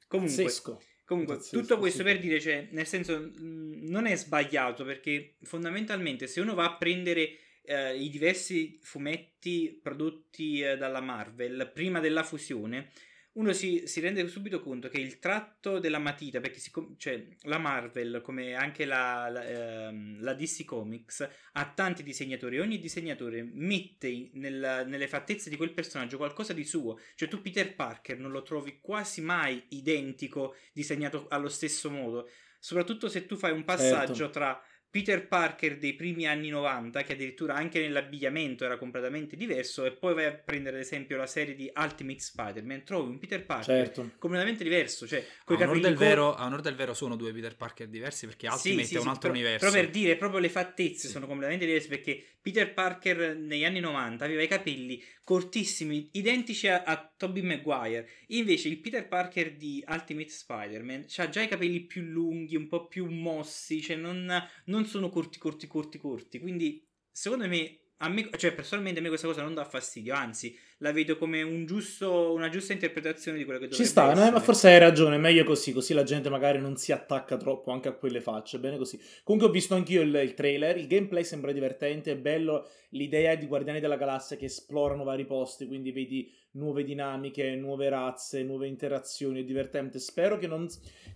Comunque, 0.08 0.42
Pazzesco. 0.44 0.82
Comunque, 1.04 1.36
Pazzesco, 1.36 1.58
tutto 1.60 1.78
questo 1.78 1.98
sì. 1.98 2.04
per 2.04 2.18
dire, 2.20 2.40
cioè, 2.40 2.68
nel 2.70 2.86
senso, 2.86 3.18
mh, 3.18 3.88
non 3.88 4.06
è 4.06 4.14
sbagliato 4.16 4.84
perché 4.84 5.36
fondamentalmente 5.42 6.26
se 6.26 6.40
uno 6.40 6.54
va 6.54 6.64
a 6.66 6.76
prendere 6.76 7.36
eh, 7.64 7.96
i 7.96 8.08
diversi 8.08 8.78
fumetti 8.82 9.78
prodotti 9.82 10.60
eh, 10.60 10.76
dalla 10.76 11.00
Marvel 11.00 11.70
prima 11.72 12.00
della 12.00 12.22
fusione, 12.22 12.90
uno 13.34 13.54
si, 13.54 13.84
si 13.86 14.00
rende 14.00 14.28
subito 14.28 14.60
conto 14.60 14.88
che 14.88 14.98
il 14.98 15.18
tratto 15.18 15.78
della 15.78 15.98
matita, 15.98 16.40
perché 16.40 16.58
siccome, 16.58 16.96
cioè, 16.98 17.26
la 17.44 17.56
Marvel, 17.56 18.20
come 18.22 18.52
anche 18.54 18.84
la, 18.84 19.30
la, 19.30 19.88
ehm, 19.88 20.20
la 20.20 20.34
DC 20.34 20.64
Comics, 20.64 21.26
ha 21.52 21.72
tanti 21.74 22.02
disegnatori 22.02 22.58
ogni 22.60 22.78
disegnatore 22.78 23.42
mette 23.42 24.28
nella- 24.34 24.84
nelle 24.84 25.08
fattezze 25.08 25.48
di 25.48 25.56
quel 25.56 25.72
personaggio 25.72 26.18
qualcosa 26.18 26.52
di 26.52 26.64
suo. 26.64 26.98
Cioè 27.14 27.28
tu 27.28 27.40
Peter 27.40 27.74
Parker 27.74 28.18
non 28.18 28.32
lo 28.32 28.42
trovi 28.42 28.80
quasi 28.82 29.22
mai 29.22 29.64
identico, 29.70 30.54
disegnato 30.74 31.26
allo 31.30 31.48
stesso 31.48 31.90
modo. 31.90 32.28
Soprattutto 32.60 33.08
se 33.08 33.24
tu 33.24 33.36
fai 33.36 33.52
un 33.52 33.64
passaggio 33.64 34.14
Certo. 34.14 34.30
tra 34.30 34.62
Peter 34.92 35.26
Parker 35.26 35.78
dei 35.78 35.94
primi 35.94 36.26
anni 36.26 36.50
90, 36.50 37.02
che 37.02 37.14
addirittura 37.14 37.54
anche 37.54 37.80
nell'abbigliamento 37.80 38.66
era 38.66 38.76
completamente 38.76 39.36
diverso, 39.36 39.86
e 39.86 39.92
poi 39.92 40.12
vai 40.12 40.26
a 40.26 40.32
prendere 40.34 40.76
ad 40.76 40.82
esempio 40.82 41.16
la 41.16 41.26
serie 41.26 41.54
di 41.54 41.72
Ultimate 41.74 42.20
Spider-Man, 42.20 42.84
trovi 42.84 43.08
un 43.08 43.18
Peter 43.18 43.42
Parker 43.42 43.64
Certo. 43.86 44.10
completamente 44.18 44.62
diverso, 44.62 45.06
cioè 45.06 45.24
A 45.46 45.52
onor, 45.54 45.80
del 45.80 45.96
vero, 45.96 46.34
a 46.34 46.44
onor 46.44 46.60
del 46.60 46.74
vero 46.74 46.92
sono 46.92 47.16
due 47.16 47.32
Peter 47.32 47.56
Parker 47.56 47.88
diversi 47.88 48.26
perché 48.26 48.48
sì, 48.50 48.52
Ultimate 48.68 48.84
sì, 48.86 48.94
è 48.94 48.98
un 48.98 49.02
sì, 49.04 49.08
altro 49.08 49.30
però, 49.30 49.32
universo. 49.32 49.66
però 49.70 49.80
per 49.82 49.90
dire 49.90 50.16
proprio 50.16 50.40
le 50.40 50.48
fattezze 50.50 51.06
Sì. 51.06 51.08
sono 51.08 51.26
completamente 51.26 51.64
diverse 51.64 51.88
perché 51.88 52.22
Peter 52.42 52.74
Parker 52.74 53.36
negli 53.36 53.64
anni 53.64 53.80
90 53.80 54.24
aveva 54.26 54.42
i 54.42 54.48
capelli 54.48 55.02
cortissimi, 55.24 56.08
identici 56.12 56.66
a, 56.68 56.82
a 56.82 57.12
Tobey 57.16 57.42
Maguire. 57.42 58.08
Invece 58.28 58.68
il 58.68 58.78
Peter 58.78 59.06
Parker 59.06 59.52
di 59.54 59.82
Ultimate 59.88 60.28
Spider-Man 60.28 61.06
ha 61.16 61.28
già 61.28 61.40
i 61.42 61.48
capelli 61.48 61.80
più 61.80 62.02
lunghi, 62.02 62.56
un 62.56 62.66
po' 62.66 62.88
più 62.88 63.06
mossi, 63.06 63.80
cioè 63.80 63.96
non, 63.96 64.26
non 64.66 64.81
sono 64.84 65.08
corti, 65.08 65.38
corti, 65.38 65.66
corti, 65.66 65.98
corti. 65.98 66.38
Quindi 66.40 66.86
secondo 67.10 67.46
me, 67.46 67.78
a 67.98 68.08
me, 68.08 68.28
cioè 68.36 68.52
personalmente 68.52 68.98
a 68.98 69.02
me 69.02 69.08
questa 69.08 69.28
cosa 69.28 69.42
non 69.42 69.54
dà 69.54 69.64
fastidio, 69.64 70.14
anzi 70.14 70.56
la 70.78 70.90
vedo 70.90 71.16
come 71.16 71.42
un 71.42 71.64
giusto, 71.66 72.32
una 72.32 72.48
giusta 72.48 72.72
interpretazione 72.72 73.38
di 73.38 73.44
quello 73.44 73.60
che 73.60 73.66
dovrebbe 73.66 73.84
Ci 73.84 73.90
sta, 73.90 74.12
no, 74.12 74.30
ma 74.32 74.40
forse 74.40 74.68
hai 74.68 74.78
ragione, 74.80 75.18
meglio 75.18 75.44
così, 75.44 75.72
così 75.72 75.94
la 75.94 76.02
gente 76.02 76.28
magari 76.28 76.58
non 76.58 76.76
si 76.76 76.90
attacca 76.90 77.36
troppo 77.36 77.70
anche 77.70 77.88
a 77.88 77.92
quelle 77.92 78.20
facce, 78.20 78.58
bene 78.58 78.76
così. 78.76 79.00
Comunque 79.22 79.48
ho 79.48 79.52
visto 79.52 79.76
anch'io 79.76 80.02
il, 80.02 80.12
il 80.14 80.34
trailer, 80.34 80.76
il 80.76 80.88
gameplay 80.88 81.22
sembra 81.22 81.52
divertente, 81.52 82.10
è 82.10 82.16
bello 82.16 82.68
l'idea 82.90 83.36
di 83.36 83.46
Guardiani 83.46 83.78
della 83.78 83.96
Galassia 83.96 84.36
che 84.36 84.46
esplorano 84.46 85.04
vari 85.04 85.24
posti, 85.24 85.66
quindi 85.66 85.92
vedi 85.92 86.28
nuove 86.52 86.84
dinamiche, 86.84 87.54
nuove 87.54 87.88
razze, 87.88 88.42
nuove 88.42 88.66
interazioni, 88.66 89.40
è 89.40 89.44
divertente. 89.44 89.98
Spero 89.98 90.38
che 90.38 90.46
non... 90.46 90.66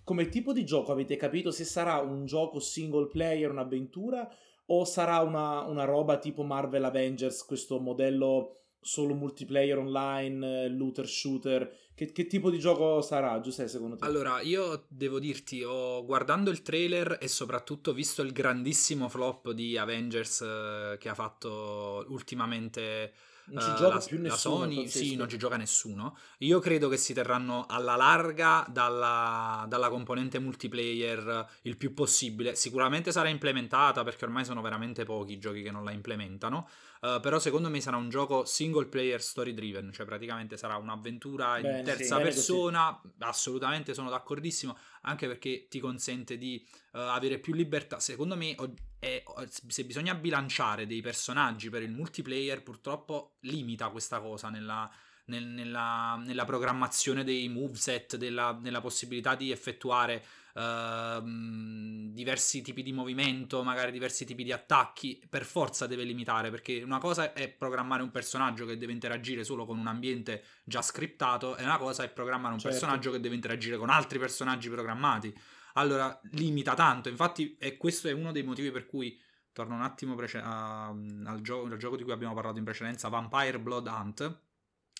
come 0.03 0.29
tipo 0.29 0.53
di 0.53 0.65
gioco 0.65 0.91
avete 0.91 1.15
capito 1.15 1.51
se 1.51 1.63
sarà 1.63 1.97
un 1.97 2.25
gioco 2.25 2.59
single 2.59 3.07
player, 3.07 3.51
un'avventura, 3.51 4.29
o 4.67 4.85
sarà 4.85 5.19
una, 5.19 5.61
una 5.61 5.85
roba 5.85 6.17
tipo 6.17 6.43
Marvel 6.43 6.83
Avengers, 6.83 7.45
questo 7.45 7.79
modello 7.79 8.53
solo 8.79 9.13
multiplayer 9.13 9.77
online, 9.77 10.69
looter 10.69 11.07
shooter. 11.07 11.85
Che, 11.93 12.11
che 12.11 12.27
tipo 12.27 12.49
di 12.49 12.59
gioco 12.59 13.01
sarà, 13.01 13.39
Giuseppe, 13.39 13.69
secondo 13.69 13.95
te? 13.95 14.05
Allora, 14.05 14.39
io 14.41 14.85
devo 14.87 15.19
dirti, 15.19 15.63
ho 15.63 16.05
guardando 16.05 16.51
il 16.51 16.61
trailer 16.61 17.17
e 17.19 17.27
soprattutto 17.27 17.91
visto 17.91 18.21
il 18.21 18.31
grandissimo 18.31 19.09
flop 19.09 19.51
di 19.51 19.77
Avengers 19.77 20.41
eh, 20.41 20.97
che 20.99 21.09
ha 21.09 21.15
fatto 21.15 22.05
ultimamente 22.09 23.13
Non 23.49 23.63
ci 23.63 23.69
eh, 23.69 23.75
gioca 23.75 23.95
la, 23.95 24.03
più 24.05 24.17
la 24.17 24.23
nessuno, 24.23 24.55
Sony, 24.57 24.83
pazzesco. 24.83 25.05
sì, 25.05 25.15
non 25.15 25.29
ci 25.29 25.37
gioca 25.37 25.57
nessuno. 25.57 26.17
Io 26.39 26.59
credo 26.59 26.89
che 26.89 26.97
si 26.97 27.13
terranno 27.13 27.65
alla 27.67 27.95
larga 27.95 28.65
dalla, 28.69 29.65
dalla 29.67 29.89
componente 29.89 30.39
multiplayer 30.39 31.47
il 31.61 31.77
più 31.77 31.93
possibile. 31.93 32.55
Sicuramente 32.55 33.11
sarà 33.11 33.29
implementata 33.29 34.03
perché 34.03 34.25
ormai 34.25 34.43
sono 34.43 34.61
veramente 34.61 35.05
pochi 35.05 35.33
i 35.33 35.39
giochi 35.39 35.61
che 35.61 35.71
non 35.71 35.83
la 35.83 35.91
implementano. 35.91 36.67
Eh, 37.15 37.19
però 37.21 37.39
secondo 37.39 37.69
me 37.69 37.79
sarà 37.79 37.95
un 37.95 38.09
gioco 38.09 38.43
single 38.43 38.87
player 38.87 39.21
story 39.21 39.53
driven, 39.53 39.91
cioè 39.93 40.05
praticamente 40.05 40.57
sarà 40.57 40.75
un'avventura 40.77 41.59
Bene, 41.61 41.79
in 41.79 41.85
terza 41.85 42.17
sì, 42.17 42.23
persona. 42.23 43.01
Assolutamente 43.19 43.93
sono 43.93 44.09
d'accordissimo, 44.09 44.77
anche 45.03 45.27
perché 45.27 45.67
ti 45.69 45.79
consente 45.79 46.37
di 46.37 46.65
eh, 46.93 46.99
avere 46.99 47.39
più 47.39 47.53
libertà. 47.53 47.99
Secondo 47.99 48.35
me, 48.35 48.55
è- 48.99 49.23
se 49.47 49.85
bisogna 49.85 50.15
bilanciare 50.15 50.85
dei 50.85 51.01
personaggi 51.01 51.69
per 51.69 51.81
il 51.83 51.91
multiplayer, 51.91 52.63
purtroppo 52.63 53.37
limita 53.41 53.89
questa 53.89 54.19
cosa 54.19 54.49
nella, 54.49 54.89
nel- 55.25 55.45
nella- 55.45 56.21
nella 56.25 56.45
programmazione 56.45 57.23
dei 57.23 57.47
moveset, 57.47 58.15
della, 58.17 58.57
nella 58.61 58.81
possibilità 58.81 59.35
di 59.35 59.51
effettuare 59.51 60.23
ehm, 60.57 62.09
diversi 62.13 62.61
tipi 62.61 62.81
di 62.81 62.91
movimento, 62.91 63.63
magari 63.63 63.91
diversi 63.91 64.25
tipi 64.25 64.43
di 64.43 64.51
attacchi. 64.51 65.21
Per 65.29 65.45
forza 65.45 65.85
deve 65.87 66.03
limitare, 66.03 66.49
perché 66.49 66.81
una 66.81 66.99
cosa 66.99 67.33
è 67.33 67.49
programmare 67.49 68.01
un 68.01 68.11
personaggio 68.11 68.65
che 68.65 68.77
deve 68.77 68.91
interagire 68.91 69.43
solo 69.43 69.65
con 69.65 69.77
un 69.77 69.87
ambiente 69.87 70.43
già 70.63 70.81
scriptato, 70.81 71.55
e 71.57 71.63
una 71.63 71.77
cosa 71.77 72.03
è 72.03 72.09
programmare 72.09 72.53
un 72.53 72.59
Certo. 72.59 72.77
personaggio 72.77 73.11
che 73.11 73.19
deve 73.19 73.35
interagire 73.35 73.77
con 73.77 73.89
altri 73.89 74.19
personaggi 74.19 74.69
programmati 74.69 75.33
allora 75.73 76.19
limita 76.31 76.73
tanto. 76.73 77.07
Infatti, 77.09 77.55
e 77.59 77.77
questo 77.77 78.07
è 78.07 78.11
uno 78.11 78.31
dei 78.31 78.43
motivi 78.43 78.71
per 78.71 78.85
cui 78.87 79.19
torno 79.51 79.75
un 79.75 79.81
attimo 79.81 80.15
prece- 80.15 80.41
a- 80.43 80.87
al, 80.87 81.39
gioco, 81.41 81.67
al 81.67 81.77
gioco 81.77 81.95
di 81.95 82.03
cui 82.03 82.11
abbiamo 82.11 82.33
parlato 82.33 82.57
in 82.57 82.63
precedenza, 82.63 83.09
Vampire 83.09 83.59
Blood 83.59 83.87
Hunt. 83.87 84.41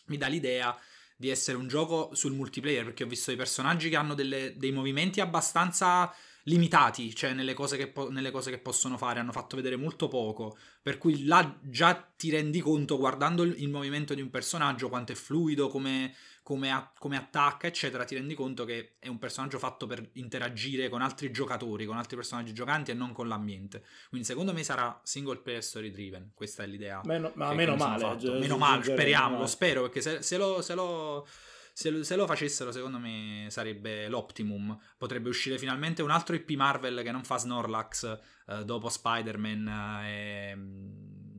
Mi 0.06 0.18
dà 0.18 0.28
l'idea 0.28 0.76
di 1.18 1.30
essere 1.30 1.58
un 1.58 1.68
gioco 1.68 2.12
sul 2.14 2.34
multiplayer 2.34 2.86
perché 2.86 3.04
ho 3.04 3.08
visto 3.08 3.32
dei 3.32 3.38
personaggi 3.38 3.90
che 3.90 3.96
hanno 3.96 4.14
delle- 4.14 4.56
dei 4.56 4.72
movimenti 4.72 5.20
abbastanza 5.20 6.14
limitati, 6.44 7.14
cioè 7.14 7.34
nelle 7.34 7.54
cose, 7.54 7.76
che 7.76 7.88
po- 7.88 8.10
nelle 8.10 8.32
cose 8.32 8.52
che 8.52 8.60
possono 8.60 8.98
fare, 8.98 9.20
hanno 9.20 9.34
fatto 9.34 9.56
vedere 9.58 9.76
molto 9.76 10.08
poco, 10.08 10.58
per 10.82 10.98
cui 10.98 11.26
là 11.26 11.60
già 11.62 11.94
ti 12.16 12.30
rendi 12.30 12.62
conto 12.62 12.98
guardando 12.98 13.44
il, 13.44 13.56
il 13.58 13.70
movimento 13.70 14.14
di 14.14 14.22
un 14.22 14.30
personaggio 14.30 14.88
quanto 14.88 15.12
è 15.12 15.16
fluido, 15.16 15.68
come, 15.68 16.14
come, 16.48 16.72
a- 16.72 16.94
come 16.98 17.18
attacca, 17.18 17.68
eccetera, 17.68 18.06
ti 18.06 18.16
rendi 18.16 18.34
conto 18.34 18.64
che 18.64 18.96
è 19.00 19.10
un 19.10 19.18
personaggio 19.18 19.60
fatto 19.60 19.86
per 19.86 20.12
interagire 20.14 20.88
con 20.88 21.02
altri 21.02 21.30
giocatori, 21.30 21.86
con 21.86 21.98
altri 21.98 22.16
personaggi 22.16 22.54
giocanti 22.54 22.90
e 22.92 22.94
non 22.94 23.12
con 23.12 23.28
l'ambiente. 23.28 23.84
Quindi 24.08 24.26
secondo 24.26 24.54
me 24.54 24.64
sarà 24.64 24.98
single 25.04 25.40
player 25.40 25.62
story 25.62 25.92
driven, 25.92 26.32
questa 26.34 26.64
è 26.64 26.66
l'idea. 26.68 27.02
Meno- 27.04 27.34
ma 27.36 27.54
meno 27.54 27.76
male. 27.76 28.00
fatto. 28.00 28.14
aggi- 28.14 28.30
meno 28.30 28.58
male, 28.58 28.72
aggiungerei, 28.76 28.96
speriamo, 28.98 29.30
lo 29.32 29.36
male. 29.40 29.48
spero, 29.48 29.82
perché 29.82 30.00
se, 30.00 30.22
se 30.22 30.38
lo, 30.38 30.62
se 30.62 30.74
lo- 30.74 31.28
se 31.74 31.90
lo- 31.90 32.04
se 32.04 32.16
lo 32.16 32.26
facessero, 32.26 32.72
secondo 32.72 32.98
me 32.98 33.48
sarebbe 33.50 34.08
l'optimum. 34.08 34.76
Potrebbe 34.98 35.28
uscire 35.28 35.58
finalmente 35.58 36.02
un 36.02 36.12
altro 36.12 36.34
IP 36.34 36.52
Marvel 36.52 37.02
che 37.04 37.12
non 37.12 37.26
fa 37.26 37.38
Snorlax 37.38 38.20
eh, 38.48 38.64
dopo 38.64 38.88
Spider-Man 38.88 39.68
eh, 39.68 40.52
e, 40.52 40.58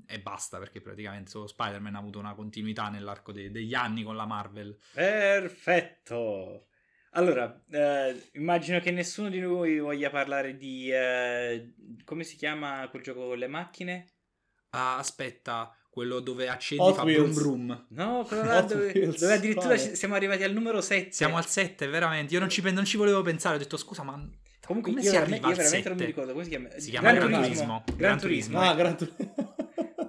e 0.08 0.20
basta, 0.20 0.58
perché 0.58 0.80
praticamente 0.80 1.28
solo 1.30 1.46
Spider-Man 1.46 1.94
ha 1.94 1.98
avuto 1.98 2.18
una 2.18 2.34
continuità 2.34 2.88
nell'arco 2.88 3.30
de- 3.30 3.50
degli 3.50 3.74
anni 3.74 4.02
con 4.02 4.16
la 4.16 4.24
Marvel. 4.26 4.78
Perfetto. 4.92 6.66
Allora, 7.12 7.62
eh, 7.70 8.30
immagino 8.34 8.80
che 8.80 8.90
nessuno 8.90 9.28
di 9.28 9.40
noi 9.40 9.78
voglia 9.78 10.10
parlare 10.10 10.56
di... 10.56 10.90
eh, 10.90 11.74
come 12.04 12.22
si 12.24 12.36
chiama 12.36 12.86
quel 12.90 13.02
gioco 13.02 13.26
con 13.28 13.38
le 13.38 13.46
macchine? 13.48 14.06
Ah, 14.70 14.98
aspetta, 14.98 15.74
quello 15.90 16.20
dove 16.20 16.48
accendi 16.48 16.84
Hot 16.84 16.94
fa 16.94 17.02
Wheels. 17.04 17.34
brum 17.34 17.66
brum. 17.66 17.86
No, 17.90 18.24
quello 18.24 18.44
là 18.44 18.60
dove, 18.62 18.92
Wheels, 18.94 19.18
dove 19.20 19.32
addirittura 19.34 19.76
ci- 19.78 19.96
siamo 19.96 20.14
arrivati 20.14 20.42
al 20.42 20.52
numero 20.52 20.80
7. 20.80 21.10
Siamo 21.12 21.36
al 21.38 21.46
7, 21.46 21.86
veramente. 21.86 22.34
Io 22.34 22.40
non 22.40 22.50
ci, 22.50 22.60
non 22.72 22.84
ci 22.84 22.96
volevo 22.98 23.22
pensare, 23.22 23.56
ho 23.56 23.58
detto 23.58 23.76
scusa, 23.76 24.02
ma 24.02 24.12
Comunque 24.64 24.92
come 24.92 25.02
io, 25.02 25.10
si 25.10 25.16
veramente, 25.16 25.46
arriva 25.46 25.62
io 25.62 25.66
al 25.66 25.70
veramente 25.70 25.88
non 25.88 25.96
mi 25.96 26.04
7? 26.04 26.04
ricordo 26.04 26.32
come 26.32 26.44
si 26.44 26.50
chiama. 26.50 26.68
Si 26.78 26.90
chiama 26.90 27.12
Gran 27.12 27.28
Gran 27.28 27.42
Turismo. 27.42 27.82
Turismo. 27.84 27.84
Gran 27.86 27.96
Gran 27.96 28.18
Turismo. 28.18 28.60
Ah, 28.60 28.74
gran 28.74 28.96
tu- 28.98 29.47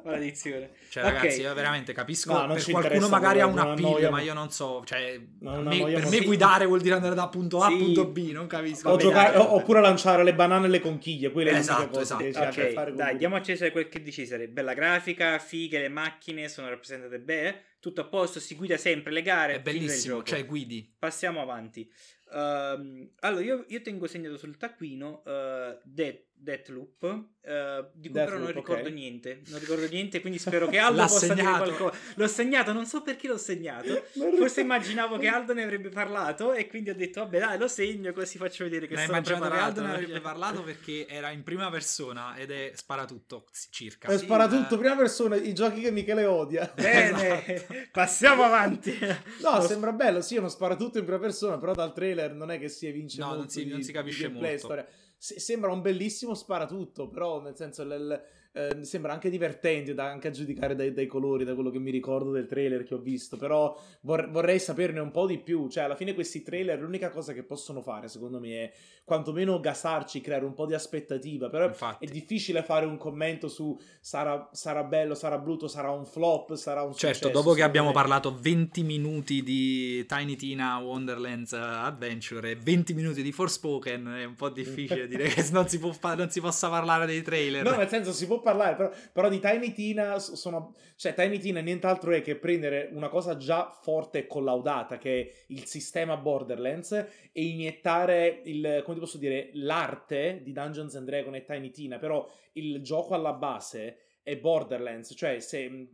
Maledizione. 0.09 0.69
Cioè, 0.89 1.03
Ok. 1.03 1.11
ragazzi, 1.13 1.41
io 1.41 1.53
veramente 1.53 1.93
capisco. 1.93 2.45
No, 2.45 2.53
per 2.53 2.63
qualcuno 2.69 3.07
magari 3.09 3.39
ha 3.39 3.45
una 3.45 3.71
annoiamo. 3.71 4.15
ma 4.15 4.21
io 4.21 4.33
non 4.33 4.49
so. 4.51 4.81
Cioè, 4.85 5.19
Non 5.39 5.67
a 5.67 5.69
me- 5.69 5.83
per 5.83 6.03
me 6.05 6.17
sì. 6.17 6.25
guidare 6.25 6.65
vuol 6.65 6.81
dire 6.81 6.95
andare 6.95 7.15
da 7.15 7.27
punto 7.27 7.59
A 7.61 7.67
a 7.67 7.69
Sì. 7.69 7.77
punto 7.77 8.05
B, 8.07 8.31
non 8.31 8.47
capisco. 8.47 8.87
O 8.87 8.91
Vabbè, 8.91 9.03
giocare- 9.03 9.37
dai. 9.37 9.45
oppure 9.47 9.81
lanciare 9.81 10.23
le 10.23 10.33
banane 10.33 10.65
e 10.65 10.69
le 10.69 10.79
conchiglie. 10.79 11.31
Quelle 11.31 11.51
Esatto, 11.51 11.99
esatto. 11.99 12.23
che 12.23 12.31
c'è 12.31 12.45
a 12.45 12.49
che 12.49 12.63
Ok, 12.67 12.73
fare 12.73 12.87
con 12.89 12.97
dai, 12.97 13.09
lui. 13.09 13.17
diamo 13.19 13.35
a 13.35 13.41
Cesare 13.41 13.71
quel 13.71 13.87
che 13.89 14.01
di 14.01 14.11
Cesare. 14.11 14.47
Bella 14.47 14.73
grafica, 14.73 15.37
fighe, 15.39 15.79
le 15.79 15.89
macchine 15.89 16.47
sono 16.49 16.69
rappresentate 16.69 17.19
bene, 17.19 17.61
tutto 17.79 18.01
a 18.01 18.05
posto, 18.05 18.39
si 18.39 18.55
guida 18.55 18.77
sempre 18.77 19.11
le 19.11 19.21
gare. 19.21 19.53
È 19.55 19.61
bellissimo, 19.61 20.15
gioco. 20.17 20.25
cioè 20.27 20.45
guidi. 20.45 20.93
Passiamo 20.97 21.41
avanti. 21.41 21.89
Ehm, 22.31 23.09
allora, 23.21 23.43
io, 23.43 23.65
io 23.67 23.81
tengo 23.81 24.05
segnato 24.07 24.37
sul 24.37 24.55
taccuino 24.57 25.23
uh, 25.25 25.79
Death, 25.83 26.25
Deathloop, 26.41 27.23
eh, 27.41 27.85
di 27.93 28.07
cui 28.09 28.17
però 28.19 28.37
non 28.37 28.45
Deathloop, 28.45 28.55
ricordo 28.67 28.87
ok. 28.87 28.93
niente. 28.93 29.41
Non 29.47 29.59
ricordo 29.59 29.87
niente, 29.87 30.21
quindi 30.21 30.39
spero 30.39 30.67
che 30.67 30.77
Aldo 30.79 31.01
possa 31.01 31.25
dire 31.33 31.35
segnato. 31.35 31.63
qualcosa. 31.63 31.97
L'ho 32.15 32.27
segnato, 32.27 32.71
non 32.73 32.85
so 32.85 33.01
perché 33.01 33.27
l'ho 33.27 33.37
segnato. 33.37 34.03
Forse 34.37 34.61
immaginavo 34.61 35.17
che 35.17 35.27
Aldo 35.27 35.53
ne 35.53 35.63
avrebbe 35.63 35.89
parlato 35.89 36.53
e 36.53 36.67
quindi 36.67 36.89
ho 36.91 36.95
detto, 36.95 37.19
vabbè 37.21 37.39
dai, 37.39 37.57
lo 37.57 37.67
segno 37.67 38.13
così 38.13 38.37
faccio 38.37 38.63
vedere 38.63 38.87
che 38.87 38.93
Mi 38.93 38.99
hai 39.01 39.05
sono 39.07 39.17
immaginato 39.17 39.43
che 39.43 39.49
preparato. 39.49 39.79
Aldo 39.79 39.87
ne 39.91 39.93
avrebbe 39.95 40.21
parlato 40.21 40.63
perché 40.63 41.07
era 41.07 41.29
in 41.31 41.43
prima 41.43 41.69
persona 41.69 42.35
ed 42.37 42.51
è 42.51 42.71
sparatutto 42.73 43.45
circa. 43.69 44.07
Eh, 44.11 44.17
spara 44.17 44.49
Sì, 44.49 44.55
tutto, 44.55 44.75
eh, 44.75 44.77
prima 44.79 44.95
persona, 44.95 45.35
i 45.35 45.53
giochi 45.53 45.81
che 45.81 45.91
Michele 45.91 46.25
odia. 46.25 46.71
Bene, 46.75 47.89
passiamo 47.91 48.43
avanti. 48.43 48.97
No, 49.41 49.57
Lo- 49.57 49.61
sembra 49.61 49.91
bello, 49.91 50.21
sì, 50.21 50.37
uno 50.37 50.47
spara 50.49 50.75
tutto 50.75 50.97
in 50.99 51.03
prima 51.03 51.19
persona, 51.19 51.57
però 51.57 51.73
dal 51.73 51.93
trailer 51.93 52.33
non 52.33 52.49
è 52.51 52.59
che 52.59 52.69
si 52.69 52.87
evince 52.87 53.19
No, 53.19 53.27
non 53.27 53.35
molto 53.37 53.51
si- 53.51 53.63
di- 53.65 53.69
non 53.71 53.81
si 53.83 53.91
capisce 53.91 54.27
molto. 54.29 54.57
storia. 54.57 54.87
Se- 55.21 55.39
sembra 55.39 55.71
un 55.71 55.81
bellissimo 55.81 56.33
sparatutto, 56.33 57.09
però 57.09 57.41
nel 57.41 57.55
senso 57.55 57.83
l- 57.83 58.23
eh, 58.51 58.83
sembra 58.83 59.13
anche 59.13 59.29
divertente 59.29 59.93
da, 59.93 60.05
anche 60.05 60.27
a 60.29 60.31
giudicare 60.31 60.75
dai, 60.75 60.91
dai 60.93 61.05
colori, 61.07 61.43
da 61.43 61.53
quello 61.53 61.69
che 61.69 61.79
mi 61.79 61.91
ricordo 61.91 62.31
del 62.31 62.47
trailer 62.47 62.83
che 62.83 62.95
ho 62.95 62.99
visto, 62.99 63.37
però 63.37 63.77
vor- 64.01 64.29
vorrei 64.31 64.59
saperne 64.59 64.99
un 64.99 65.11
po' 65.11 65.25
di 65.27 65.37
più, 65.39 65.67
cioè 65.69 65.83
alla 65.83 65.95
fine 65.95 66.13
questi 66.13 66.41
trailer 66.41 66.79
l'unica 66.79 67.09
cosa 67.09 67.33
che 67.33 67.43
possono 67.43 67.81
fare 67.81 68.07
secondo 68.07 68.39
me 68.39 68.49
è 68.49 68.71
quantomeno 69.03 69.59
gasarci, 69.59 70.21
creare 70.21 70.45
un 70.45 70.53
po' 70.53 70.65
di 70.65 70.73
aspettativa, 70.73 71.49
però 71.49 71.65
Infatti. 71.65 72.05
è 72.05 72.09
difficile 72.09 72.63
fare 72.63 72.85
un 72.85 72.97
commento 72.97 73.47
su 73.47 73.79
sarà, 73.99 74.49
sarà 74.51 74.83
bello, 74.83 75.15
sarà 75.15 75.37
brutto, 75.37 75.67
sarà 75.67 75.91
un 75.91 76.05
flop, 76.05 76.53
sarà 76.55 76.81
un 76.83 76.93
Certo, 76.93 77.15
successo. 77.17 77.29
dopo 77.41 77.53
che 77.53 77.63
abbiamo 77.63 77.87
me. 77.87 77.93
parlato 77.93 78.35
20 78.39 78.83
minuti 78.83 79.41
di 79.43 80.05
Tiny 80.05 80.35
Tina 80.35 80.77
Wonderlands 80.77 81.53
eh, 81.53 81.57
Adventure 81.57 82.51
e 82.51 82.55
20 82.55 82.93
minuti 82.93 83.21
di 83.23 83.31
Forspoken, 83.31 84.05
è 84.19 84.23
un 84.25 84.35
po' 84.35 84.49
difficile 84.49 85.07
dire 85.07 85.27
che 85.27 85.47
non 85.51 85.67
si, 85.67 85.79
può 85.79 85.91
non 86.15 86.29
si 86.29 86.39
possa 86.39 86.69
parlare 86.69 87.05
dei 87.05 87.21
trailer. 87.21 87.63
No, 87.63 87.75
nel 87.75 87.87
senso 87.87 88.11
si 88.11 88.25
può 88.27 88.38
parlare, 88.41 88.75
però, 88.75 88.91
però 89.11 89.29
di 89.29 89.39
Tiny 89.39 89.71
Tina 89.73 90.19
sono... 90.19 90.75
Cioè, 90.95 91.13
Tiny 91.13 91.37
Tina 91.37 91.59
nient'altro 91.59 92.11
è 92.11 92.21
che 92.21 92.35
prendere 92.35 92.89
una 92.91 93.09
cosa 93.09 93.37
già 93.37 93.69
forte 93.69 94.19
e 94.19 94.27
collaudata, 94.27 94.97
che 94.97 95.21
è 95.21 95.31
il 95.47 95.65
sistema 95.65 96.17
Borderlands, 96.17 96.91
e 97.31 97.43
iniettare 97.43 98.41
il... 98.45 98.81
come 98.83 98.95
ti 98.95 99.01
posso 99.01 99.17
dire, 99.17 99.49
l'arte 99.53 100.41
di 100.43 100.51
Dungeons 100.51 100.95
and 100.95 101.05
Dragons 101.05 101.37
e 101.37 101.45
Tiny 101.45 101.71
Tina, 101.71 101.97
però 101.97 102.27
il 102.53 102.81
gioco 102.81 103.13
alla 103.13 103.33
base 103.33 103.97
è 104.21 104.37
Borderlands, 104.37 105.13
cioè 105.15 105.39
se 105.39 105.89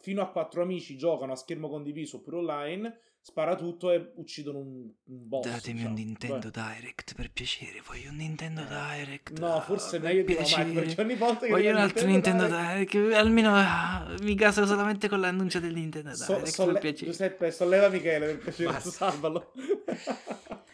fino 0.00 0.22
a 0.22 0.30
quattro 0.30 0.62
amici 0.62 0.96
giocano 0.96 1.32
a 1.32 1.36
schermo 1.36 1.68
condiviso 1.68 2.16
oppure 2.16 2.36
online, 2.36 2.98
spara 3.26 3.56
tutto 3.56 3.90
e 3.90 4.12
uccidono 4.16 4.58
un, 4.58 4.82
un 5.04 5.28
boss. 5.28 5.44
Datemi 5.44 5.78
diciamo. 5.78 5.94
un 5.94 6.00
Nintendo 6.04 6.50
Beh. 6.50 6.60
Direct 6.76 7.14
per 7.14 7.30
piacere, 7.32 7.82
voglio 7.86 8.10
un 8.10 8.16
Nintendo 8.16 8.60
Eh, 8.60 8.66
Direct. 8.66 9.38
No, 9.38 9.60
forse 9.62 9.98
per 9.98 10.10
meglio 10.12 10.24
di 10.24 10.34
no, 10.34 10.72
perché 10.74 11.00
ogni 11.00 11.14
volta 11.14 11.46
che 11.46 11.50
Voglio 11.50 11.70
un 11.70 11.76
altro 11.76 12.06
Nintendo 12.06 12.44
Direct- 12.44 12.92
Direct, 12.92 13.14
almeno 13.14 13.52
ah, 13.54 14.14
mi 14.20 14.34
caso 14.34 14.66
solamente 14.66 15.08
con 15.08 15.20
l'annuncio 15.20 15.58
del 15.58 15.72
Nintendo 15.72 16.14
So- 16.14 16.34
Direct 16.34 16.48
solle- 16.52 16.72
per 16.72 16.80
piacere. 16.82 17.10
Giuseppe, 17.10 17.50
solleva 17.50 17.88
Michele 17.88 18.26
per 18.26 18.38
piacere, 18.38 18.80
salvalo. 18.80 19.52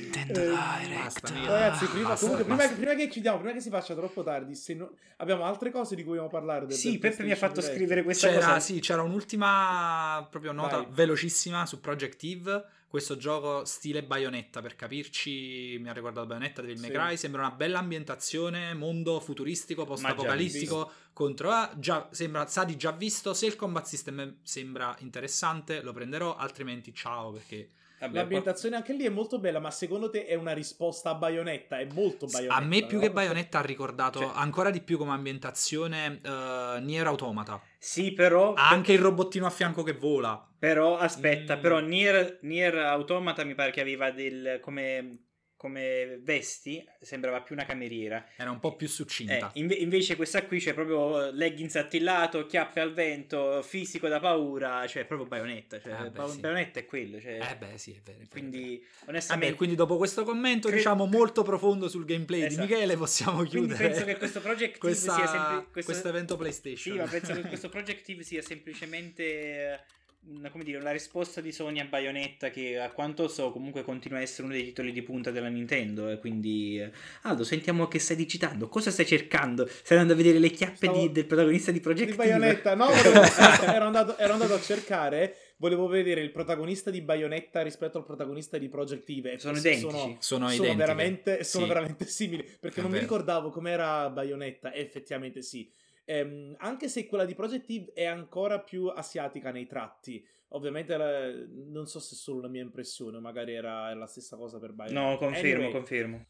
Nintendo 0.00 0.40
Eh, 0.40 0.44
Direct. 0.82 1.02
basta. 1.02 1.28
Ragazzi, 1.34 1.86
prima, 1.86 2.08
basta, 2.08 2.26
comunque, 2.26 2.44
prima, 2.44 2.56
basta. 2.56 2.72
che- 2.74 2.80
prima 2.80 2.94
che 2.94 3.08
chiudiamo, 3.08 3.38
prima 3.38 3.52
che 3.52 3.60
si 3.60 3.70
faccia 3.70 3.94
troppo 3.94 4.22
tardi, 4.22 4.54
se 4.54 4.74
no- 4.74 4.92
abbiamo 5.18 5.44
altre 5.44 5.70
cose 5.70 5.94
di 5.94 6.02
cui 6.02 6.10
vogliamo 6.12 6.28
parlare. 6.28 6.66
del- 6.66 6.76
Sì, 6.76 6.90
del 6.90 6.98
Peppe 6.98 7.22
mi 7.24 7.30
ha 7.32 7.36
fatto 7.36 7.52
PlayStation 7.60 7.76
scrivere 7.76 8.02
Direct. 8.02 8.04
questa 8.04 8.28
C'era, 8.28 8.46
cosa. 8.54 8.60
sì, 8.60 8.80
c'era 8.80 9.02
un'ultima 9.02 10.26
proprio 10.30 10.52
nota 10.52 10.76
Vai. 10.78 10.86
velocissima 10.90 11.66
su 11.66 11.80
Project 11.80 12.22
Eve. 12.24 12.64
Questo 12.92 13.16
gioco 13.16 13.64
stile 13.64 14.02
Bayonetta, 14.02 14.60
per 14.60 14.76
capirci, 14.76 15.78
mi 15.80 15.88
ha 15.88 15.94
ricordato 15.94 16.26
Bayonetta 16.26 16.60
Devil 16.60 16.78
May 16.78 16.90
Sì. 16.90 16.94
Cry. 16.96 17.16
Sembra 17.16 17.40
una 17.46 17.50
bella 17.52 17.78
ambientazione, 17.78 18.74
mondo 18.74 19.18
futuristico, 19.18 19.86
post-apocalittico. 19.86 20.92
Contro 21.14 21.50
ah, 21.50 21.72
già, 21.78 22.08
sembra, 22.10 22.46
sa 22.46 22.64
di 22.64 22.76
già 22.76 22.90
visto. 22.92 23.32
Se 23.32 23.46
il 23.46 23.56
combat 23.56 23.86
system 23.86 24.36
sembra 24.42 24.94
interessante, 24.98 25.80
lo 25.82 25.92
prenderò, 25.94 26.36
altrimenti 26.36 26.92
ciao 26.94 27.32
perché 27.32 27.70
Vabbè, 28.06 28.18
L'ambientazione 28.18 28.76
anche 28.76 28.92
lì 28.94 29.04
è 29.04 29.08
molto 29.08 29.38
bella, 29.38 29.60
ma 29.60 29.70
secondo 29.70 30.10
te 30.10 30.26
è 30.26 30.34
una 30.34 30.52
risposta 30.52 31.10
a 31.10 31.14
Bayonetta? 31.14 31.78
È 31.78 31.86
molto 31.92 32.26
Bayonetta. 32.26 32.54
A 32.56 32.60
me 32.64 32.84
più 32.86 32.96
no? 32.98 33.02
che 33.04 33.10
Bayonetta 33.12 33.58
ha 33.58 33.62
ricordato 33.62 34.18
Cioè- 34.18 34.30
ancora 34.34 34.70
di 34.70 34.80
più 34.80 34.98
come 34.98 35.12
ambientazione 35.12 36.20
eh, 36.22 36.80
Nier 36.80 37.06
Automata. 37.06 37.60
Sì, 37.78 38.12
però... 38.12 38.54
Ha 38.54 38.68
anche 38.68 38.92
il 38.92 38.98
robottino 39.00 39.46
a 39.46 39.50
fianco 39.50 39.82
che 39.82 39.92
vola. 39.94 40.44
Però 40.58 40.96
aspetta, 40.96 41.56
Mm. 41.56 41.60
però 41.60 41.78
Nier, 41.80 42.38
Nier 42.42 42.76
Automata 42.76 43.44
mi 43.44 43.54
pare 43.54 43.70
che 43.72 43.80
aveva 43.80 44.10
del 44.10 44.58
come, 44.60 45.18
come 45.62 46.18
vesti, 46.20 46.84
sembrava 47.00 47.40
più 47.40 47.54
una 47.54 47.64
cameriera. 47.64 48.26
Era 48.36 48.50
un 48.50 48.58
po' 48.58 48.74
più 48.74 48.88
Eh, 48.88 48.90
succinta. 48.90 49.50
inve- 49.54 49.76
invece 49.76 50.16
questa 50.16 50.44
qui 50.44 50.58
c'è 50.58 50.74
proprio 50.74 51.30
leggings 51.30 51.76
attillato, 51.76 52.46
chiappe 52.46 52.80
al 52.80 52.92
vento, 52.92 53.62
fisico 53.62 54.08
da 54.08 54.18
paura, 54.18 54.84
cioè 54.88 55.04
proprio 55.04 55.28
baionetta. 55.28 55.80
Cioè, 55.80 55.92
Eh, 55.92 56.02
beh, 56.02 56.10
ba- 56.10 56.28
sì. 56.28 56.40
baionetta 56.40 56.80
è 56.80 56.84
quello. 56.84 57.20
Cioè, 57.20 57.38
Eh 57.40 57.56
beh, 57.56 57.78
sì, 57.78 57.92
è 57.92 58.00
vero. 58.04 58.18
è 58.22 58.26
quindi, 58.28 58.84
Vabbè, 58.98 59.10
onestamente, 59.10 59.54
quindi 59.54 59.76
dopo 59.76 59.96
questo 59.96 60.24
commento, 60.24 60.66
Cre- 60.66 60.78
diciamo, 60.78 61.06
molto 61.06 61.42
profondo 61.44 61.88
sul 61.88 62.04
gameplay 62.04 62.42
Esatto. 62.42 62.66
di 62.66 62.72
Michele, 62.72 62.96
possiamo 62.96 63.36
quindi 63.44 63.50
chiudere 63.68 63.88
penso 63.88 64.04
che 64.04 64.16
questo 64.16 64.40
Project 64.40 64.78
questa- 64.78 65.14
sia 65.14 65.26
sempli- 65.28 65.70
questo- 65.70 65.92
questo 65.92 66.08
evento 66.08 66.36
PlayStation. 66.36 66.96
Sì, 66.96 67.00
ma 67.00 67.06
penso 67.08 67.32
che 67.34 67.42
questo 67.48 67.68
Project 67.70 68.18
sia 68.22 68.42
semplicemente 68.42 69.22
eh, 69.22 69.80
come 70.50 70.62
dire, 70.62 70.78
una 70.78 70.92
risposta 70.92 71.40
di 71.40 71.50
Sony 71.50 71.80
a 71.80 71.84
Bayonetta 71.84 72.50
che 72.50 72.78
a 72.78 72.90
quanto 72.92 73.26
so 73.26 73.50
comunque 73.50 73.82
continua 73.82 74.18
a 74.18 74.22
essere 74.22 74.44
uno 74.44 74.52
dei 74.52 74.62
titoli 74.64 74.92
di 74.92 75.02
punta 75.02 75.30
della 75.32 75.48
Nintendo 75.48 76.08
e 76.10 76.18
quindi 76.18 76.78
eh, 76.80 76.92
Aldo 77.22 77.42
sentiamo 77.42 77.88
che 77.88 77.98
stai 77.98 78.14
digitando. 78.16 78.68
Cosa 78.68 78.90
stai 78.92 79.04
cercando? 79.06 79.66
Stai 79.66 79.98
andando 79.98 80.12
a 80.12 80.16
vedere 80.16 80.38
le 80.38 80.50
chiappe 80.50 80.76
Stavo- 80.76 81.00
di- 81.00 81.10
del 81.12 81.26
protagonista 81.26 81.72
di 81.72 81.80
Project 81.80 82.06
Di 82.10 82.12
Eve 82.14 82.22
Bayonetta, 82.24 82.74
no, 82.76 82.86
volevo- 82.86 83.20
aspetta, 83.20 83.74
ero, 83.74 83.84
andato, 83.86 84.16
ero 84.16 84.32
andato 84.34 84.54
a 84.54 84.60
cercare, 84.60 85.36
volevo 85.56 85.88
vedere 85.88 86.20
il 86.20 86.30
protagonista 86.30 86.90
di 86.90 87.00
Bayonetta 87.00 87.62
rispetto 87.62 87.98
al 87.98 88.04
protagonista 88.04 88.58
di 88.58 88.68
Project 88.68 89.08
Eve. 89.10 89.38
sono 89.40 89.56
sono- 89.56 89.58
identici. 89.58 89.90
sono, 89.90 90.18
sono 90.20 90.46
identiche. 90.52 90.76
veramente, 90.76 91.44
sono 91.44 91.64
Sì. 91.64 91.68
veramente 91.68 92.06
simili. 92.06 92.42
Perché 92.60 92.78
È 92.78 92.82
non 92.82 92.90
mi 92.92 92.98
vero. 92.98 93.08
ricordavo 93.08 93.50
com'era 93.50 94.08
Bayonetta 94.08 94.70
e 94.72 94.80
effettivamente 94.82 95.42
sì 95.42 95.68
Ehm, 96.04 96.54
anche 96.58 96.88
se 96.88 97.06
quella 97.06 97.24
di 97.24 97.34
Project 97.34 97.70
Eve 97.70 97.92
è 97.94 98.04
ancora 98.04 98.60
più 98.60 98.86
asiatica 98.88 99.50
nei 99.50 99.66
tratti. 99.66 100.24
Ovviamente 100.48 100.96
la- 100.96 101.30
non 101.70 101.86
so 101.86 101.98
se 102.00 102.14
è 102.14 102.18
solo 102.18 102.40
la 102.42 102.48
mia 102.48 102.60
impressione 102.62 103.18
magari 103.20 103.54
era 103.54 103.88
era 103.88 103.98
la 103.98 104.06
stessa 104.06 104.36
cosa 104.36 104.58
per 104.58 104.72
Bayonetta 104.72 105.10
no 105.10 105.16
confermo 105.16 105.54
Anyway, 105.64 105.70
confermo. 105.72 106.26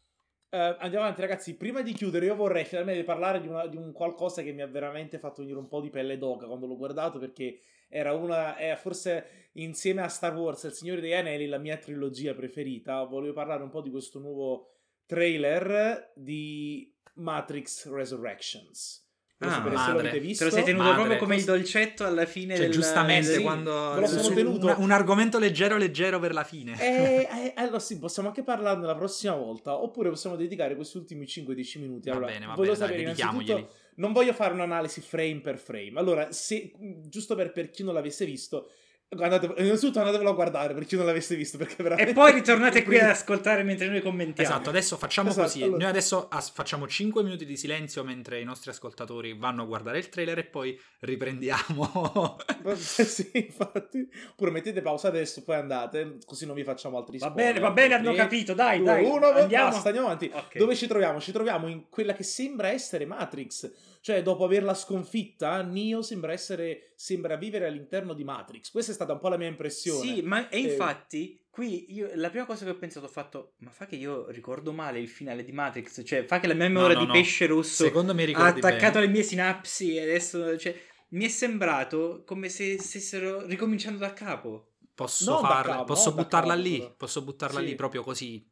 eh, 0.49 0.57
andiamo 0.79 1.03
avanti 1.05 1.19
ragazzi. 1.21 1.55
Prima 1.57 1.81
di 1.81 1.91
chiudere 1.93 2.27
io 2.27 2.35
vorrei 2.35 2.63
finalmente 2.63 3.03
parlare 3.03 3.41
di, 3.41 3.47
una- 3.47 3.67
di 3.67 3.75
un 3.75 3.91
qualcosa 3.91 4.41
che 4.43 4.53
mi 4.53 4.61
ha 4.61 4.67
veramente 4.67 5.17
fatto 5.19 5.41
venire 5.41 5.59
un 5.59 5.67
po' 5.67 5.81
di 5.81 5.89
pelle 5.89 6.17
d'oca 6.17 6.45
quando 6.45 6.67
l'ho 6.67 6.77
guardato 6.77 7.19
perché 7.19 7.59
era 7.89 8.13
una 8.13 8.55
è 8.55 8.75
forse 8.75 9.49
insieme 9.53 10.01
a 10.01 10.07
Star 10.07 10.33
Wars 10.35 10.63
il 10.63 10.71
Signore 10.71 11.01
degli 11.01 11.13
Anelli 11.13 11.47
la 11.47 11.57
mia 11.57 11.77
trilogia 11.77 12.33
preferita. 12.33 13.03
Volevo 13.03 13.33
parlare 13.33 13.61
un 13.63 13.69
po' 13.69 13.81
di 13.81 13.89
questo 13.91 14.19
nuovo 14.19 14.69
trailer 15.05 16.13
di 16.15 16.95
Matrix 17.15 17.89
Resurrections 17.91 19.02
Ah, 19.49 19.59
madre. 19.59 20.09
te 20.09 20.43
lo 20.43 20.49
sei 20.49 20.63
tenuto 20.63 20.83
Madre. 20.83 20.95
proprio 20.99 21.17
come 21.17 21.35
il 21.35 21.43
dolcetto 21.43 22.05
alla 22.05 22.25
fine 22.25 22.55
Cioè, 22.55 22.65
del 22.65 22.73
giustamente, 22.73 23.31
del- 23.31 23.41
quando 23.41 24.05
sono 24.05 24.21
su- 24.21 24.33
tenuto. 24.33 24.65
un, 24.67 24.75
un 24.79 24.91
argomento 24.91 25.39
leggero, 25.39 25.77
leggero 25.77 26.19
per 26.19 26.33
la 26.33 26.43
fine. 26.43 26.73
Eh, 26.79 27.27
eh, 27.29 27.53
allora 27.55 27.79
sì, 27.79 27.99
possiamo 27.99 28.29
anche 28.29 28.43
parlarne 28.43 28.85
la 28.85 28.95
prossima 28.95 29.35
volta, 29.35 29.75
oppure 29.81 30.09
possiamo 30.09 30.35
dedicare 30.35 30.75
questi 30.75 30.97
ultimi 30.97 31.25
5-10 31.25 31.79
minuti. 31.79 32.09
va 32.09 32.15
Allora, 32.15 32.31
bene, 32.31 32.45
va 32.45 32.53
voglio 32.53 32.71
bene, 32.73 32.77
dai, 32.79 32.87
sapere 32.87 33.03
dedichiamoglieli. 33.05 33.51
innanzitutto, 33.59 33.81
non 33.95 34.11
voglio 34.13 34.33
fare 34.33 34.53
un'analisi 34.53 35.01
frame 35.01 35.39
per 35.41 35.57
frame. 35.57 35.93
Allora, 35.95 36.31
se, 36.31 36.71
giusto 37.07 37.35
per, 37.35 37.51
per 37.51 37.69
chi 37.69 37.83
non 37.83 37.93
l'avesse 37.93 38.25
visto, 38.25 38.69
andate, 39.09 39.53
innanzitutto 39.57 39.99
andatevelo 39.99 40.29
a 40.29 40.33
guardare 40.33 40.73
per 40.73 40.85
chi 40.85 40.95
non 40.95 41.05
l'avesse 41.05 41.35
visto, 41.35 41.57
perché 41.57 41.81
veramente... 41.83 42.11
e 42.11 42.13
poi 42.13 42.31
ritornate 42.33 42.81
qui 42.83 42.99
ad 42.99 43.09
ascoltare 43.09 43.63
mentre 43.63 43.87
noi 43.87 44.01
commentiamo 44.01 44.49
Esatto, 44.49 44.69
adesso 44.69 44.97
facciamo 44.97 45.29
Esatto, 45.29 45.45
così. 45.47 45.61
allora- 45.63 45.77
Noi 45.77 45.89
adesso 45.89 46.27
as- 46.29 46.49
facciamo 46.51 46.87
5 46.87 47.23
minuti 47.23 47.45
di 47.45 47.55
silenzio 47.57 48.03
mentre 48.03 48.39
i 48.39 48.43
nostri 48.43 48.71
ascoltatori 48.71 49.37
vanno 49.37 49.63
a 49.63 49.65
guardare 49.65 49.99
il 49.99 50.09
trailer 50.09 50.39
e 50.39 50.43
poi 50.45 50.79
riprendiamo. 51.01 52.37
sì, 52.75 53.29
infatti. 53.33 54.07
Oppure 54.31 54.51
mettete 54.51 54.81
pausa 54.81 55.07
adesso, 55.09 55.43
poi 55.43 55.55
andate, 55.55 56.17
così 56.25 56.45
non 56.45 56.55
vi 56.55 56.63
facciamo 56.63 56.97
altri 56.97 57.17
va 57.17 57.27
spoiler. 57.27 57.53
bene 57.53 57.59
va 57.65 57.71
bene 57.71 57.93
hanno 57.95 58.13
capito 58.13 58.53
dai 58.53 58.77
due, 58.77 58.85
dai 58.87 59.05
uno, 59.05 59.27
andiamo 59.27 59.69
basta, 59.69 59.87
andiamo 59.87 60.07
avanti. 60.07 60.31
Ok. 60.33 60.57
Dove 60.57 60.75
ci 60.75 60.87
troviamo? 60.87 61.19
Ci 61.19 61.31
troviamo 61.31 61.67
in 61.67 61.89
quella 61.89 62.13
che 62.13 62.23
sembra 62.23 62.69
essere 62.69 63.05
Matrix. 63.05 63.71
Cioè, 64.03 64.21
dopo 64.21 64.43
averla 64.43 64.73
sconfitta, 64.73 65.61
Neo 65.61 66.01
sembra 66.01 66.33
essere. 66.33 66.91
sembra 66.95 67.37
vivere 67.37 67.67
all'interno 67.67 68.13
di 68.13 68.25
Matrix. 68.25 68.69
Questa 68.69 68.91
è 68.91 68.93
stata 68.93 69.13
un 69.13 69.19
po' 69.19 69.29
la 69.29 69.37
mia 69.37 69.47
impressione. 69.47 70.15
Sì, 70.15 70.21
ma 70.21 70.49
e 70.49 70.57
Eh, 70.57 70.61
infatti 70.63 71.39
qui 71.49 71.93
io, 71.93 72.09
la 72.15 72.29
prima 72.29 72.45
cosa 72.45 72.65
che 72.65 72.71
ho 72.71 72.77
pensato 72.77 73.05
ho 73.05 73.09
fatto, 73.09 73.53
ma 73.59 73.69
fa 73.69 73.85
che 73.85 73.95
io 73.95 74.27
ricordo 74.29 74.73
male 74.73 74.99
il 74.99 75.07
finale 75.07 75.45
di 75.45 75.53
Matrix, 75.53 76.01
cioè 76.05 76.25
fa 76.25 76.41
che 76.41 76.47
la 76.47 76.53
mia 76.53 76.67
memoria 76.67 76.95
no, 76.95 76.99
di 76.99 77.05
no. 77.07 77.13
pesce 77.13 77.45
rosso 77.45 77.85
Secondo 77.85 78.13
me 78.13 78.25
ha 78.33 78.45
attaccato 78.47 78.93
bene. 78.99 79.05
le 79.05 79.11
mie 79.13 79.23
sinapsi 79.23 79.95
e 79.95 80.01
adesso, 80.01 80.57
cioè, 80.57 80.75
mi 81.11 81.23
è 81.23 81.29
sembrato 81.29 82.23
come 82.25 82.49
se 82.49 82.77
stessero 82.79 83.45
ricominciando 83.45 83.99
da 83.99 84.11
capo. 84.11 84.73
Posso, 84.93 85.31
Non 85.31 85.41
da 85.43 85.47
far- 85.47 85.65
capo, 85.65 85.83
posso 85.85 86.13
buttarla 86.13 86.55
capo, 86.55 86.67
lì? 86.67 86.77
però. 86.79 86.93
Posso 86.97 87.21
buttarla 87.23 87.59
Sì. 87.61 87.65
lì 87.67 87.75
proprio 87.75 88.03
così? 88.03 88.45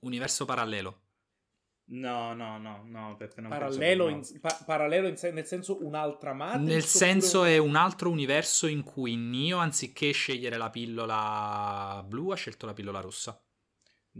Universo 0.00 0.44
parallelo. 0.44 1.02
No, 1.90 2.34
no, 2.34 2.58
no, 2.58 2.82
no, 2.84 3.16
Peppe, 3.16 3.40
non 3.40 3.48
Parallelo, 3.50 4.08
in, 4.10 4.20
pa- 4.42 4.62
parallelo 4.66 5.08
in 5.08 5.16
sen- 5.16 5.32
nel 5.32 5.46
senso 5.46 5.82
un'altra 5.86 6.34
Matrix. 6.34 6.60
Nel 6.60 6.68
oppure- 6.82 6.82
senso 6.82 7.44
è 7.44 7.56
un 7.56 7.76
altro 7.76 8.10
universo 8.10 8.66
in 8.66 8.82
cui 8.82 9.16
Neo, 9.16 9.56
anziché 9.56 10.10
scegliere 10.12 10.58
la 10.58 10.68
pillola 10.68 12.04
blu, 12.06 12.28
ha 12.30 12.36
scelto 12.36 12.66
la 12.66 12.74
pillola 12.74 13.00
rossa. 13.00 13.40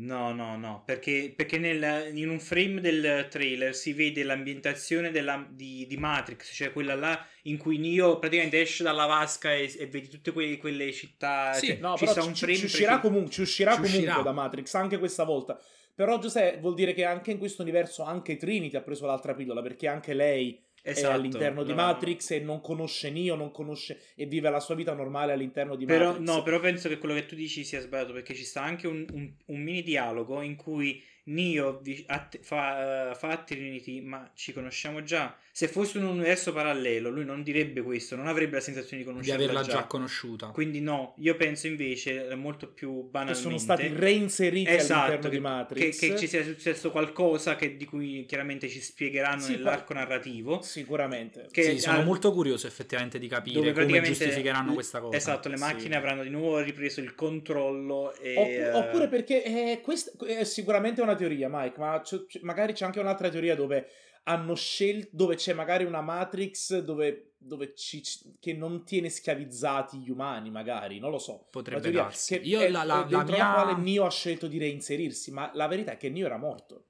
No, 0.00 0.32
no, 0.32 0.56
no, 0.56 0.82
perché, 0.86 1.32
perché 1.36 1.58
nel- 1.58 2.16
in 2.16 2.30
un 2.30 2.38
frame 2.40 2.80
del 2.80 3.26
trailer 3.28 3.74
si 3.74 3.92
vede 3.92 4.22
l'ambientazione 4.22 5.10
della- 5.10 5.44
di, 5.50 5.86
di 5.88 5.96
Matrix, 5.98 6.54
cioè 6.54 6.72
quella 6.72 6.94
là 6.94 7.26
in 7.42 7.58
cui 7.58 7.78
Neo 7.78 8.18
praticamente 8.18 8.60
esce 8.60 8.82
dalla 8.84 9.06
vasca 9.06 9.52
e, 9.52 9.70
e 9.76 9.86
vedi 9.88 10.08
tutte 10.08 10.32
que- 10.32 10.56
quelle 10.56 10.90
città. 10.92 11.52
Sì, 11.52 11.66
cioè, 11.66 11.76
No, 11.78 11.96
ci 11.96 12.00
però 12.04 12.12
sta 12.12 12.22
ci, 12.22 12.28
un 12.28 12.34
ci- 12.34 12.40
frame 12.44 12.58
ci 12.58 12.64
uscirà, 12.64 12.86
preciso. 12.92 13.08
comunque, 13.08 13.32
ci 13.32 13.40
uscirà 13.42 13.70
Ci 13.72 13.76
comunque 13.80 14.04
uscirà. 14.06 14.22
da 14.22 14.32
Matrix 14.32 14.74
anche 14.74 14.98
questa 14.98 15.24
volta. 15.24 15.60
Però, 15.98 16.16
Giuseppe, 16.20 16.60
vuol 16.60 16.74
dire 16.74 16.92
che 16.94 17.04
anche 17.04 17.32
in 17.32 17.38
questo 17.38 17.62
universo 17.62 18.04
anche 18.04 18.36
Trinity 18.36 18.76
ha 18.76 18.82
preso 18.82 19.04
l'altra 19.04 19.34
pillola 19.34 19.60
perché 19.62 19.88
anche 19.88 20.14
lei 20.14 20.64
Esatto, 20.80 21.10
è 21.10 21.14
all'interno 21.16 21.64
di 21.64 21.70
no. 21.70 21.74
Matrix 21.74 22.30
e 22.30 22.38
non 22.38 22.60
conosce 22.60 23.10
Neo, 23.10 23.34
non 23.34 23.50
conosce 23.50 24.00
e 24.14 24.26
vive 24.26 24.48
la 24.48 24.60
sua 24.60 24.76
vita 24.76 24.94
normale 24.94 25.32
all'interno 25.32 25.74
di 25.74 25.86
Però, 25.86 26.12
Matrix. 26.12 26.24
no, 26.24 26.42
però 26.44 26.60
penso 26.60 26.88
che 26.88 26.98
quello 26.98 27.14
che 27.14 27.26
tu 27.26 27.34
dici 27.34 27.64
sia 27.64 27.80
sbagliato 27.80 28.12
perché 28.12 28.32
ci 28.32 28.44
sta 28.44 28.62
anche 28.62 28.86
un, 28.86 29.04
un- 29.12 29.34
un 29.46 29.60
mini 29.60 29.82
dialogo 29.82 30.40
in 30.40 30.54
cui 30.54 31.02
Neo 31.30 31.78
vi- 31.82 32.04
a- 32.08 32.28
fa, 32.40 33.14
fa 33.14 33.28
a 33.28 33.36
Trinity, 33.38 34.00
ma 34.00 34.30
ci 34.34 34.52
conosciamo 34.52 35.02
già. 35.02 35.36
Se 35.52 35.66
fosse 35.68 35.98
un 35.98 36.04
universo 36.04 36.52
parallelo, 36.52 37.10
lui 37.10 37.24
non 37.24 37.42
direbbe 37.42 37.82
questo, 37.82 38.14
non 38.16 38.28
avrebbe 38.28 38.54
la 38.56 38.60
sensazione 38.60 39.02
di 39.02 39.08
Di 39.08 39.12
conoscerla 39.14 39.42
averla 39.44 39.62
già. 39.62 39.72
già 39.72 39.84
conosciuta. 39.84 40.46
Quindi 40.48 40.80
no, 40.80 41.14
io 41.18 41.34
penso 41.36 41.66
invece 41.66 42.28
eh, 42.28 42.34
molto 42.36 42.68
più 42.68 43.02
che 43.02 43.08
banalmente 43.10 43.40
sono 43.42 43.58
stati 43.58 43.88
reinseriti 43.92 44.70
Esatto, 44.70 45.00
all'interno 45.12 45.28
che, 45.28 45.36
di 45.36 45.42
Matrix. 45.42 45.98
che- 45.98 46.08
che 46.12 46.16
ci 46.18 46.26
sia 46.28 46.44
successo 46.44 46.90
qualcosa 46.90 47.56
che- 47.56 47.76
di 47.76 47.84
cui 47.84 48.24
chiaramente 48.26 48.68
ci 48.68 48.80
spiegheranno 48.80 49.40
Sì, 49.42 49.52
nell'arco 49.52 49.92
narrativo. 49.94 50.62
Sicuramente. 50.62 51.48
Che 51.50 51.62
sì, 51.62 51.78
sono 51.80 51.98
al- 51.98 52.04
molto 52.04 52.32
curioso 52.32 52.66
effettivamente 52.68 53.18
di 53.18 53.26
capire 53.28 53.72
come 53.72 54.00
giustificheranno 54.00 54.70
l- 54.70 54.74
questa 54.74 55.00
cosa. 55.00 55.16
Esatto, 55.16 55.48
le 55.48 55.56
Sì. 55.56 55.62
macchine 55.62 55.96
avranno 55.96 56.22
di 56.22 56.30
nuovo 56.30 56.60
ripreso 56.60 57.00
il 57.00 57.14
controllo 57.16 58.14
e 58.14 58.34
Opp- 58.36 58.48
eh, 58.48 58.72
Oppure 58.72 59.08
perché 59.08 59.42
eh, 59.44 59.80
questa 59.82 60.12
è 60.24 60.44
sicuramente 60.44 61.00
una 61.02 61.16
teoria, 61.18 61.48
Mike, 61.50 61.78
ma 61.78 62.00
c'è- 62.00 62.24
c'è- 62.24 62.40
magari 62.42 62.72
c'è 62.72 62.86
anche 62.86 63.00
un'altra 63.00 63.28
teoria 63.28 63.54
dove 63.54 63.86
hanno 64.24 64.54
scelto, 64.54 65.08
dove 65.12 65.34
c'è 65.36 65.52
magari 65.52 65.84
una 65.84 66.00
Matrix 66.00 66.78
dove, 66.80 67.32
dove 67.38 67.74
ci- 67.74 68.02
che 68.40 68.52
non 68.54 68.84
tiene 68.84 69.08
schiavizzati 69.10 69.98
gli 69.98 70.10
umani, 70.10 70.50
magari, 70.50 70.98
non 70.98 71.10
lo 71.10 71.18
so. 71.18 71.46
Potrebbe 71.50 71.90
darsi. 71.90 72.38
che 72.38 72.46
Io 72.46 72.60
è- 72.60 72.68
la, 72.70 72.84
la- 72.84 73.06
la 73.08 73.22
mia... 73.24 73.52
quale 73.52 73.76
Neo 73.76 74.04
ha 74.06 74.10
scelto 74.10 74.46
di 74.46 74.58
reinserirsi, 74.58 75.30
ma 75.30 75.50
la 75.54 75.66
verità 75.66 75.92
è 75.92 75.96
che 75.96 76.08
Neo 76.10 76.26
era 76.26 76.36
morto. 76.38 76.84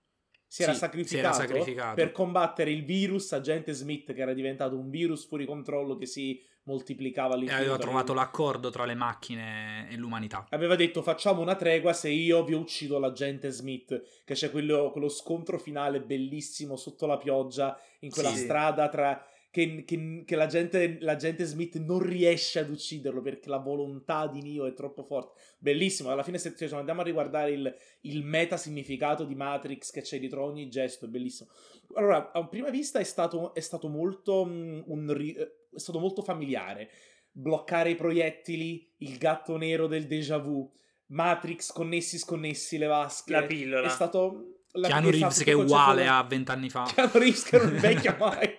Si 0.51 0.63
era, 0.63 0.73
Sì, 0.73 0.79
sacrificato 0.79 1.35
si 1.35 1.41
era 1.43 1.49
sacrificato. 1.49 1.95
per 1.95 2.11
combattere 2.11 2.71
il 2.71 2.83
virus, 2.85 3.33
agente 3.33 3.73
Smith, 3.73 4.13
che 4.15 4.21
era 4.23 4.33
diventato 4.33 4.77
un 4.79 4.89
virus 4.89 5.27
fuori 5.27 5.45
controllo 5.45 5.97
che 5.97 6.07
si 6.07 6.41
moltiplicava 6.69 7.31
E 7.33 7.37
all'infinito. 7.37 7.63
aveva 7.65 7.79
trovato 7.79 8.13
l'accordo 8.15 8.69
tra 8.71 8.85
le 8.85 8.95
macchine 8.95 9.89
e 9.91 9.97
l'umanità. 9.97 10.47
aveva 10.51 10.77
detto 10.77 11.03
facciamo 11.03 11.41
una 11.41 11.57
tregua 11.57 11.93
se 11.95 12.11
io 12.11 12.45
vi 12.45 12.53
uccido 12.53 12.99
l'agente 12.99 13.51
Smith 13.51 14.23
che 14.25 14.35
c'è 14.35 14.51
quello, 14.51 14.91
quello 14.91 15.09
scontro 15.09 15.59
finale 15.59 16.01
bellissimo 16.03 16.77
sotto 16.77 17.07
la 17.07 17.17
pioggia 17.17 17.79
in 18.01 18.11
quella 18.11 18.31
Sì. 18.31 18.39
strada 18.45 18.89
tra 18.89 19.25
che, 19.51 19.83
che- 19.87 20.25
che 20.27 20.37
l'agente, 20.37 20.99
l'agente 21.01 21.45
Smith 21.47 21.77
non 21.79 22.01
riesce 22.01 22.59
ad 22.59 22.69
ucciderlo 22.69 23.23
perché 23.23 23.49
la 23.49 23.57
volontà 23.57 24.27
di 24.27 24.43
Neo 24.43 24.67
è 24.67 24.75
troppo 24.75 25.03
forte 25.03 25.41
bellissimo 25.59 26.11
alla 26.11 26.23
fine 26.23 26.37
se 26.37 26.55
cioè, 26.55 26.71
andiamo 26.79 27.01
a 27.01 27.05
riguardare 27.05 27.53
il, 27.53 27.75
il 28.03 28.23
meta 28.25 28.59
significato 28.59 29.25
di 29.25 29.35
Matrix 29.35 29.91
che 29.91 30.03
c'è 30.03 30.19
dietro 30.19 30.45
ogni 30.45 30.69
gesto 30.69 31.07
è 31.07 31.09
bellissimo 31.09 31.49
allora 31.95 32.31
a 32.31 32.47
prima 32.47 32.69
vista 32.69 32.99
è 32.99 33.05
stato, 33.05 33.55
è 33.55 33.61
stato 33.61 33.89
molto 33.89 34.45
mm, 34.45 34.81
un 34.85 35.13
ri- 35.15 35.33
eh, 35.35 35.55
è 35.75 35.79
stato 35.79 35.99
molto 35.99 36.23
familiare 36.23 36.91
bloccare 37.39 37.91
i 37.91 37.95
proiettili, 37.95 38.95
il 38.99 39.17
gatto 39.17 39.57
nero 39.57 39.87
del 39.87 40.07
déjà 40.07 40.39
vu, 40.39 40.71
Matrix 41.07 41.71
connessi 41.71 42.19
sconnessi 42.19 42.77
le 42.79 42.87
vasche. 42.87 43.33
La 43.33 43.45
pillola. 43.45 43.87
È 43.87 43.91
stato... 43.91 44.55
La, 44.73 44.89
Keanu 44.89 45.11
Reeves 45.11 45.43
che 45.43 45.53
è 45.53 45.55
uguale 45.55 46.07
a 46.07 46.23
vent'anni 46.25 46.69
fa. 46.69 46.91
Keanu 46.93 47.11
Reeves 47.15 47.43
che 47.45 47.59
non 47.59 47.69
invecchia 47.73 48.17
mai. 48.21 48.57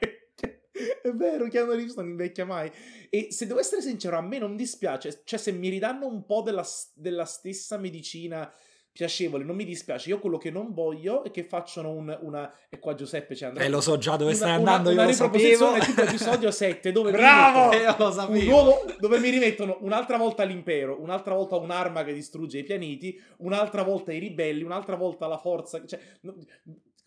È 1.01 1.11
vero, 1.13 1.47
Keanu 1.47 1.71
Reeves 1.73 1.95
non 1.95 2.07
invecchia 2.07 2.45
mai. 2.45 2.71
E 3.09 3.27
se 3.31 3.45
devo 3.45 3.59
essere 3.59 3.81
sincero, 3.81 4.17
a 4.17 4.21
me 4.21 4.39
non 4.39 4.55
dispiace. 4.55 5.21
Cioè, 5.23 5.37
se 5.37 5.51
mi 5.51 5.69
ridanno 5.69 6.07
un 6.07 6.25
po' 6.25 6.41
della, 6.41 6.65
della 6.95 7.25
stessa 7.25 7.77
medicina 7.77 8.51
piacevole, 8.91 9.43
non 9.43 9.55
mi 9.55 9.63
dispiace. 9.65 10.09
Io 10.09 10.19
quello 10.19 10.37
che 10.37 10.51
non 10.51 10.73
voglio 10.73 11.23
è 11.23 11.31
che 11.31 11.43
facciano 11.43 11.91
un- 11.91 12.17
una... 12.21 12.51
E 12.69 12.79
qua 12.79 12.95
Giuseppe 12.95 13.35
ci 13.35 13.45
andrà. 13.45 13.63
Eh, 13.63 13.69
lo 13.69 13.81
so 13.81 13.97
già 13.97 14.15
dove 14.17 14.31
una, 14.31 14.35
stai 14.35 14.49
una- 14.59 14.71
andando, 14.71 14.89
una 14.91 15.01
io 15.03 15.07
lo 15.09 15.13
sapevo. 15.13 15.37
riproposizione 15.75 15.79
tipo 15.79 16.01
episodio 16.01 16.51
7 16.51 16.91
dove 16.91 17.11
mi 17.11 17.17
Bravo! 17.17 17.69
rimettono 17.71 17.73
Eh, 17.73 17.91
io 17.91 17.95
lo 17.97 18.05
un 18.07 18.13
sapevo. 18.13 18.49
nuovo 18.49 18.85
dove 18.99 19.19
mi 19.19 19.29
rimettono 19.29 19.77
un'altra 19.81 20.17
volta 20.17 20.43
l'impero, 20.43 21.01
un'altra 21.01 21.33
volta 21.35 21.55
un'arma 21.55 22.03
che 22.03 22.13
distrugge 22.13 22.57
i 22.59 22.63
pianeti, 22.63 23.17
un'altra 23.37 23.83
volta 23.83 24.11
i 24.11 24.19
ribelli, 24.19 24.63
un'altra 24.63 24.95
volta 24.95 25.27
la 25.27 25.37
forza, 25.37 25.85
cioè 25.85 25.99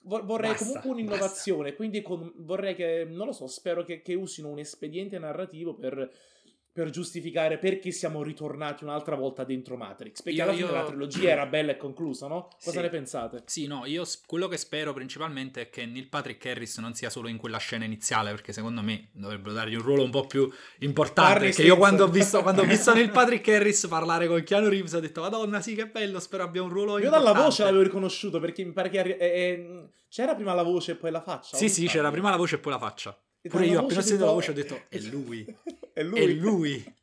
vorrei 0.04 0.50
Basta, 0.50 0.64
comunque 0.64 0.90
un'innovazione, 0.90 1.74
quindi 1.74 2.02
con- 2.02 2.32
vorrei 2.38 2.74
che 2.74 3.04
non 3.08 3.26
lo 3.26 3.32
so, 3.32 3.46
spero 3.46 3.84
che, 3.84 4.02
che 4.02 4.14
usino 4.14 4.48
un 4.48 4.58
espediente 4.58 5.18
narrativo 5.18 5.74
per 5.76 6.10
per 6.72 6.88
giustificare 6.88 7.58
perché 7.58 7.90
siamo 7.90 8.22
ritornati 8.22 8.82
un'altra 8.84 9.14
volta 9.14 9.44
dentro 9.44 9.76
Matrix. 9.76 10.22
Perché 10.22 10.38
Io- 10.38 10.44
alla 10.44 10.52
fine 10.54 10.66
io- 10.66 10.72
la 10.72 10.84
trilogia 10.84 11.28
era 11.30 11.44
bella 11.46 11.72
e 11.72 11.76
conclusa, 11.76 12.28
no? 12.28 12.48
Cosa 12.64 12.70
Sì. 12.78 12.80
ne 12.80 12.88
pensate? 12.88 13.42
Sì, 13.44 13.66
no, 13.66 13.84
io 13.84 14.04
quello 14.26 14.48
che 14.48 14.56
spero 14.56 14.92
principalmente 14.94 15.60
è 15.62 15.68
che 15.70 15.84
Neil 15.84 16.08
Patrick 16.08 16.44
Harris 16.46 16.78
non 16.78 16.94
sia 16.94 17.10
solo 17.10 17.28
in 17.28 17.36
quella 17.36 17.58
scena 17.58 17.84
iniziale, 17.84 18.30
perché 18.30 18.52
secondo 18.54 18.80
me 18.80 19.10
dovrebbero 19.12 19.52
dargli 19.52 19.74
un 19.74 19.82
ruolo 19.82 20.02
un 20.04 20.10
po' 20.10 20.26
più 20.26 20.50
importante. 20.78 21.40
Perché 21.40 21.62
io 21.62 21.76
quando 21.76 22.04
ho 22.04 22.08
visto, 22.08 22.40
quando 22.42 22.62
ho 22.62 22.64
visto 22.64 22.92
Neil 22.94 23.10
Patrick 23.10 23.46
Harris 23.48 23.86
parlare 23.86 24.26
con 24.26 24.42
Keanu 24.42 24.68
Reeves 24.68 24.92
ho 24.94 25.00
detto, 25.00 25.20
Madonna, 25.20 25.60
sì, 25.60 25.74
che 25.74 25.86
bello, 25.88 26.20
spero 26.20 26.44
abbia 26.44 26.62
un 26.62 26.70
ruolo 26.70 26.92
Io 26.98 27.04
importante. 27.04 27.24
dalla 27.32 27.44
voce 27.44 27.64
l'avevo 27.64 27.82
riconosciuto 27.82 28.40
perché 28.40 28.64
mi 28.64 28.72
pare 28.72 28.88
che 28.88 29.00
eh, 29.00 29.16
eh, 29.18 29.88
c'era 30.08 30.34
prima 30.34 30.54
la 30.54 30.62
voce 30.62 30.92
e 30.92 30.94
poi 30.96 31.10
la 31.10 31.20
faccia. 31.20 31.56
Sì, 31.56 31.68
sì, 31.68 31.86
c'era 31.86 32.10
prima 32.10 32.30
la 32.30 32.36
voce 32.36 32.54
e 32.56 32.58
poi 32.58 32.72
la 32.72 32.78
faccia. 32.78 33.16
Pure 33.48 33.66
io, 33.66 33.80
appena 33.80 33.98
ho 34.00 34.02
sentito 34.02 34.24
la 34.24 34.32
voce, 34.32 34.50
ho 34.50 34.54
detto, 34.54 34.82
è 34.88 34.98
lui. 34.98 35.44
è 35.92 36.02
lui. 36.02 36.20
È 36.20 36.26
lui. 36.26 36.94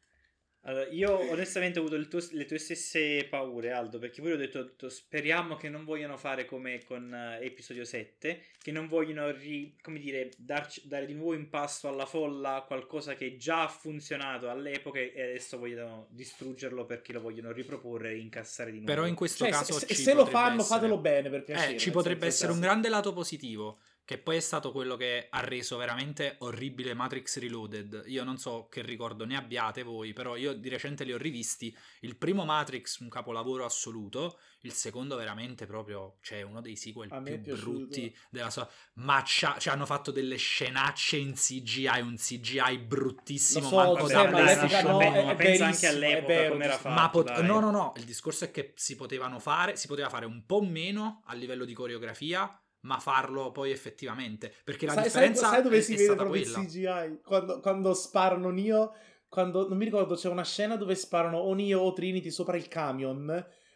Allora, 0.63 0.87
io 0.89 1.17
onestamente 1.31 1.79
ho 1.79 1.81
avuto 1.83 1.95
il 1.95 2.09
tuo- 2.09 2.19
le 2.31 2.45
tue 2.45 2.59
stesse 2.59 3.25
paure, 3.29 3.71
Aldo, 3.71 3.97
perché 3.97 4.21
poi 4.21 4.33
ho 4.33 4.37
detto, 4.37 4.59
ho 4.59 4.63
detto, 4.63 4.89
speriamo 4.89 5.55
che 5.55 5.67
non 5.69 5.83
vogliano 5.85 6.15
fare 6.17 6.45
come 6.45 6.83
con 6.83 7.11
eh, 7.11 7.43
episodio 7.43 7.85
7, 7.85 8.43
che 8.61 8.71
non 8.71 8.87
vogliono, 8.87 9.31
ri- 9.31 9.77
come 9.81 9.99
dire, 9.99 10.29
darci- 10.37 10.85
dare 10.85 11.05
di 11.07 11.13
nuovo 11.13 11.33
in 11.33 11.49
pasto 11.49 11.87
alla 11.87 12.05
folla 12.05 12.65
qualcosa 12.67 13.15
che 13.15 13.37
già 13.37 13.63
ha 13.63 13.67
funzionato 13.69 14.49
all'epoca 14.49 14.99
e 14.99 15.13
adesso 15.21 15.57
vogliono 15.57 16.07
distruggerlo 16.11 16.85
perché 16.85 17.13
lo 17.13 17.21
vogliono 17.21 17.51
riproporre 17.51 18.11
e 18.11 18.17
incassare 18.19 18.69
di 18.69 18.77
nuovo. 18.79 18.93
Però 18.93 19.07
in 19.07 19.15
questo 19.15 19.45
Cioè, 19.45 19.53
caso 19.53 19.73
se, 19.73 19.87
ci 19.87 19.95
se 19.95 20.13
lo 20.13 20.25
fanno, 20.25 20.59
essere- 20.61 20.75
fatelo 20.79 20.97
bene 20.99 21.29
per 21.29 21.43
piacere. 21.45 21.75
Eh, 21.75 21.77
ci 21.79 21.89
potrebbe 21.89 22.27
essere 22.27 22.51
un 22.51 22.57
sì. 22.57 22.63
grande 22.63 22.89
lato 22.89 23.11
positivo, 23.13 23.79
che 24.09 24.17
poi 24.17 24.37
è 24.37 24.39
stato 24.39 24.71
quello 24.71 24.95
che 24.95 25.27
ha 25.29 25.39
reso 25.41 25.77
veramente 25.77 26.37
orribile 26.39 26.95
Matrix 26.95 27.37
Reloaded. 27.37 28.05
Io 28.07 28.23
non 28.23 28.39
so 28.39 28.67
che 28.67 28.81
ricordo 28.81 29.23
ne 29.23 29.35
abbiate 29.37 29.83
voi, 29.83 30.13
però 30.13 30.35
io 30.35 30.53
di 30.53 30.67
recente 30.67 31.03
li 31.03 31.13
ho 31.13 31.17
rivisti. 31.19 31.77
Il 31.99 32.15
primo 32.15 32.43
Matrix, 32.43 33.01
un 33.01 33.07
capolavoro 33.09 33.65
assoluto, 33.65 34.39
il 34.61 34.73
secondo 34.73 35.15
veramente 35.15 35.67
proprio, 35.67 36.17
cioè 36.21 36.41
uno 36.41 36.59
dei 36.59 36.75
sequel 36.75 37.11
A 37.11 37.21
più 37.21 37.39
brutti 37.55 38.11
della 38.31 38.49
sua... 38.49 38.67
Ma 38.95 39.21
c'ha- 39.23 39.59
cioè, 39.59 39.73
hanno 39.73 39.85
fatto 39.85 40.09
delle 40.09 40.37
scenacce 40.37 41.17
in 41.17 41.33
CGI, 41.33 42.01
un 42.01 42.15
CGI 42.17 42.79
bruttissimo, 42.79 43.65
Lo 43.65 43.69
so, 43.69 43.75
manco 43.75 44.07
da 44.07 44.23
Vabbè, 44.23 44.31
ma 44.31 44.39
all'epoca 44.39 44.67
PlayStation. 44.67 45.13
no, 45.13 45.23
ma 45.23 45.35
pensa 45.35 45.65
anche 45.67 45.87
all'epoca 45.87 46.49
come 46.49 46.63
era 46.65 46.77
fatto. 46.79 46.95
Ma 46.95 47.09
pot- 47.11 47.25
dai. 47.27 47.45
no, 47.45 47.59
no, 47.59 47.69
no, 47.69 47.93
il 47.97 48.05
discorso 48.05 48.45
è 48.45 48.49
che 48.49 48.73
si 48.75 48.95
potevano 48.95 49.37
fare, 49.37 49.75
si 49.75 49.85
poteva 49.85 50.09
fare 50.09 50.25
un 50.25 50.47
po' 50.47 50.61
meno 50.61 51.21
a 51.25 51.35
livello 51.35 51.63
di 51.63 51.73
coreografia, 51.73 52.58
ma 52.81 52.97
farlo 52.99 53.51
poi 53.51 53.71
effettivamente, 53.71 54.53
perché 54.63 54.85
la 54.85 54.93
sai, 54.93 55.09
sai- 55.09 55.11
differenza 55.11 55.47
sai 55.49 55.61
dove 55.61 55.77
è, 55.77 55.81
si 55.81 55.93
è 55.93 55.97
vede 55.97 56.15
proprio 56.15 56.41
quella. 56.41 56.59
il 56.59 56.65
CGI? 56.65 57.19
Quando, 57.25 57.59
quando 57.59 57.93
sparano 57.93 58.49
Neo. 58.49 58.93
Quando, 59.29 59.67
non 59.67 59.77
mi 59.77 59.85
ricordo, 59.85 60.15
c'è 60.15 60.27
una 60.27 60.43
scena 60.43 60.75
dove 60.75 60.95
sparano 60.95 61.37
o 61.37 61.53
Neo 61.53 61.81
o 61.81 61.93
Trinity 61.93 62.31
sopra 62.31 62.57
il 62.57 62.67
camion. 62.67 63.25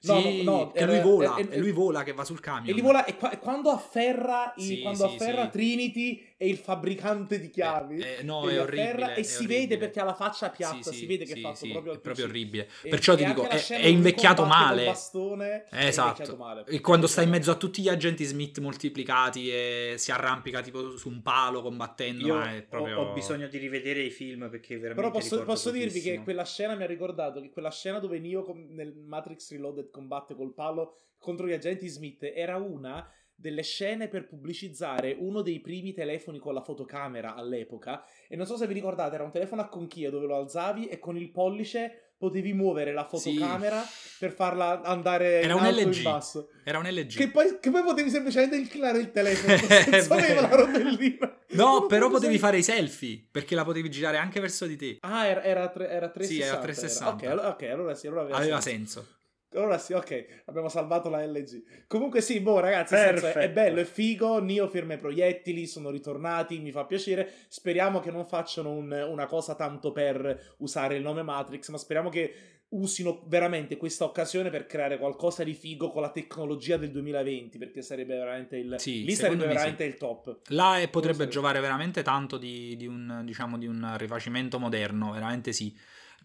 No, 0.06 0.20
Sì, 0.20 0.44
no, 0.44 0.52
no, 0.52 0.74
era- 0.74 0.92
lui 0.92 1.02
vola, 1.02 1.36
è- 1.36 1.48
è- 1.48 1.56
e 1.56 1.60
lui 1.60 1.72
vola 1.72 2.04
che 2.04 2.12
va 2.12 2.26
sul 2.26 2.40
camion. 2.40 2.76
E, 2.78 2.82
vola, 2.82 3.06
e, 3.06 3.16
qua- 3.16 3.30
e 3.30 3.38
quando 3.38 3.70
afferra, 3.70 4.52
i- 4.58 4.62
Sì, 4.64 4.82
quando 4.82 5.08
sì, 5.08 5.14
afferra. 5.16 5.48
Trinity 5.48 6.33
è 6.44 6.48
il 6.48 6.58
fabbricante 6.58 7.40
di 7.40 7.50
chiavi. 7.50 8.00
Eh, 8.00 8.18
eh, 8.20 8.24
no, 8.24 8.48
e 8.50 8.56
è 8.56 8.60
orribile. 8.60 8.90
afferra 8.90 9.14
è 9.14 9.20
e 9.20 9.24
si 9.24 9.44
orribile. 9.44 9.60
vede 9.60 9.78
perché 9.78 10.00
ha 10.00 10.04
la 10.04 10.14
faccia 10.14 10.50
Sì, 10.50 10.56
piatta, 10.58 10.92
sì, 10.92 10.98
si 10.98 11.06
vede 11.06 11.26
che 11.26 11.34
sì, 11.34 11.40
è 11.40 11.42
fatto 11.42 11.56
sì, 11.56 11.72
proprio 11.72 11.94
è 11.94 12.00
proprio 12.00 12.26
orribile. 12.26 12.70
E- 12.82 12.90
Perciò 12.90 13.16
ti 13.16 13.24
dico, 13.26 13.48
è, 13.48 13.66
è 13.66 13.88
invecchiato 13.88 14.46
male. 14.46 14.86
bastone 14.86 15.66
Esatto. 15.72 16.08
invecchiato 16.10 16.36
male. 16.36 16.64
E 16.66 16.82
quando 16.82 17.08
sta 17.08 17.22
in 17.22 17.30
mezzo 17.30 17.52
a 17.52 17.56
tutti 17.56 17.82
gli 17.82 17.90
agenti 17.90 18.24
Smith 18.26 18.60
moltiplicati 18.60 19.50
e 19.52 19.94
si 19.98 20.12
arrampica 20.12 20.62
tipo 20.62 20.98
su 20.98 21.10
un 21.10 21.22
palo 21.22 21.62
combattendo, 21.62 22.26
Io 22.28 22.42
è 22.42 22.62
proprio... 22.64 23.00
ho, 23.00 23.10
ho 23.10 23.14
bisogno 23.14 23.48
di 23.48 23.58
rivedere 23.58 24.02
i 24.02 24.10
film 24.10 24.50
perché 24.50 24.78
veramente 24.78 25.02
Però 25.02 25.12
posso, 25.12 25.44
posso 25.44 25.72
dirvi 25.72 26.02
che 26.02 26.20
quella 26.24 26.46
scena 26.46 26.76
mi 26.76 26.84
ha 26.84 26.88
ricordato 26.88 27.42
che 27.42 27.50
quella 27.50 27.72
scena 27.72 28.00
dove 28.00 28.20
Neo 28.20 28.46
nel 28.70 28.94
Matrix 28.94 29.52
Reloaded 29.52 29.90
combatte 29.90 30.36
col 30.36 30.54
palo 30.54 30.98
contro 31.18 31.48
gli 31.48 31.54
agenti 31.54 31.88
Smith 31.88 32.24
era 32.24 32.58
una 32.58 33.08
delle 33.44 33.62
scene 33.62 34.08
per 34.08 34.26
pubblicizzare 34.26 35.16
uno 35.20 35.42
dei 35.42 35.60
primi 35.60 35.92
telefoni 35.94 36.40
con 36.40 36.54
la 36.54 36.62
fotocamera 36.62 37.36
all'epoca 37.36 38.06
e 38.30 38.38
non 38.38 38.46
so 38.46 38.56
se 38.56 38.66
vi 38.68 38.74
ricordate 38.74 39.16
era 39.16 39.26
un 39.26 39.32
telefono 39.32 39.62
a 39.62 39.68
conchiglia 39.68 40.10
dove 40.10 40.26
lo 40.28 40.38
alzavi 40.38 40.88
e 40.88 40.98
con 40.98 41.18
il 41.18 41.30
pollice 41.30 42.14
potevi 42.18 42.54
muovere 42.54 42.94
la 42.94 43.06
Sì. 43.12 43.34
fotocamera 43.36 43.84
per 44.18 44.32
farla 44.32 44.82
andare 44.84 45.42
Era 45.42 45.54
in 45.56 45.60
un 45.60 45.68
LG. 45.90 45.96
in 45.98 46.04
basso 46.04 46.52
Era 46.64 46.78
un 46.78 46.86
LG. 46.88 47.16
che 47.18 47.30
poi, 47.30 47.58
che 47.60 47.70
poi 47.70 47.84
potevi 47.84 48.10
semplicemente 48.10 48.56
inclinare 48.56 49.00
il 49.00 49.12
telefono 49.12 49.58
senza 49.68 50.16
vero. 50.16 50.40
la 50.42 50.56
rotellina 50.56 51.38
No, 51.50 51.86
però 51.86 52.10
potevi 52.10 52.40
fare 52.40 52.58
i 52.58 52.64
selfie, 52.64 53.28
perché 53.30 53.54
la 53.56 53.64
potevi 53.66 53.88
girare 53.92 54.18
anche 54.18 54.40
verso 54.40 54.66
di 54.66 54.76
te. 54.76 54.98
Ah, 55.02 55.28
era, 55.28 55.44
era, 55.44 55.68
tre- 55.70 55.88
era 55.90 56.10
360. 56.10 56.26
Sì, 56.34 56.42
era 56.42 56.58
360. 56.64 57.14
Ok, 57.14 57.24
allora, 57.32 57.50
ok, 57.50 57.62
allora 57.64 57.94
sì, 57.94 58.08
allora 58.08 58.22
aveva, 58.22 58.38
Aveva 58.38 58.62
senso. 58.62 59.02
senso. 59.02 59.18
Allora 59.56 59.78
sì, 59.78 59.94
ok, 59.94 60.44
abbiamo 60.46 60.70
salvato 60.70 61.10
la 61.10 61.26
LG. 61.26 61.86
Comunque 61.88 62.22
sì, 62.22 62.40
boh 62.40 62.60
ragazzi, 62.60 62.96
senso, 62.96 63.28
è, 63.28 63.50
bello, 63.50 63.80
è 63.80 63.86
figo, 63.86 64.40
Nio 64.40 64.68
firma 64.68 64.94
i 64.94 64.98
proiettili, 64.98 65.66
sono 65.66 65.90
ritornati, 65.90 66.60
mi 66.60 66.72
fa 66.72 66.86
piacere. 66.86 67.30
Speriamo 67.48 68.00
che 68.00 68.12
non 68.12 68.26
facciano 68.26 68.72
un- 68.72 68.92
una 68.92 69.26
cosa 69.26 69.56
tanto 69.56 69.92
per 69.92 70.56
usare 70.58 70.96
il 70.96 71.02
nome 71.02 71.22
Matrix, 71.24 71.70
ma 71.70 71.78
speriamo 71.78 72.10
che 72.10 72.34
usino 72.74 73.24
veramente 73.28 73.78
questa 73.78 74.04
occasione 74.04 74.50
per 74.50 74.66
creare 74.66 74.98
qualcosa 74.98 75.44
di 75.44 75.54
figo 75.54 75.92
con 75.92 76.02
la 76.02 76.10
tecnologia 76.10 76.78
del 76.78 76.92
2020, 76.92 77.58
perché 77.58 77.82
sarebbe 77.82 78.16
veramente 78.16 78.58
il... 78.58 78.76
Sì, 78.80 79.04
lì 79.04 79.14
sarebbe 79.14 79.46
me 79.46 79.54
veramente 79.54 79.84
il 79.84 79.96
top. 79.96 80.40
Là 80.48 80.80
e 80.80 80.88
potrebbe 80.88 81.28
giovare 81.28 81.60
veramente 81.60 82.02
tanto 82.02 82.38
di, 82.38 82.76
di 82.76 82.88
un, 82.88 83.22
diciamo, 83.26 83.58
di 83.58 83.68
un 83.68 83.94
rifacimento 83.98 84.60
moderno, 84.60 85.12
veramente 85.12 85.54
sì. 85.54 85.76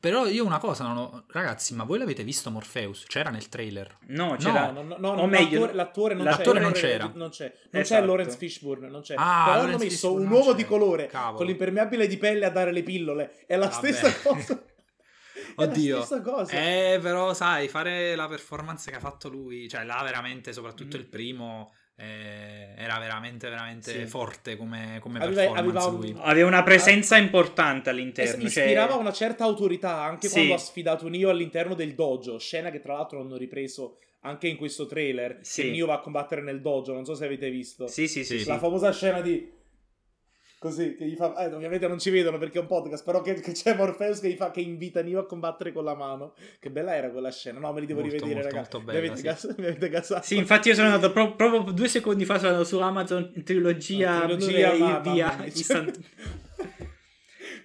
Però 0.01 0.26
io 0.26 0.44
una 0.44 0.59
cosa 0.59 0.84
non 0.84 0.96
ho... 0.96 1.24
Ragazzi, 1.28 1.74
ma 1.74 1.82
voi 1.84 1.99
l'avete 1.99 2.22
visto 2.22 2.51
Morpheus? 2.51 3.05
C'era 3.09 3.30
nel 3.30 3.49
trailer. 3.49 3.96
No, 4.09 4.26
No, 4.30 4.36
c'era... 4.36 4.70
no, 4.70 4.82
no, 4.82 4.96
no, 4.99 5.09
o 5.11 5.14
no, 5.16 5.26
meglio, 5.26 5.61
l'attore, 5.61 5.74
l'attore 5.74 6.14
non 6.14 6.24
l'attore 6.24 6.59
c'è. 6.59 6.64
non 6.64 6.72
c'era. 6.72 7.11
Non 7.14 7.28
c'è, 7.30 7.44
non 7.44 7.70
c'è 7.70 7.78
Esatto. 7.80 8.07
Lawrence 8.07 8.36
Fishburne, 8.36 8.88
non 8.88 9.01
c'è. 9.03 9.14
Ah, 9.16 9.18
Però 9.18 9.30
hanno 9.59 9.62
Lawrence 9.62 9.84
messo 9.84 9.96
Fishburne 10.09 10.26
un 10.26 10.32
uomo 10.32 10.51
c'è. 10.51 10.57
di 10.57 10.64
colore 10.64 11.07
Cavolo. 11.07 11.36
con 11.36 11.46
l'impermeabile 11.46 12.07
di 12.07 12.16
pelle 12.16 12.44
a 12.46 12.51
dare 12.51 12.72
le 12.72 12.82
pillole. 12.82 13.44
È 13.46 13.57
la 13.57 13.66
Vabbè. 13.68 13.92
stessa 13.92 14.20
cosa. 14.28 14.62
È 15.59 15.62
Oddio. 15.62 15.96
la 15.99 16.05
stessa 16.05 16.20
cosa. 16.22 16.53
Eh, 16.53 16.99
però 17.03 17.34
sai, 17.34 17.66
fare 17.68 18.14
la 18.14 18.28
performance 18.28 18.90
che 18.90 18.96
ha 18.96 19.01
fatto 19.01 19.28
lui, 19.28 19.68
cioè 19.68 19.82
là 19.84 20.01
veramente, 20.05 20.53
soprattutto 20.53 20.96
Mm. 20.96 21.01
il 21.01 21.07
primo, 21.07 21.72
eh, 22.01 22.74
era 22.76 22.99
veramente, 22.99 23.49
veramente 23.49 23.90
Sì. 23.92 24.07
forte 24.07 24.57
come, 24.57 24.99
come 25.01 25.18
Aveva- 25.18 25.40
performance 25.53 25.68
aveva 25.78 25.84
un- 25.86 26.01
lui. 26.01 26.16
Aveva 26.20 26.46
una 26.49 26.62
presenza 26.62 27.16
importante 27.16 27.88
E 27.88 27.92
all'interno. 27.92 28.44
si 28.44 28.51
cioè- 28.51 28.64
ispirava 28.64 28.94
a 28.94 28.96
una 28.99 29.12
certa 29.12 29.42
autorità 29.44 30.01
anche 30.03 30.28
Sì. 30.28 30.34
quando 30.34 30.55
ha 30.55 30.59
sfidato 30.59 31.09
Neo 31.09 31.28
all'interno 31.28 31.74
del 31.74 31.94
dojo, 31.94 32.38
scena 32.38 32.70
che 32.70 32.80
tra 32.80 32.94
l'altro 32.94 33.20
hanno 33.20 33.36
ripreso 33.36 33.99
anche 34.20 34.46
in 34.49 34.57
questo 34.57 34.86
trailer. 34.86 35.38
Sì. 35.42 35.62
Che 35.62 35.70
Neo 35.70 35.86
va 35.86 35.94
a 35.94 36.01
combattere 36.01 36.40
nel 36.42 36.61
dojo, 36.61 36.92
non 36.92 37.05
so 37.05 37.14
se 37.14 37.24
avete 37.24 37.51
visto. 37.51 37.86
Sì, 37.88 38.07
sì, 38.07 38.24
sì. 38.24 38.38
Sì. 38.38 38.42
sì. 38.44 38.49
La 38.49 38.59
famosa 38.59 38.92
scena 38.92 39.20
di... 39.20 39.57
Così, 40.61 40.97
che 40.97 41.07
gli 41.07 41.15
fa... 41.15 41.37
Eh, 41.37 41.55
ovviamente 41.55 41.87
non 41.87 42.01
ci 42.01 42.11
vedono 42.11 42.37
perché 42.37 42.59
è 42.59 42.61
un 42.61 42.67
podcast, 42.67 43.05
però 43.05 43.21
che, 43.21 43.35
che 43.35 43.53
c'è 43.53 43.77
Morpheus 43.77 44.19
che, 44.19 44.29
gli 44.29 44.35
fa, 44.35 44.51
che 44.51 44.61
invita 44.61 45.03
Neo 45.03 45.21
a 45.21 45.27
combattere 45.27 45.73
con 45.73 45.85
la 45.85 45.95
mano. 45.95 46.35
Che 46.59 46.69
bella 46.71 46.97
era 46.97 47.11
quella 47.11 47.31
scena. 47.31 47.61
No, 47.61 47.73
me 47.73 47.79
li 47.81 47.87
devo 47.87 48.01
Molto, 48.01 48.15
rivedere, 48.17 48.41
molto, 48.41 48.57
ragazzi. 48.57 48.77
molto 48.77 48.79
mi, 48.79 48.85
bella, 48.99 48.99
avete 48.99 49.17
sì. 49.17 49.23
gas- 49.23 49.55
mi 49.57 49.67
avete 49.67 49.89
gasato. 49.89 50.27
Sì, 50.27 50.37
infatti 50.37 50.69
io 50.69 50.75
sono 50.75 50.89
andato 50.89 51.13
pro- 51.13 51.37
proprio 51.37 51.73
due 51.73 51.89
secondi 51.89 52.25
fa, 52.25 52.39
sono 52.39 52.49
andato 52.49 52.67
su 52.67 52.79
Amazon 52.81 53.31
trilogia, 53.45 54.21
Trilogia, 54.23 54.47
Blu-ray, 54.71 54.79
ma- 54.81 54.99
via, 54.99 55.27
mamma 55.27 55.43
mia. 55.43 55.47
istant- 55.47 55.99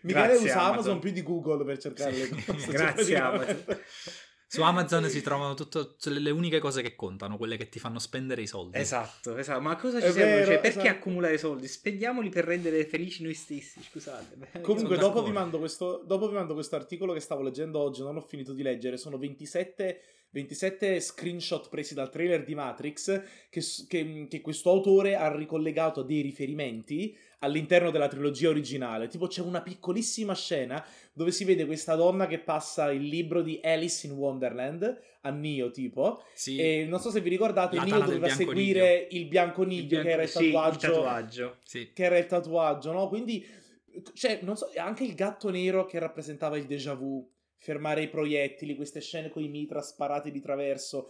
Michele 0.03 0.25
Grazie, 0.27 0.45
usa 0.45 0.53
Amazon. 0.53 0.73
Amazon. 0.73 0.99
più 0.99 1.11
di 1.11 1.23
Google 1.23 1.63
per 1.65 1.77
cercare 1.79 2.13
Sì. 2.13 2.19
le 2.19 2.29
cose. 2.29 2.59
cioè, 2.59 2.71
Grazie, 2.73 3.17
praticamente. 3.17 3.83
Su 4.53 4.61
Amazon 4.61 5.09
si 5.09 5.23
trovano 5.23 5.55
tutto, 5.55 5.95
cioè, 5.97 6.13
le 6.13 6.29
uniche 6.29 6.59
cose 6.59 6.83
che 6.83 6.93
contano, 6.93 7.37
quelle 7.37 7.57
che 7.57 7.69
ti 7.69 7.79
fanno 7.79 7.97
spendere 7.97 8.43
i 8.43 8.45
soldi. 8.45 8.77
Esatto, 8.77 9.35
esatto. 9.35 9.59
Ma 9.61 9.75
cosa 9.75 9.99
ci 9.99 10.11
serve? 10.11 10.45
Cioè, 10.45 10.59
perché 10.59 10.79
esatto. 10.79 10.87
accumulare 10.89 11.39
soldi? 11.39 11.67
Spendiamoli 11.67 12.29
per 12.29 12.45
rendere 12.45 12.85
felici 12.85 13.23
noi 13.23 13.33
stessi, 13.33 13.81
scusate. 13.81 14.61
Comunque, 14.61 14.97
dopo 14.97 15.23
vi, 15.23 15.31
questo, 15.57 16.03
dopo 16.05 16.27
vi 16.27 16.35
mando 16.35 16.53
questo 16.53 16.75
articolo 16.75 17.13
che 17.13 17.19
stavo 17.19 17.41
leggendo 17.41 17.79
oggi, 17.79 18.03
non 18.03 18.15
ho 18.15 18.21
finito 18.21 18.53
di 18.53 18.61
leggere. 18.61 18.97
Sono 18.97 19.17
27 19.17 20.01
27 20.33 20.99
screenshot 20.99 21.69
presi 21.69 21.93
dal 21.93 22.09
trailer 22.09 22.43
di 22.43 22.55
Matrix 22.55 23.21
che, 23.49 23.61
che- 23.87 24.25
che 24.27 24.41
questo 24.41 24.71
autore 24.71 25.15
ha 25.15 25.33
ricollegato 25.33 25.99
a 25.99 26.03
dei 26.03 26.21
riferimenti 26.21 27.15
all'interno 27.39 27.91
della 27.91 28.07
trilogia 28.07 28.49
originale. 28.49 29.07
Tipo 29.07 29.27
c'è 29.27 29.41
una 29.41 29.61
piccolissima 29.61 30.33
scena 30.33 30.83
dove 31.13 31.31
si 31.31 31.43
vede 31.43 31.65
questa 31.67 31.93
donna 31.95 32.25
che 32.25 32.39
passa 32.39 32.91
il 32.91 33.03
libro 33.03 33.41
di 33.43 33.59
Alice 33.63 34.07
in 34.07 34.13
Wonderland 34.13 34.99
a 35.21 35.29
Neo 35.29 35.69
tipo 35.69 36.23
Sì. 36.33 36.57
e 36.57 36.85
non 36.89 36.99
so 36.99 37.11
se 37.11 37.21
vi 37.21 37.29
ricordate 37.29 37.75
La 37.75 37.83
Neo 37.83 37.91
tana 37.91 38.05
del 38.05 38.15
doveva 38.15 38.33
bianconiglio. 38.33 38.63
seguire 38.83 39.07
il 39.11 39.25
bianconiglio 39.27 40.01
che 40.01 40.09
era 40.09 40.23
il 40.23 40.29
Sì, 40.29 40.45
tatuaggio 40.51 40.79
tatuaggio. 40.91 41.57
sì. 41.63 41.91
che 41.93 42.03
era 42.03 42.17
il 42.17 42.25
tatuaggio, 42.25 42.91
no? 42.91 43.07
Quindi, 43.07 43.45
cioè, 44.13 44.39
non 44.41 44.55
so, 44.57 44.71
anche 44.77 45.03
il 45.03 45.13
gatto 45.13 45.49
nero 45.51 45.85
che 45.85 45.99
rappresentava 45.99 46.57
il 46.57 46.65
déjà 46.65 46.93
vu, 46.95 47.29
fermare 47.63 48.01
i 48.01 48.09
proiettili, 48.09 48.75
queste 48.75 48.99
scene 48.99 49.29
con 49.29 49.41
i 49.41 49.47
mitra 49.47 49.81
sparati 49.81 50.31
di 50.31 50.41
traverso. 50.41 51.09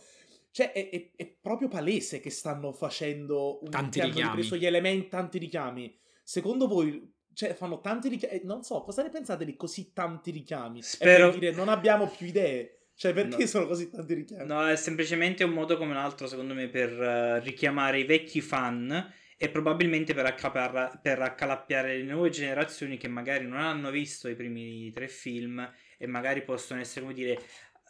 Cioè, 0.51 0.71
è, 0.71 0.89
è- 0.91 1.09
è 1.15 1.25
proprio 1.41 1.67
palese 1.67 2.19
che 2.19 2.29
stanno 2.29 2.71
facendo 2.71 3.59
un, 3.63 3.71
Tanti 3.71 3.97
che 3.97 4.05
hanno 4.05 4.13
richiami. 4.13 4.35
ripreso 4.35 4.55
gli 4.55 4.65
elementi, 4.67 5.07
tanti 5.09 5.39
richiami. 5.39 5.97
Secondo 6.23 6.67
voi, 6.67 7.11
cioè, 7.33 7.55
fanno 7.55 7.79
tanti 7.81 8.07
richiami? 8.07 8.41
Non 8.43 8.61
so, 8.61 8.83
cosa 8.83 9.01
ne 9.01 9.09
pensate 9.09 9.45
di 9.45 9.55
così 9.55 9.91
tanti 9.93 10.29
richiami? 10.29 10.83
Spero- 10.83 11.31
per 11.31 11.39
dire, 11.39 11.55
non 11.55 11.69
abbiamo 11.69 12.07
più 12.07 12.27
idee. 12.27 12.77
Cioè, 12.95 13.11
perché 13.13 13.37
No. 13.39 13.45
sono 13.47 13.65
così 13.65 13.89
tanti 13.89 14.13
richiami? 14.13 14.45
No, 14.45 14.67
è 14.67 14.75
semplicemente 14.75 15.43
un 15.43 15.49
modo 15.51 15.75
come 15.77 15.89
un 15.89 15.97
altro, 15.97 16.27
secondo 16.27 16.53
me, 16.53 16.69
per 16.69 16.91
eh, 17.01 17.39
richiamare 17.39 17.97
i 17.99 18.03
vecchi 18.05 18.39
fan 18.39 19.11
e 19.35 19.49
probabilmente 19.49 20.13
per, 20.13 20.25
accapar- 20.27 21.01
per 21.01 21.19
accalappiare 21.19 21.97
le 21.97 22.03
nuove 22.13 22.29
generazioni 22.29 22.97
che 22.97 23.07
magari 23.07 23.47
non 23.47 23.57
hanno 23.59 23.89
visto 23.89 24.29
i 24.29 24.35
primi 24.35 24.91
tre 24.91 25.07
film 25.07 25.67
e 25.97 26.07
magari 26.07 26.41
possono 26.43 26.79
essere, 26.79 27.01
come 27.01 27.13
dire, 27.13 27.41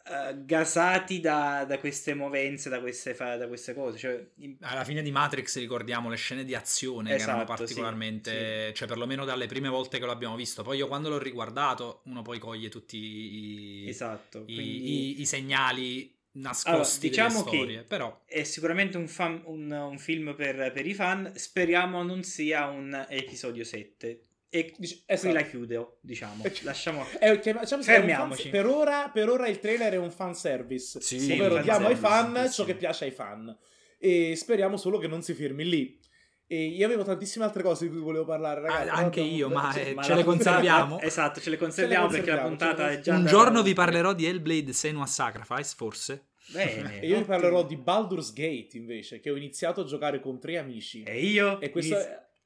eh, 0.06 0.36
gasati 0.44 1.18
da, 1.20 1.64
da 1.66 1.78
queste 1.78 2.12
movenze, 2.12 2.68
da 2.68 2.78
queste, 2.80 3.14
da 3.14 3.46
queste 3.48 3.72
cose. 3.72 3.96
Cioè, 3.98 4.26
in- 4.36 4.56
Alla 4.60 4.84
fine 4.84 5.00
di 5.02 5.10
Matrix 5.10 5.56
ricordiamo 5.58 6.10
le 6.10 6.16
scene 6.16 6.44
di 6.44 6.54
azione 6.54 7.08
che 7.10 7.14
Esatto, 7.16 7.30
erano 7.30 7.46
sì, 7.46 7.56
particolarmente, 7.56 8.72
cioè 8.74 8.86
perlomeno 8.86 9.24
dalle 9.24 9.46
prime 9.46 9.68
volte 9.68 9.98
che 9.98 10.04
l'abbiamo 10.06 10.36
visto. 10.36 10.62
Poi 10.62 10.76
io 10.76 10.88
quando 10.88 11.08
l'ho 11.08 11.18
riguardato, 11.18 12.02
uno 12.04 12.20
poi 12.22 12.38
coglie 12.38 12.68
tutti 12.68 12.98
i, 12.98 13.88
esatto. 13.88 14.44
i- 14.46 14.54
Quindi 14.54 15.16
i- 15.16 15.20
i 15.22 15.26
segnali 15.26 16.12
Allora, 16.36 16.48
nascosti 16.50 17.08
diciamo 17.08 17.38
delle 17.38 17.50
che- 17.50 17.56
storie. 17.56 17.82
Però 17.84 18.22
è 18.26 18.42
sicuramente 18.42 18.96
un, 18.98 19.08
fan- 19.08 19.40
un- 19.46 19.70
un 19.70 19.98
film 19.98 20.34
per, 20.34 20.70
per 20.72 20.86
i 20.86 20.92
fan. 20.92 21.32
Speriamo 21.34 22.02
non 22.02 22.22
sia 22.24 22.66
un 22.66 23.06
episodio 23.08 23.64
7. 23.64 24.20
E 24.54 24.72
Dici- 24.78 25.02
qui 25.04 25.04
esatto. 25.06 25.34
la 25.34 25.42
chiudo, 25.42 25.98
diciamo. 26.00 26.44
Lasciamo... 26.62 27.04
È, 27.18 27.36
diciamo 27.36 27.82
Fermiamoci. 27.82 28.50
per, 28.50 28.66
ora, 28.66 29.10
per 29.12 29.28
ora 29.28 29.48
il 29.48 29.58
trailer 29.58 29.94
è 29.94 29.96
un 29.96 30.12
fan 30.12 30.32
service. 30.32 31.00
Sì, 31.00 31.32
ovvero 31.32 31.60
diamo 31.60 31.88
ai 31.88 31.96
fan 31.96 32.46
sì, 32.46 32.52
ciò 32.52 32.62
sì. 32.62 32.66
che 32.66 32.76
piace 32.76 33.06
ai 33.06 33.10
fan. 33.10 33.56
E 33.98 34.36
speriamo 34.36 34.76
solo 34.76 34.98
che 34.98 35.08
non 35.08 35.22
si 35.22 35.34
fermi 35.34 35.68
lì. 35.68 35.98
E 36.46 36.66
io 36.66 36.86
avevo 36.86 37.02
tantissime 37.02 37.44
altre 37.44 37.64
cose 37.64 37.86
di 37.86 37.90
cui 37.90 38.00
volevo 38.00 38.26
parlare, 38.26 38.60
ragazzi. 38.60 38.88
Ah, 38.90 38.92
anche 38.92 39.20
io, 39.22 39.48
ma, 39.48 39.72
cioè, 39.72 39.88
eh, 39.88 39.94
Ma 39.94 40.02
ce 40.02 40.14
le 40.14 40.22
conserviamo. 40.22 41.00
Esatto, 41.02 41.40
ce 41.40 41.50
le 41.50 41.56
conserviamo 41.56 42.06
Ce 42.06 42.12
le 42.12 42.18
perché 42.18 42.36
la 42.36 42.42
conserviamo, 42.46 42.74
puntata 42.74 42.92
è 42.92 43.00
già 43.00 43.16
un 43.16 43.26
giorno 43.26 43.60
vi 43.60 43.72
parlerò 43.72 44.12
di 44.12 44.26
Hellblade 44.26 44.72
Senua 44.72 45.06
Sacrifice, 45.06 45.74
forse. 45.76 46.26
Bene. 46.52 47.00
E 47.02 47.08
io 47.08 47.18
vi 47.18 47.24
parlerò 47.24 47.64
di 47.64 47.76
Baldur's 47.76 48.32
Gate, 48.32 48.76
invece, 48.76 49.18
che 49.18 49.30
ho 49.30 49.36
iniziato 49.36 49.80
a 49.80 49.84
giocare 49.84 50.20
con 50.20 50.38
tre 50.38 50.58
amici. 50.58 51.02
E 51.02 51.24
io... 51.24 51.60
E 51.60 51.70
questo. 51.70 51.96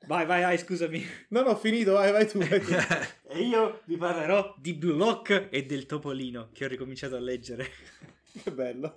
Vai, 0.07 0.25
vai, 0.27 0.43
vai, 0.43 0.57
scusami. 0.59 1.05
No, 1.31 1.43
no, 1.43 1.51
ho 1.51 1.57
finito, 1.57 1.93
vai, 1.93 2.13
vai 2.13 2.27
tu, 2.27 2.39
vai 2.39 2.61
tu. 2.61 2.73
E 3.31 3.43
io 3.43 3.83
vi 3.85 3.97
parlerò 3.97 4.55
di 4.59 4.73
Blue 4.75 4.95
Lock 4.97 5.49
e 5.51 5.67
del 5.67 5.85
Topolino 5.87 6.49
che 6.53 6.65
ho 6.65 6.69
ricominciato 6.69 7.15
a 7.17 7.21
leggere. 7.21 7.69
che 8.43 8.51
bello. 8.53 8.97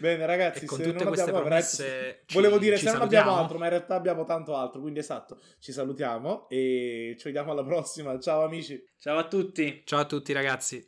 Bene, 0.00 0.26
ragazzi, 0.26 0.64
e 0.64 0.66
con 0.66 0.78
se 0.78 0.84
tutte 0.84 0.98
non 0.98 1.06
queste 1.08 1.28
abbiamo... 1.28 1.40
promesse 1.46 2.22
ci- 2.26 2.34
Volevo 2.34 2.58
dire, 2.58 2.76
ci 2.76 2.82
se 2.84 2.88
non 2.90 2.96
salutiamo. 2.98 3.24
abbiamo 3.24 3.42
altro, 3.44 3.58
ma 3.58 3.64
in 3.66 3.70
realtà 3.70 3.94
abbiamo 3.94 4.24
tanto 4.24 4.56
altro, 4.56 4.80
quindi 4.80 4.98
esatto, 4.98 5.40
ci 5.60 5.70
salutiamo 5.72 6.48
e 6.48 7.14
ci 7.18 7.24
vediamo 7.24 7.52
alla 7.52 7.64
prossima. 7.64 8.18
Ciao 8.18 8.42
amici. 8.42 8.82
Ciao 8.98 9.18
a 9.18 9.28
tutti. 9.28 9.82
Ciao 9.84 10.00
a 10.00 10.04
tutti 10.06 10.32
ragazzi. 10.32 10.84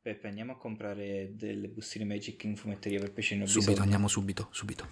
Peppe, 0.00 0.28
andiamo 0.28 0.52
a 0.52 0.56
comprare 0.58 1.30
delle 1.34 1.68
bustine 1.68 2.04
Magic 2.04 2.42
in 2.44 2.56
fumetteria 2.56 2.98
per 2.98 3.10
ho 3.10 3.20
Subito, 3.20 3.46
bisogno. 3.46 3.82
andiamo 3.82 4.08
subito, 4.08 4.48
subito. 4.50 4.88